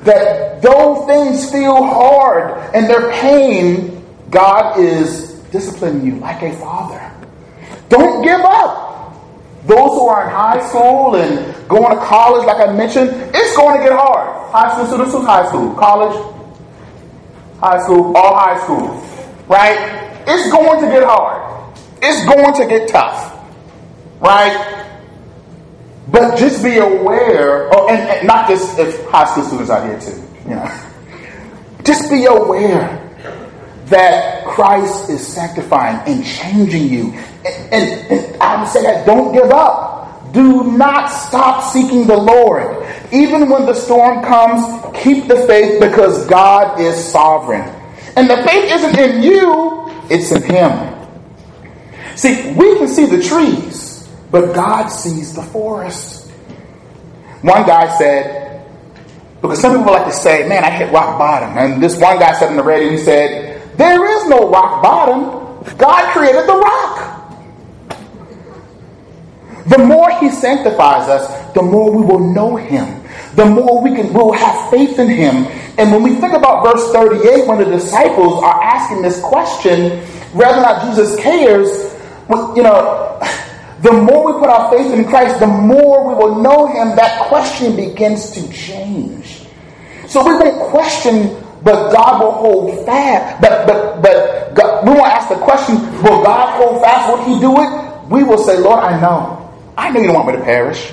That 0.05 0.61
though 0.61 1.07
things 1.07 1.51
feel 1.51 1.85
hard 1.85 2.74
and 2.74 2.91
they're 2.91 3.12
pain, 3.12 4.05
God 4.31 4.81
is 4.81 5.35
disciplining 5.53 6.05
you 6.05 6.16
like 6.16 6.43
a 6.43 6.53
father. 6.57 7.12
Don't 7.89 8.22
give 8.24 8.41
up. 8.41 8.88
Those 9.69 9.91
who 9.91 10.09
are 10.09 10.25
in 10.25 10.31
high 10.31 10.66
school 10.66 11.16
and 11.16 11.69
going 11.69 11.95
to 11.95 12.03
college, 12.03 12.47
like 12.47 12.66
I 12.66 12.73
mentioned, 12.73 13.11
it's 13.35 13.55
going 13.55 13.79
to 13.79 13.85
get 13.85 13.93
hard. 13.93 14.51
High 14.51 14.73
school 14.73 14.87
students, 14.87 15.12
who's 15.12 15.27
high 15.27 15.47
school? 15.47 15.75
College? 15.75 16.16
High 17.61 17.79
school, 17.83 18.16
all 18.16 18.35
high 18.35 18.59
school. 18.64 18.89
Right? 19.47 20.25
It's 20.27 20.51
going 20.51 20.81
to 20.81 20.87
get 20.87 21.05
hard. 21.05 21.77
It's 22.01 22.25
going 22.25 22.55
to 22.55 22.66
get 22.66 22.89
tough. 22.89 23.47
Right? 24.21 24.87
But 26.11 26.39
just 26.39 26.64
be 26.64 26.79
aware, 26.79 27.69
oh, 27.75 27.91
and, 27.91 28.01
and 28.09 28.27
not 28.27 28.49
just 28.49 28.79
if 28.79 29.05
high 29.11 29.27
school 29.27 29.45
students 29.45 29.69
are 29.69 29.87
here 29.87 30.01
too, 30.01 30.25
you 30.49 30.57
know. 30.57 30.85
Just 31.85 32.11
be 32.11 32.25
aware 32.27 33.08
that 33.91 34.45
Christ 34.47 35.09
is 35.11 35.26
sanctifying 35.26 35.97
and 36.07 36.24
changing 36.24 36.89
you. 36.89 37.12
And, 37.45 37.72
and, 37.72 38.12
and 38.12 38.43
I 38.43 38.61
would 38.61 38.68
say 38.68 38.82
that 38.82 39.07
don't 39.07 39.32
give 39.32 39.51
up. 39.51 40.32
Do 40.32 40.72
not 40.72 41.09
stop 41.09 41.72
seeking 41.72 42.07
the 42.07 42.16
Lord. 42.16 42.86
Even 43.12 43.49
when 43.49 43.64
the 43.64 43.74
storm 43.74 44.22
comes, 44.22 44.62
keep 45.03 45.26
the 45.26 45.47
faith 45.47 45.80
because 45.80 46.26
God 46.26 46.78
is 46.78 47.03
sovereign. 47.03 47.62
And 48.16 48.28
the 48.28 48.36
faith 48.39 48.70
isn't 48.72 48.99
in 48.99 49.22
you, 49.22 49.91
it's 50.11 50.30
in 50.32 50.43
Him. 50.43 50.95
See, 52.16 52.53
we 52.53 52.76
can 52.78 52.89
see 52.89 53.07
the 53.07 53.22
trees, 53.22 54.09
but 54.30 54.55
God 54.55 54.89
sees 54.89 55.34
the 55.34 55.43
forest. 55.43 56.28
One 57.43 57.64
guy 57.64 57.97
said, 57.97 58.66
because 59.41 59.61
some 59.61 59.78
people 59.78 59.93
like 59.93 60.07
to 60.07 60.12
say, 60.12 60.49
man, 60.49 60.64
I 60.64 60.70
hit 60.70 60.93
rock 60.93 61.16
bottom. 61.16 61.57
And 61.57 61.82
this 61.82 61.97
one 61.97 62.18
guy 62.18 62.32
said 62.39 62.51
in 62.51 62.57
the 62.57 62.62
radio, 62.62 62.91
he 62.91 62.99
said, 62.99 63.58
there 63.79 64.05
is 64.05 64.29
no 64.29 64.51
rock 64.51 64.83
bottom. 64.83 65.76
God 65.79 66.12
created 66.12 66.47
the 66.47 66.57
rock. 66.57 67.14
The 69.66 69.79
more 69.79 70.11
He 70.18 70.31
sanctifies 70.31 71.09
us, 71.09 71.53
the 71.55 71.62
more 71.62 71.91
we 71.91 72.05
will 72.05 72.33
know 72.35 72.57
Him. 72.57 72.99
the 73.39 73.47
more 73.47 73.81
we 73.81 73.95
can 73.95 74.12
we'll 74.12 74.33
have 74.33 74.70
faith 74.70 74.99
in 74.99 75.09
him. 75.09 75.47
And 75.79 75.93
when 75.93 76.03
we 76.03 76.16
think 76.16 76.33
about 76.35 76.64
verse 76.64 76.91
38, 76.93 77.47
when 77.47 77.59
the 77.59 77.66
disciples 77.66 78.43
are 78.43 78.62
asking 78.62 79.03
this 79.03 79.20
question, 79.20 80.01
whether 80.35 80.59
or 80.59 80.62
not 80.62 80.83
Jesus 80.87 81.14
cares, 81.20 81.68
you 82.57 82.62
know, 82.62 83.20
the 83.83 83.93
more 83.93 84.33
we 84.33 84.41
put 84.41 84.49
our 84.49 84.70
faith 84.72 84.93
in 84.93 85.05
Christ, 85.05 85.39
the 85.39 85.47
more 85.47 86.09
we 86.09 86.14
will 86.14 86.43
know 86.43 86.66
him, 86.66 86.97
that 86.97 87.29
question 87.29 87.76
begins 87.76 88.33
to 88.33 88.53
change. 88.53 89.47
So 90.09 90.26
we 90.26 90.35
won't 90.35 90.70
question, 90.72 91.37
but 91.63 91.93
God 91.93 92.23
will 92.23 92.33
hold 92.33 92.87
fast. 92.87 93.41
But 93.41 93.67
but 93.67 94.03
but 94.03 94.55
God, 94.55 94.87
we 94.87 94.93
won't 94.93 95.07
ask 95.07 95.29
the 95.29 95.37
question, 95.37 95.77
will 96.03 96.23
God 96.23 96.57
hold 96.57 96.83
fast? 96.83 97.09
Will 97.09 97.25
he 97.25 97.41
do 97.41 97.61
it? 97.61 98.11
We 98.11 98.25
will 98.25 98.39
say, 98.39 98.59
Lord, 98.59 98.81
I 98.81 99.01
know. 99.01 99.35
I 99.77 99.91
know 99.91 100.01
you 100.01 100.07
don't 100.07 100.15
want 100.15 100.29
me 100.29 100.33
to 100.37 100.43
perish. 100.43 100.93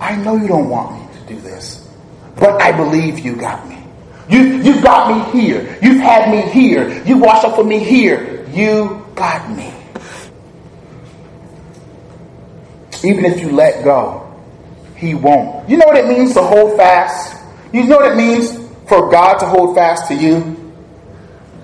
I 0.00 0.16
know 0.16 0.36
you 0.36 0.48
don't 0.48 0.68
want 0.68 0.92
me 0.92 1.18
to 1.18 1.34
do 1.34 1.40
this. 1.40 1.88
But 2.36 2.60
I 2.62 2.72
believe 2.72 3.18
you 3.18 3.36
got 3.36 3.68
me. 3.68 3.76
You, 4.28 4.62
you 4.62 4.80
got 4.80 5.34
me 5.34 5.40
here. 5.40 5.78
You've 5.82 6.00
had 6.00 6.30
me 6.30 6.50
here. 6.50 7.02
You 7.04 7.18
watched 7.18 7.44
up 7.44 7.56
for 7.56 7.64
me 7.64 7.78
here. 7.78 8.46
You 8.50 9.04
got 9.14 9.50
me. 9.50 9.72
Even 13.02 13.24
if 13.24 13.40
you 13.40 13.50
let 13.50 13.82
go, 13.84 14.26
he 14.96 15.14
won't. 15.14 15.68
You 15.68 15.78
know 15.78 15.86
what 15.86 15.96
it 15.96 16.06
means 16.06 16.34
to 16.34 16.42
hold 16.42 16.76
fast? 16.76 17.36
You 17.72 17.84
know 17.84 17.96
what 17.96 18.12
it 18.12 18.16
means 18.16 18.59
for 18.90 19.08
God 19.08 19.38
to 19.38 19.46
hold 19.46 19.76
fast 19.76 20.08
to 20.08 20.14
you? 20.14 20.56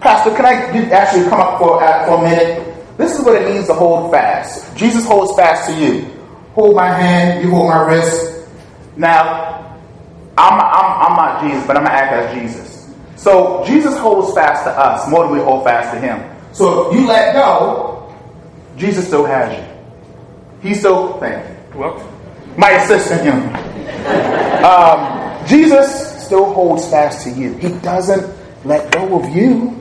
Pastor, 0.01 0.31
can 0.37 0.47
I 0.47 0.53
actually 0.93 1.29
come 1.29 1.41
up 1.41 1.59
for, 1.59 1.83
uh, 1.83 2.07
for 2.07 2.25
a 2.25 2.31
minute? 2.31 2.97
This 2.97 3.19
is 3.19 3.25
what 3.27 3.35
it 3.43 3.53
means 3.53 3.67
to 3.67 3.75
hold 3.75 4.13
fast. 4.13 4.75
Jesus 4.77 5.05
holds 5.05 5.37
fast 5.37 5.69
to 5.69 5.75
you. 5.75 6.03
Hold 6.55 6.77
my 6.77 6.87
hand, 6.89 7.43
you 7.43 7.51
hold 7.51 7.69
my 7.69 7.85
wrist. 7.85 8.47
Now, 8.97 9.77
I'm, 10.39 10.61
I'm, 10.61 11.11
I'm 11.11 11.17
not 11.17 11.43
Jesus, 11.43 11.67
but 11.67 11.77
I'm 11.77 11.83
going 11.83 11.97
to 11.97 12.01
act 12.01 12.13
as 12.13 12.41
Jesus. 12.41 12.95
So 13.17 13.65
Jesus 13.67 13.99
holds 13.99 14.33
fast 14.33 14.63
to 14.63 14.71
us 14.71 15.11
more 15.11 15.25
than 15.25 15.33
we 15.37 15.43
hold 15.43 15.65
fast 15.65 15.95
to 15.95 16.01
him. 16.01 16.23
So 16.53 16.91
if 16.91 16.95
you 17.01 17.09
let 17.09 17.35
go, 17.35 18.15
Jesus 18.77 19.05
still 19.05 19.27
has 19.27 19.53
you. 19.59 20.69
He's 20.69 20.79
still, 20.79 21.19
thank 21.19 21.45
you. 21.45 21.81
Well, 21.81 22.13
my 22.57 22.71
assistant, 22.71 23.23
him. 23.23 24.65
Um, 24.65 25.47
Jesus 25.49 26.06
still 26.27 26.53
holds 26.53 26.89
fast 26.89 27.25
to 27.25 27.31
you. 27.31 27.55
He 27.55 27.69
doesn't 27.79 28.27
let 28.65 28.93
go 28.93 29.19
of 29.19 29.35
you. 29.35 29.81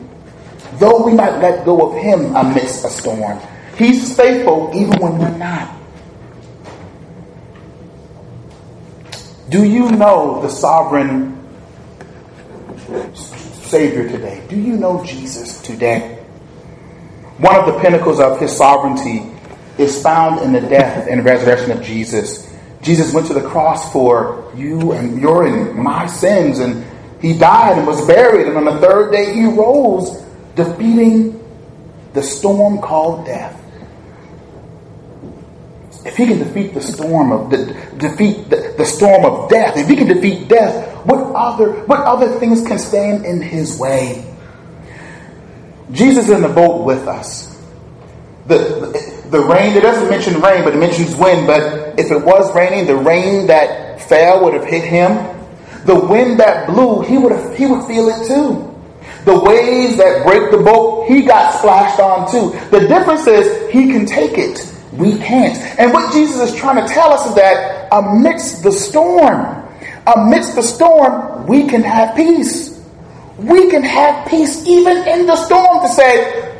Though 0.76 1.06
we 1.06 1.14
might 1.14 1.40
let 1.40 1.66
go 1.66 1.90
of 1.90 2.02
him 2.02 2.36
amidst 2.36 2.86
a 2.86 2.90
storm, 2.90 3.40
he's 3.78 4.16
faithful 4.16 4.72
even 4.74 5.00
when 5.00 5.18
we're 5.18 5.38
not. 5.38 5.76
Do 9.50 9.64
you 9.64 9.90
know 9.92 10.42
the 10.42 10.50
sovereign 10.50 11.34
Savior 13.14 14.08
today? 14.10 14.44
Do 14.50 14.60
you 14.60 14.76
know 14.76 15.04
Jesus 15.04 15.62
today? 15.62 16.24
One 17.38 17.56
of 17.56 17.66
the 17.66 17.80
pinnacles 17.80 18.20
of 18.20 18.40
his 18.40 18.56
sovereignty 18.56 19.32
is 19.78 20.02
found 20.02 20.42
in 20.42 20.54
the 20.54 20.62
death 20.62 21.08
and 21.10 21.24
resurrection 21.26 21.72
of 21.72 21.82
Jesus. 21.84 22.52
Jesus 22.82 23.14
went 23.14 23.28
to 23.28 23.34
the 23.34 23.42
cross 23.42 23.92
for 23.92 24.45
you 24.58 24.92
and 24.92 25.22
your 25.22 25.46
and 25.46 25.76
my 25.76 26.06
sins, 26.08 26.60
and 26.60 26.86
he 27.22 27.38
died 27.38 27.78
and 27.78 27.88
was 27.88 28.06
buried, 28.08 28.48
and 28.48 28.58
on 28.58 28.66
the 28.66 28.80
third 28.80 29.12
day 29.12 29.34
he 29.34 29.46
rose, 29.46 30.24
defeating 30.56 31.42
the 32.14 32.24
storm 32.24 32.80
called 32.80 33.26
death. 33.26 33.62
If 36.06 36.18
he 36.18 36.28
can 36.28 36.38
defeat 36.38 36.74
the 36.74 36.82
storm 36.82 37.32
of 37.32 37.50
the 37.50 37.66
defeat 37.98 38.50
the, 38.50 38.76
the 38.78 38.86
storm 38.86 39.26
of 39.26 39.50
death, 39.50 39.76
if 39.76 39.88
he 39.88 39.96
can 39.96 40.08
defeat 40.08 40.48
death, 40.48 40.96
what 41.06 41.20
other 41.36 41.72
what 41.86 42.00
other 42.02 42.40
things 42.40 42.66
can 42.68 42.78
stand 42.78 43.26
in 43.26 43.42
his 43.42 43.80
way? 43.80 44.24
Jesus 45.92 46.26
is 46.26 46.32
in 46.32 46.42
the 46.42 46.50
boat 46.50 46.84
with 46.84 47.08
us. 47.08 47.60
The, 48.48 48.58
the, 48.58 49.15
the 49.32 49.42
rain, 49.42 49.76
it 49.76 49.82
doesn't 49.82 50.10
mention 50.10 50.42
rain, 50.42 50.64
but 50.64 50.74
it 50.74 50.78
mentions 50.78 51.16
wind. 51.16 51.48
But 51.48 52.00
if 52.00 52.12
it 52.12 52.24
was 52.24 52.54
raining, 52.56 52.88
the 52.88 52.96
rain 52.96 53.48
that 53.48 54.02
fell 54.02 54.44
would 54.44 54.54
have 54.54 54.66
hit 54.66 54.84
him. 54.84 55.12
The 55.86 55.96
wind 55.96 56.40
that 56.40 56.68
blew, 56.68 57.02
he 57.02 57.18
would 57.18 57.32
have, 57.32 57.56
he 57.56 57.66
would 57.66 57.86
feel 57.86 58.10
it 58.10 58.28
too. 58.28 58.72
The 59.26 59.40
waves 59.40 59.98
that 59.98 60.24
break 60.26 60.52
the 60.52 60.58
boat, 60.58 61.08
he 61.08 61.24
got 61.24 61.54
splashed 61.56 62.00
on 62.00 62.30
too. 62.32 62.58
The 62.70 62.88
difference 62.88 63.26
is 63.28 63.72
he 63.72 63.92
can 63.92 64.06
take 64.06 64.38
it. 64.38 64.72
We 64.94 65.18
can't. 65.18 65.58
And 65.80 65.92
what 65.92 66.14
Jesus 66.14 66.52
is 66.52 66.56
trying 66.56 66.86
to 66.86 66.94
tell 66.94 67.12
us 67.12 67.28
is 67.28 67.36
that 67.36 67.90
amidst 67.92 68.64
the 68.64 68.72
storm, 68.72 69.68
amidst 70.16 70.56
the 70.56 70.62
storm, 70.62 71.48
we 71.48 71.68
can 71.68 71.82
have 71.82 72.16
peace. 72.16 72.84
We 73.38 73.70
can 73.70 73.84
have 73.84 74.28
peace 74.30 74.66
even 74.66 74.98
in 75.08 75.26
the 75.26 75.36
storm 75.36 75.82
to 75.82 75.90
say, 75.90 76.55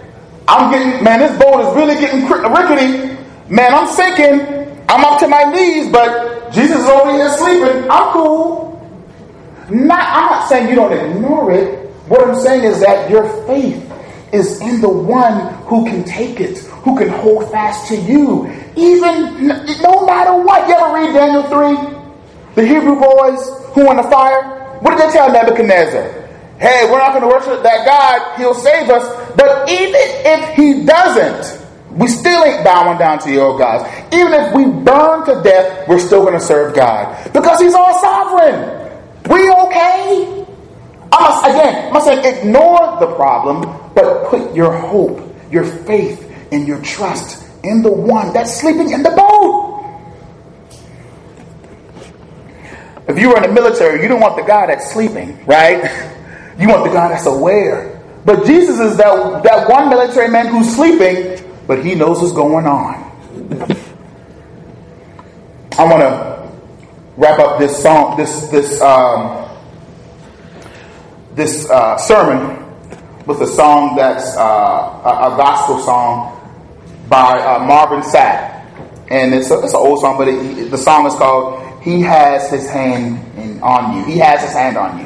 I'm 0.48 0.72
getting, 0.72 1.04
man, 1.04 1.20
this 1.20 1.38
boat 1.40 1.62
is 1.62 1.76
really 1.76 1.96
getting 1.96 2.28
rickety. 2.28 3.18
Man, 3.50 3.74
I'm 3.74 3.88
sinking. 3.88 4.66
I'm 4.88 5.04
up 5.04 5.20
to 5.20 5.28
my 5.28 5.44
knees, 5.44 5.92
but 5.92 6.52
Jesus 6.52 6.78
is 6.78 6.86
over 6.86 7.12
here 7.12 7.30
sleeping. 7.38 7.90
I'm 7.90 8.14
cool. 8.14 8.66
Not, 9.70 10.00
I'm 10.00 10.26
not 10.30 10.48
saying 10.48 10.70
you 10.70 10.76
don't 10.76 10.94
ignore 10.94 11.52
it. 11.52 11.90
What 12.08 12.28
I'm 12.28 12.40
saying 12.40 12.64
is 12.64 12.80
that 12.82 13.10
your 13.10 13.28
faith 13.48 13.92
is 14.32 14.62
in 14.62 14.82
the 14.82 14.90
one 14.90 15.54
who 15.66 15.86
can 15.86 16.04
take 16.04 16.40
it, 16.40 16.60
who 16.60 16.98
can 16.98 17.10
hold 17.10 17.50
fast 17.52 17.88
to 17.88 17.96
you, 17.96 18.48
even 18.76 19.48
no 19.48 20.06
matter 20.06 20.34
what. 20.36 20.68
You 20.68 20.76
ever 20.76 20.94
read 20.94 21.14
Daniel 21.14 21.44
3? 21.44 21.96
The 22.56 22.66
Hebrew 22.66 23.00
boys 23.00 23.50
who 23.74 23.90
in 23.92 23.98
the 23.98 24.04
fire? 24.04 24.80
What 24.82 24.98
did 24.98 25.10
they 25.10 25.14
tell 25.14 25.32
Nebuchadnezzar? 25.32 26.04
Hey, 26.60 26.90
we're 26.90 27.00
not 27.00 27.12
going 27.12 27.24
to 27.24 27.28
worship 27.28 27.64
that 27.64 27.86
God. 27.86 28.38
He'll 28.38 28.54
save 28.54 28.90
us. 28.90 29.25
But 29.36 29.70
even 29.70 29.94
if 29.96 30.56
he 30.56 30.86
doesn't, 30.86 31.66
we 31.92 32.08
still 32.08 32.44
ain't 32.44 32.64
bowing 32.64 32.98
down 32.98 33.20
to 33.20 33.32
your 33.32 33.58
gods. 33.58 33.90
Even 34.14 34.34
if 34.34 34.54
we 34.54 34.66
burn 34.66 35.26
to 35.26 35.42
death, 35.44 35.88
we're 35.88 36.00
still 36.00 36.22
going 36.22 36.34
to 36.34 36.40
serve 36.40 36.76
God. 36.76 37.32
Because 37.34 37.60
he's 37.60 37.74
all 37.74 38.00
sovereign. 38.02 38.82
We 39.30 39.50
okay? 39.50 40.46
Must, 41.12 41.46
again, 41.46 41.88
I 41.88 41.92
must 41.92 42.06
say, 42.06 42.40
ignore 42.40 43.00
the 43.00 43.16
problem, 43.16 43.62
but 43.94 44.28
put 44.28 44.54
your 44.54 44.72
hope, 44.72 45.36
your 45.52 45.64
faith, 45.64 46.22
and 46.52 46.68
your 46.68 46.82
trust 46.82 47.46
in 47.64 47.82
the 47.82 47.92
one 47.92 48.34
that's 48.34 48.60
sleeping 48.60 48.92
in 48.92 49.02
the 49.02 49.12
boat. 49.12 49.72
If 53.08 53.20
you 53.20 53.30
were 53.30 53.38
in 53.38 53.44
the 53.44 53.52
military, 53.52 54.02
you 54.02 54.08
don't 54.08 54.20
want 54.20 54.36
the 54.36 54.44
guy 54.44 54.68
that's 54.68 54.92
sleeping, 54.92 55.46
right? 55.46 56.12
You 56.58 56.70
want 56.70 56.86
the 56.86 56.90
guy 56.90 57.10
that's 57.10 57.26
aware. 57.26 57.95
But 58.26 58.46
Jesus 58.46 58.80
is 58.80 58.98
that, 58.98 59.44
that 59.44 59.70
one 59.70 59.90
military 59.90 60.30
man 60.30 60.48
who's 60.48 60.76
sleeping, 60.76 61.48
but 61.68 61.86
he 61.86 61.94
knows 61.96 62.22
what's 62.22 62.34
going 62.34 62.66
on. 62.66 63.06
I 65.78 65.84
want 65.84 66.02
to 66.02 66.52
wrap 67.18 67.40
up 67.40 67.60
this 67.60 67.82
song, 67.82 68.18
this 68.18 68.48
this 68.48 68.82
um, 68.82 69.46
this 71.36 71.70
uh, 71.70 71.98
sermon 71.98 72.64
with 73.26 73.42
a 73.42 73.48
song 73.48 73.96
that's 73.96 74.36
uh, 74.38 74.42
a, 74.42 75.34
a, 75.34 75.38
gospel 75.38 75.80
song 75.80 76.32
by 77.10 77.40
uh, 77.40 77.60
Marvin 77.60 78.02
Sapp. 78.02 78.54
And 79.10 79.34
it's, 79.34 79.52
a, 79.52 79.60
it's 79.60 79.74
an 79.74 79.80
old 79.80 80.00
song, 80.00 80.18
but 80.18 80.28
it, 80.28 80.72
the 80.72 80.78
song 80.78 81.06
is 81.06 81.14
called 81.16 81.84
He 81.84 82.02
Has 82.02 82.50
His 82.50 82.70
Hand 82.70 83.20
in, 83.38 83.62
on 83.62 83.98
You. 83.98 84.06
He 84.06 84.18
has 84.20 84.42
His 84.42 84.54
hand 84.54 84.78
on 84.78 85.00
you. 85.00 85.05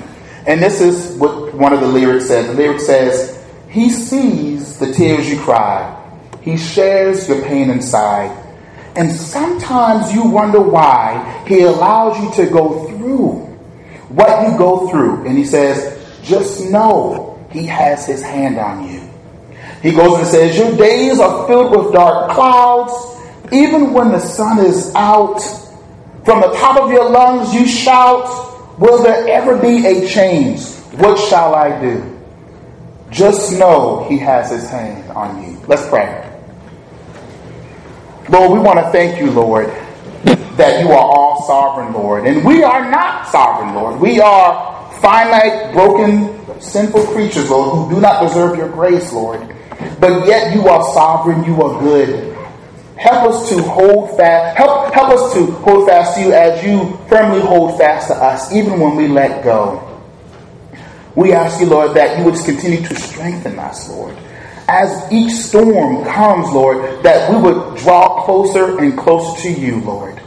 And 0.49 0.61
this 0.61 0.81
is 0.81 1.15
what 1.17 1.53
one 1.53 1.71
of 1.71 1.79
the 1.79 1.87
lyrics 1.87 2.27
says. 2.27 2.47
The 2.47 2.53
lyric 2.53 2.81
says, 2.81 3.41
He 3.69 3.89
sees 3.89 4.77
the 4.79 4.91
tears 4.91 5.29
you 5.29 5.39
cry. 5.39 5.95
He 6.41 6.57
shares 6.57 7.29
your 7.29 7.41
pain 7.43 7.69
inside. 7.69 8.35
And 8.97 9.09
sometimes 9.11 10.11
you 10.13 10.23
wonder 10.27 10.59
why 10.59 11.45
He 11.47 11.61
allows 11.61 12.19
you 12.19 12.43
to 12.43 12.51
go 12.51 12.87
through 12.87 13.45
what 14.09 14.49
you 14.49 14.57
go 14.57 14.89
through. 14.89 15.25
And 15.25 15.37
He 15.37 15.45
says, 15.45 15.99
just 16.23 16.69
know 16.69 17.47
he 17.51 17.65
has 17.65 18.05
his 18.05 18.21
hand 18.21 18.57
on 18.57 18.87
you. 18.87 19.01
He 19.81 19.91
goes 19.91 20.19
and 20.19 20.27
says, 20.27 20.57
Your 20.57 20.75
days 20.77 21.19
are 21.19 21.47
filled 21.47 21.71
with 21.71 21.93
dark 21.93 22.31
clouds. 22.31 22.93
Even 23.51 23.93
when 23.93 24.11
the 24.11 24.19
sun 24.19 24.59
is 24.59 24.93
out, 24.93 25.39
from 26.23 26.41
the 26.41 26.51
top 26.57 26.79
of 26.79 26.91
your 26.91 27.09
lungs 27.09 27.53
you 27.53 27.65
shout, 27.65 28.27
Will 28.79 29.03
there 29.03 29.27
ever 29.27 29.57
be 29.57 29.85
a 29.85 30.07
change? 30.07 30.65
What 30.95 31.19
shall 31.27 31.53
I 31.53 31.79
do? 31.81 32.17
Just 33.11 33.51
know 33.59 34.05
he 34.07 34.17
has 34.19 34.49
his 34.49 34.69
hand 34.69 35.11
on 35.11 35.43
you. 35.43 35.59
Let's 35.67 35.87
pray. 35.89 36.25
Lord, 38.29 38.51
we 38.53 38.59
want 38.59 38.79
to 38.79 38.89
thank 38.91 39.19
you, 39.19 39.31
Lord, 39.31 39.67
that 40.55 40.81
you 40.81 40.91
are 40.91 40.97
all 40.97 41.43
sovereign, 41.45 41.93
Lord. 41.93 42.25
And 42.25 42.45
we 42.45 42.63
are 42.63 42.89
not 42.89 43.27
sovereign, 43.27 43.75
Lord. 43.75 43.99
We 43.99 44.21
are 44.21 44.91
finite, 45.01 45.73
broken, 45.73 46.61
sinful 46.61 47.07
creatures, 47.07 47.49
Lord, 47.49 47.89
who 47.89 47.95
do 47.95 48.01
not 48.01 48.21
deserve 48.21 48.57
your 48.57 48.69
grace, 48.69 49.11
Lord. 49.11 49.41
But 49.99 50.25
yet 50.25 50.53
you 50.55 50.67
are 50.69 50.93
sovereign, 50.93 51.43
you 51.43 51.61
are 51.63 51.81
good. 51.81 52.28
Help 52.99 53.29
us 53.31 53.47
to 53.47 53.61
hold 53.61 54.17
fast. 54.17 54.57
Help, 54.57 54.93
help 54.93 55.09
us 55.09 55.33
to 55.33 55.45
hold 55.45 55.87
fast 55.87 56.15
to 56.15 56.21
you 56.21 56.33
as 56.33 56.61
you 56.65 56.99
firmly 57.07 57.39
hold 57.39 57.77
fast 57.77 58.07
to 58.09 58.13
us, 58.13 58.51
even 58.53 58.77
when 58.77 58.97
we 58.97 59.07
let 59.07 59.41
go. 59.41 59.85
We 61.15 61.31
ask 61.31 61.61
you, 61.61 61.67
Lord, 61.67 61.95
that 61.95 62.19
you 62.19 62.25
would 62.25 62.35
continue 62.43 62.85
to 62.85 62.95
strengthen 62.95 63.57
us, 63.57 63.89
Lord. 63.89 64.17
As 64.67 65.11
each 65.13 65.31
storm 65.31 66.03
comes, 66.03 66.51
Lord, 66.51 67.01
that 67.03 67.31
we 67.31 67.37
would 67.37 67.77
draw 67.77 68.25
closer 68.25 68.77
and 68.79 68.97
closer 68.97 69.41
to 69.43 69.49
you, 69.49 69.79
Lord. 69.79 70.21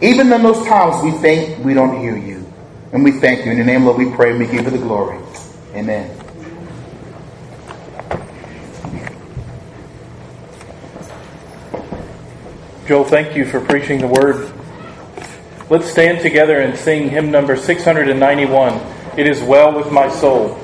Even 0.00 0.32
in 0.32 0.42
those 0.42 0.66
times 0.66 1.02
we 1.04 1.12
think 1.12 1.64
we 1.64 1.72
don't 1.72 2.00
hear 2.00 2.16
you. 2.16 2.44
And 2.92 3.04
we 3.04 3.12
thank 3.12 3.46
you. 3.46 3.52
In 3.52 3.56
your 3.56 3.66
name, 3.66 3.84
Lord, 3.84 3.96
we 3.96 4.10
pray 4.10 4.30
and 4.30 4.40
we 4.40 4.46
give 4.46 4.64
you 4.64 4.70
the 4.70 4.78
glory. 4.78 5.18
Amen. 5.74 6.21
Joel, 12.92 13.04
thank 13.04 13.34
you 13.34 13.46
for 13.46 13.58
preaching 13.58 14.00
the 14.00 14.06
word. 14.06 14.52
Let's 15.70 15.90
stand 15.90 16.20
together 16.20 16.60
and 16.60 16.78
sing 16.78 17.08
hymn 17.08 17.30
number 17.30 17.56
691. 17.56 19.18
It 19.18 19.26
is 19.26 19.42
well 19.42 19.74
with 19.74 19.90
my 19.90 20.10
soul. 20.10 20.61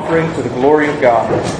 Offering 0.00 0.34
to 0.34 0.40
the 0.42 0.48
glory 0.48 0.88
of 0.88 0.98
God. 0.98 1.59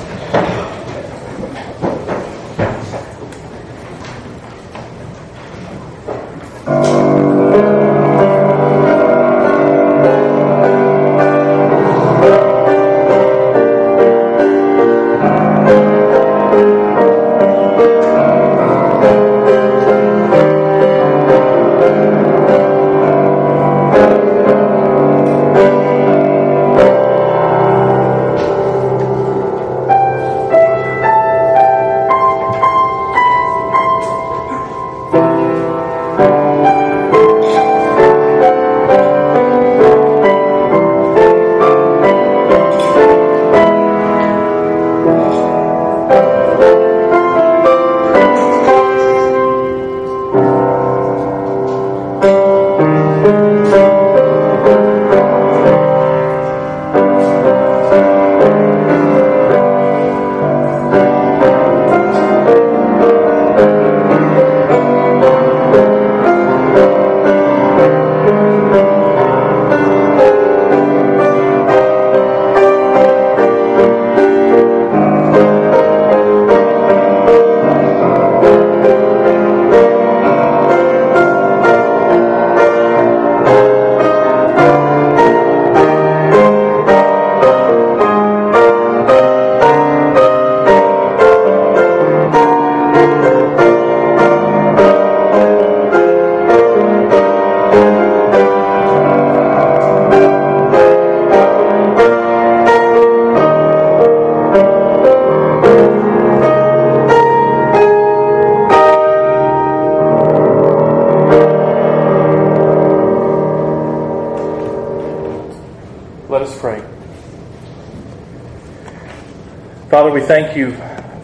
Thank 120.30 120.56
you 120.56 120.70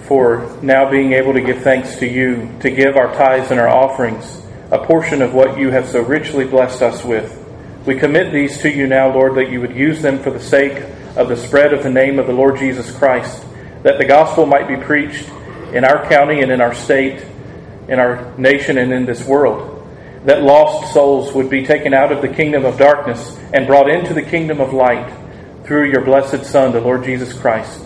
for 0.08 0.58
now 0.62 0.90
being 0.90 1.12
able 1.12 1.32
to 1.32 1.40
give 1.40 1.62
thanks 1.62 1.94
to 1.94 2.08
you, 2.08 2.50
to 2.58 2.68
give 2.68 2.96
our 2.96 3.14
tithes 3.14 3.52
and 3.52 3.60
our 3.60 3.68
offerings, 3.68 4.42
a 4.72 4.84
portion 4.84 5.22
of 5.22 5.32
what 5.32 5.56
you 5.56 5.70
have 5.70 5.88
so 5.88 6.00
richly 6.00 6.44
blessed 6.44 6.82
us 6.82 7.04
with. 7.04 7.40
We 7.86 7.96
commit 7.96 8.32
these 8.32 8.58
to 8.62 8.68
you 8.68 8.88
now, 8.88 9.14
Lord, 9.14 9.36
that 9.36 9.48
you 9.48 9.60
would 9.60 9.76
use 9.76 10.02
them 10.02 10.18
for 10.18 10.32
the 10.32 10.40
sake 10.40 10.84
of 11.14 11.28
the 11.28 11.36
spread 11.36 11.72
of 11.72 11.84
the 11.84 11.88
name 11.88 12.18
of 12.18 12.26
the 12.26 12.32
Lord 12.32 12.58
Jesus 12.58 12.90
Christ, 12.98 13.46
that 13.84 13.98
the 13.98 14.04
gospel 14.04 14.44
might 14.44 14.66
be 14.66 14.76
preached 14.76 15.28
in 15.72 15.84
our 15.84 16.04
county 16.08 16.40
and 16.40 16.50
in 16.50 16.60
our 16.60 16.74
state, 16.74 17.24
in 17.86 18.00
our 18.00 18.36
nation 18.36 18.76
and 18.76 18.92
in 18.92 19.06
this 19.06 19.24
world, 19.24 19.88
that 20.24 20.42
lost 20.42 20.92
souls 20.92 21.32
would 21.32 21.48
be 21.48 21.64
taken 21.64 21.94
out 21.94 22.10
of 22.10 22.22
the 22.22 22.34
kingdom 22.34 22.64
of 22.64 22.76
darkness 22.76 23.38
and 23.52 23.68
brought 23.68 23.88
into 23.88 24.14
the 24.14 24.22
kingdom 24.22 24.60
of 24.60 24.72
light 24.72 25.08
through 25.62 25.92
your 25.92 26.04
blessed 26.04 26.44
Son, 26.44 26.72
the 26.72 26.80
Lord 26.80 27.04
Jesus 27.04 27.32
Christ. 27.32 27.85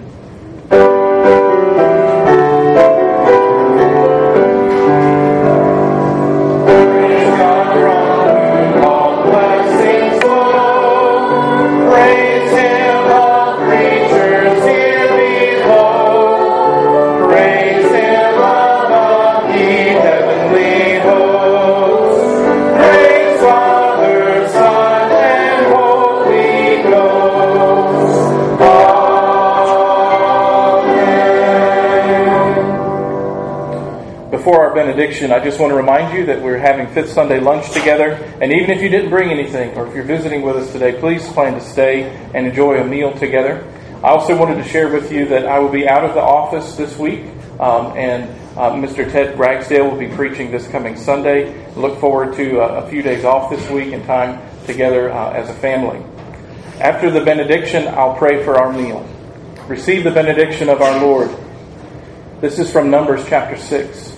Benediction, 35.01 35.31
I 35.31 35.43
just 35.43 35.59
want 35.59 35.71
to 35.71 35.75
remind 35.75 36.15
you 36.15 36.27
that 36.27 36.39
we're 36.39 36.59
having 36.59 36.85
Fifth 36.93 37.11
Sunday 37.11 37.39
lunch 37.39 37.71
together. 37.71 38.11
And 38.39 38.53
even 38.53 38.69
if 38.69 38.83
you 38.83 38.89
didn't 38.89 39.09
bring 39.09 39.31
anything, 39.31 39.75
or 39.75 39.87
if 39.87 39.95
you're 39.95 40.03
visiting 40.03 40.43
with 40.43 40.57
us 40.57 40.71
today, 40.71 40.99
please 40.99 41.27
plan 41.29 41.55
to 41.55 41.59
stay 41.59 42.03
and 42.35 42.45
enjoy 42.45 42.79
a 42.79 42.85
meal 42.85 43.11
together. 43.17 43.67
I 44.03 44.09
also 44.09 44.37
wanted 44.37 44.61
to 44.61 44.63
share 44.63 44.89
with 44.89 45.11
you 45.11 45.25
that 45.29 45.47
I 45.47 45.57
will 45.57 45.71
be 45.71 45.89
out 45.89 46.05
of 46.05 46.13
the 46.13 46.21
office 46.21 46.75
this 46.75 46.95
week, 46.99 47.21
um, 47.59 47.97
and 47.97 48.29
uh, 48.55 48.73
Mr. 48.73 49.11
Ted 49.11 49.39
Ragsdale 49.39 49.89
will 49.89 49.97
be 49.97 50.07
preaching 50.07 50.51
this 50.51 50.67
coming 50.67 50.95
Sunday. 50.95 51.65
Look 51.73 51.99
forward 51.99 52.35
to 52.35 52.59
uh, 52.61 52.83
a 52.85 52.89
few 52.91 53.01
days 53.01 53.25
off 53.25 53.49
this 53.49 53.67
week 53.71 53.93
and 53.93 54.05
time 54.05 54.39
together 54.67 55.11
uh, 55.11 55.31
as 55.31 55.49
a 55.49 55.55
family. 55.55 56.05
After 56.79 57.09
the 57.09 57.21
benediction, 57.21 57.87
I'll 57.87 58.15
pray 58.17 58.43
for 58.43 58.55
our 58.55 58.71
meal. 58.71 59.03
Receive 59.67 60.03
the 60.03 60.11
benediction 60.11 60.69
of 60.69 60.79
our 60.79 61.01
Lord. 61.01 61.35
This 62.39 62.59
is 62.59 62.71
from 62.71 62.91
Numbers 62.91 63.25
chapter 63.27 63.57
6. 63.57 64.10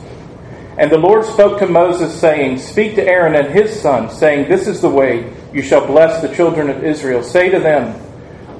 And 0.77 0.91
the 0.91 0.97
Lord 0.97 1.23
spoke 1.25 1.59
to 1.59 1.67
Moses, 1.67 2.19
saying, 2.19 2.57
Speak 2.57 2.95
to 2.95 3.07
Aaron 3.07 3.35
and 3.35 3.53
his 3.53 3.79
sons, 3.79 4.17
saying, 4.17 4.49
This 4.49 4.67
is 4.67 4.81
the 4.81 4.89
way 4.89 5.31
you 5.53 5.61
shall 5.61 5.85
bless 5.85 6.21
the 6.21 6.33
children 6.35 6.69
of 6.69 6.83
Israel. 6.83 7.21
Say 7.21 7.49
to 7.49 7.59
them, 7.59 8.01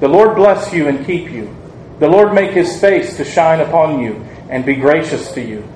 The 0.00 0.08
Lord 0.08 0.36
bless 0.36 0.72
you 0.72 0.88
and 0.88 1.04
keep 1.04 1.30
you. 1.30 1.54
The 1.98 2.08
Lord 2.08 2.34
make 2.34 2.52
his 2.52 2.80
face 2.80 3.16
to 3.16 3.24
shine 3.24 3.60
upon 3.60 4.00
you 4.00 4.14
and 4.48 4.64
be 4.64 4.74
gracious 4.74 5.32
to 5.32 5.40
you. 5.40 5.68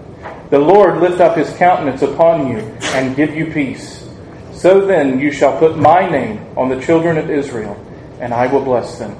The 0.51 0.59
Lord 0.59 1.01
lift 1.01 1.21
up 1.21 1.37
his 1.37 1.51
countenance 1.57 2.03
upon 2.03 2.49
you 2.49 2.59
and 2.95 3.17
give 3.17 3.35
you 3.35 3.53
peace. 3.53 4.09
So 4.53 4.87
then 4.87 5.21
you 5.21 5.31
shall 5.31 5.59
put 5.59 5.79
my 5.79 6.09
name 6.09 6.45
on 6.57 6.69
the 6.69 6.81
children 6.81 7.19
of 7.19 7.31
Israel, 7.31 7.77
and 8.21 8.33
I 8.33 8.47
will 8.47 8.63
bless 8.65 8.99
them. 8.99 9.19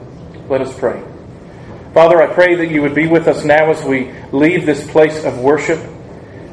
Let 0.49 0.61
us 0.61 0.77
pray. 0.77 1.03
Father, 1.95 2.23
I 2.23 2.33
pray 2.33 2.55
that 2.57 2.71
you 2.71 2.83
would 2.83 2.95
be 2.95 3.07
with 3.07 3.29
us 3.29 3.45
now 3.45 3.71
as 3.71 3.85
we 3.85 4.13
leave 4.33 4.67
this 4.67 4.89
place 4.91 5.25
of 5.25 5.39
worship. 5.39 5.81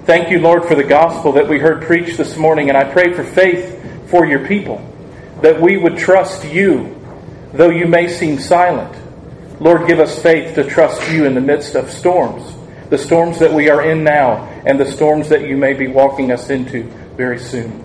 Thank 0.05 0.29
you, 0.29 0.37
Lord, 0.37 0.65
for 0.65 0.75
the 0.75 0.83
gospel 0.83 1.31
that 1.31 1.47
we 1.47 1.57
heard 1.57 1.81
preached 1.81 2.17
this 2.17 2.37
morning, 2.37 2.69
and 2.69 2.77
I 2.77 2.83
pray 2.83 3.11
for 3.13 3.23
faith 3.23 4.07
for 4.07 4.23
your 4.23 4.45
people, 4.47 4.77
that 5.41 5.59
we 5.59 5.77
would 5.77 5.97
trust 5.97 6.45
you, 6.45 6.95
though 7.53 7.71
you 7.71 7.87
may 7.87 8.07
seem 8.07 8.37
silent. 8.37 8.95
Lord, 9.59 9.87
give 9.87 9.99
us 9.99 10.21
faith 10.21 10.53
to 10.55 10.63
trust 10.63 11.11
you 11.11 11.25
in 11.25 11.33
the 11.33 11.41
midst 11.41 11.73
of 11.73 11.89
storms, 11.89 12.55
the 12.91 12.99
storms 12.99 13.39
that 13.39 13.51
we 13.51 13.67
are 13.71 13.81
in 13.81 14.03
now, 14.03 14.43
and 14.63 14.79
the 14.79 14.91
storms 14.91 15.27
that 15.29 15.47
you 15.47 15.57
may 15.57 15.73
be 15.73 15.87
walking 15.87 16.31
us 16.31 16.51
into 16.51 16.83
very 17.17 17.39
soon. 17.39 17.83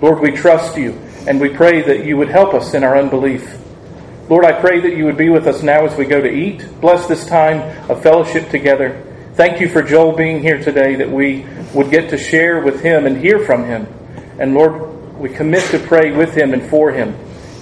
Lord, 0.00 0.18
we 0.18 0.32
trust 0.32 0.76
you, 0.76 0.94
and 1.28 1.40
we 1.40 1.50
pray 1.50 1.82
that 1.82 2.04
you 2.04 2.16
would 2.16 2.30
help 2.30 2.52
us 2.52 2.74
in 2.74 2.82
our 2.82 2.98
unbelief. 2.98 3.58
Lord, 4.28 4.44
I 4.44 4.60
pray 4.60 4.80
that 4.80 4.96
you 4.96 5.04
would 5.04 5.16
be 5.16 5.28
with 5.28 5.46
us 5.46 5.62
now 5.62 5.86
as 5.86 5.96
we 5.96 6.04
go 6.04 6.20
to 6.20 6.28
eat. 6.28 6.66
Bless 6.80 7.06
this 7.06 7.24
time 7.24 7.60
of 7.88 8.02
fellowship 8.02 8.50
together. 8.50 9.00
Thank 9.34 9.60
you 9.60 9.68
for 9.68 9.82
Joel 9.82 10.12
being 10.12 10.42
here 10.42 10.62
today, 10.62 10.94
that 10.94 11.10
we 11.10 11.44
would 11.74 11.90
get 11.90 12.10
to 12.10 12.16
share 12.16 12.60
with 12.60 12.80
him 12.82 13.04
and 13.04 13.16
hear 13.16 13.44
from 13.44 13.64
him. 13.64 13.88
And 14.38 14.54
Lord, 14.54 15.18
we 15.18 15.28
commit 15.28 15.68
to 15.72 15.80
pray 15.80 16.12
with 16.12 16.36
him 16.36 16.52
and 16.52 16.62
for 16.70 16.92
him 16.92 17.16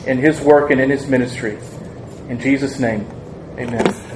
in 0.06 0.18
his 0.18 0.38
work 0.42 0.70
and 0.70 0.78
in 0.78 0.90
his 0.90 1.06
ministry. 1.06 1.58
In 2.28 2.38
Jesus' 2.38 2.78
name, 2.78 3.06
amen. 3.58 4.11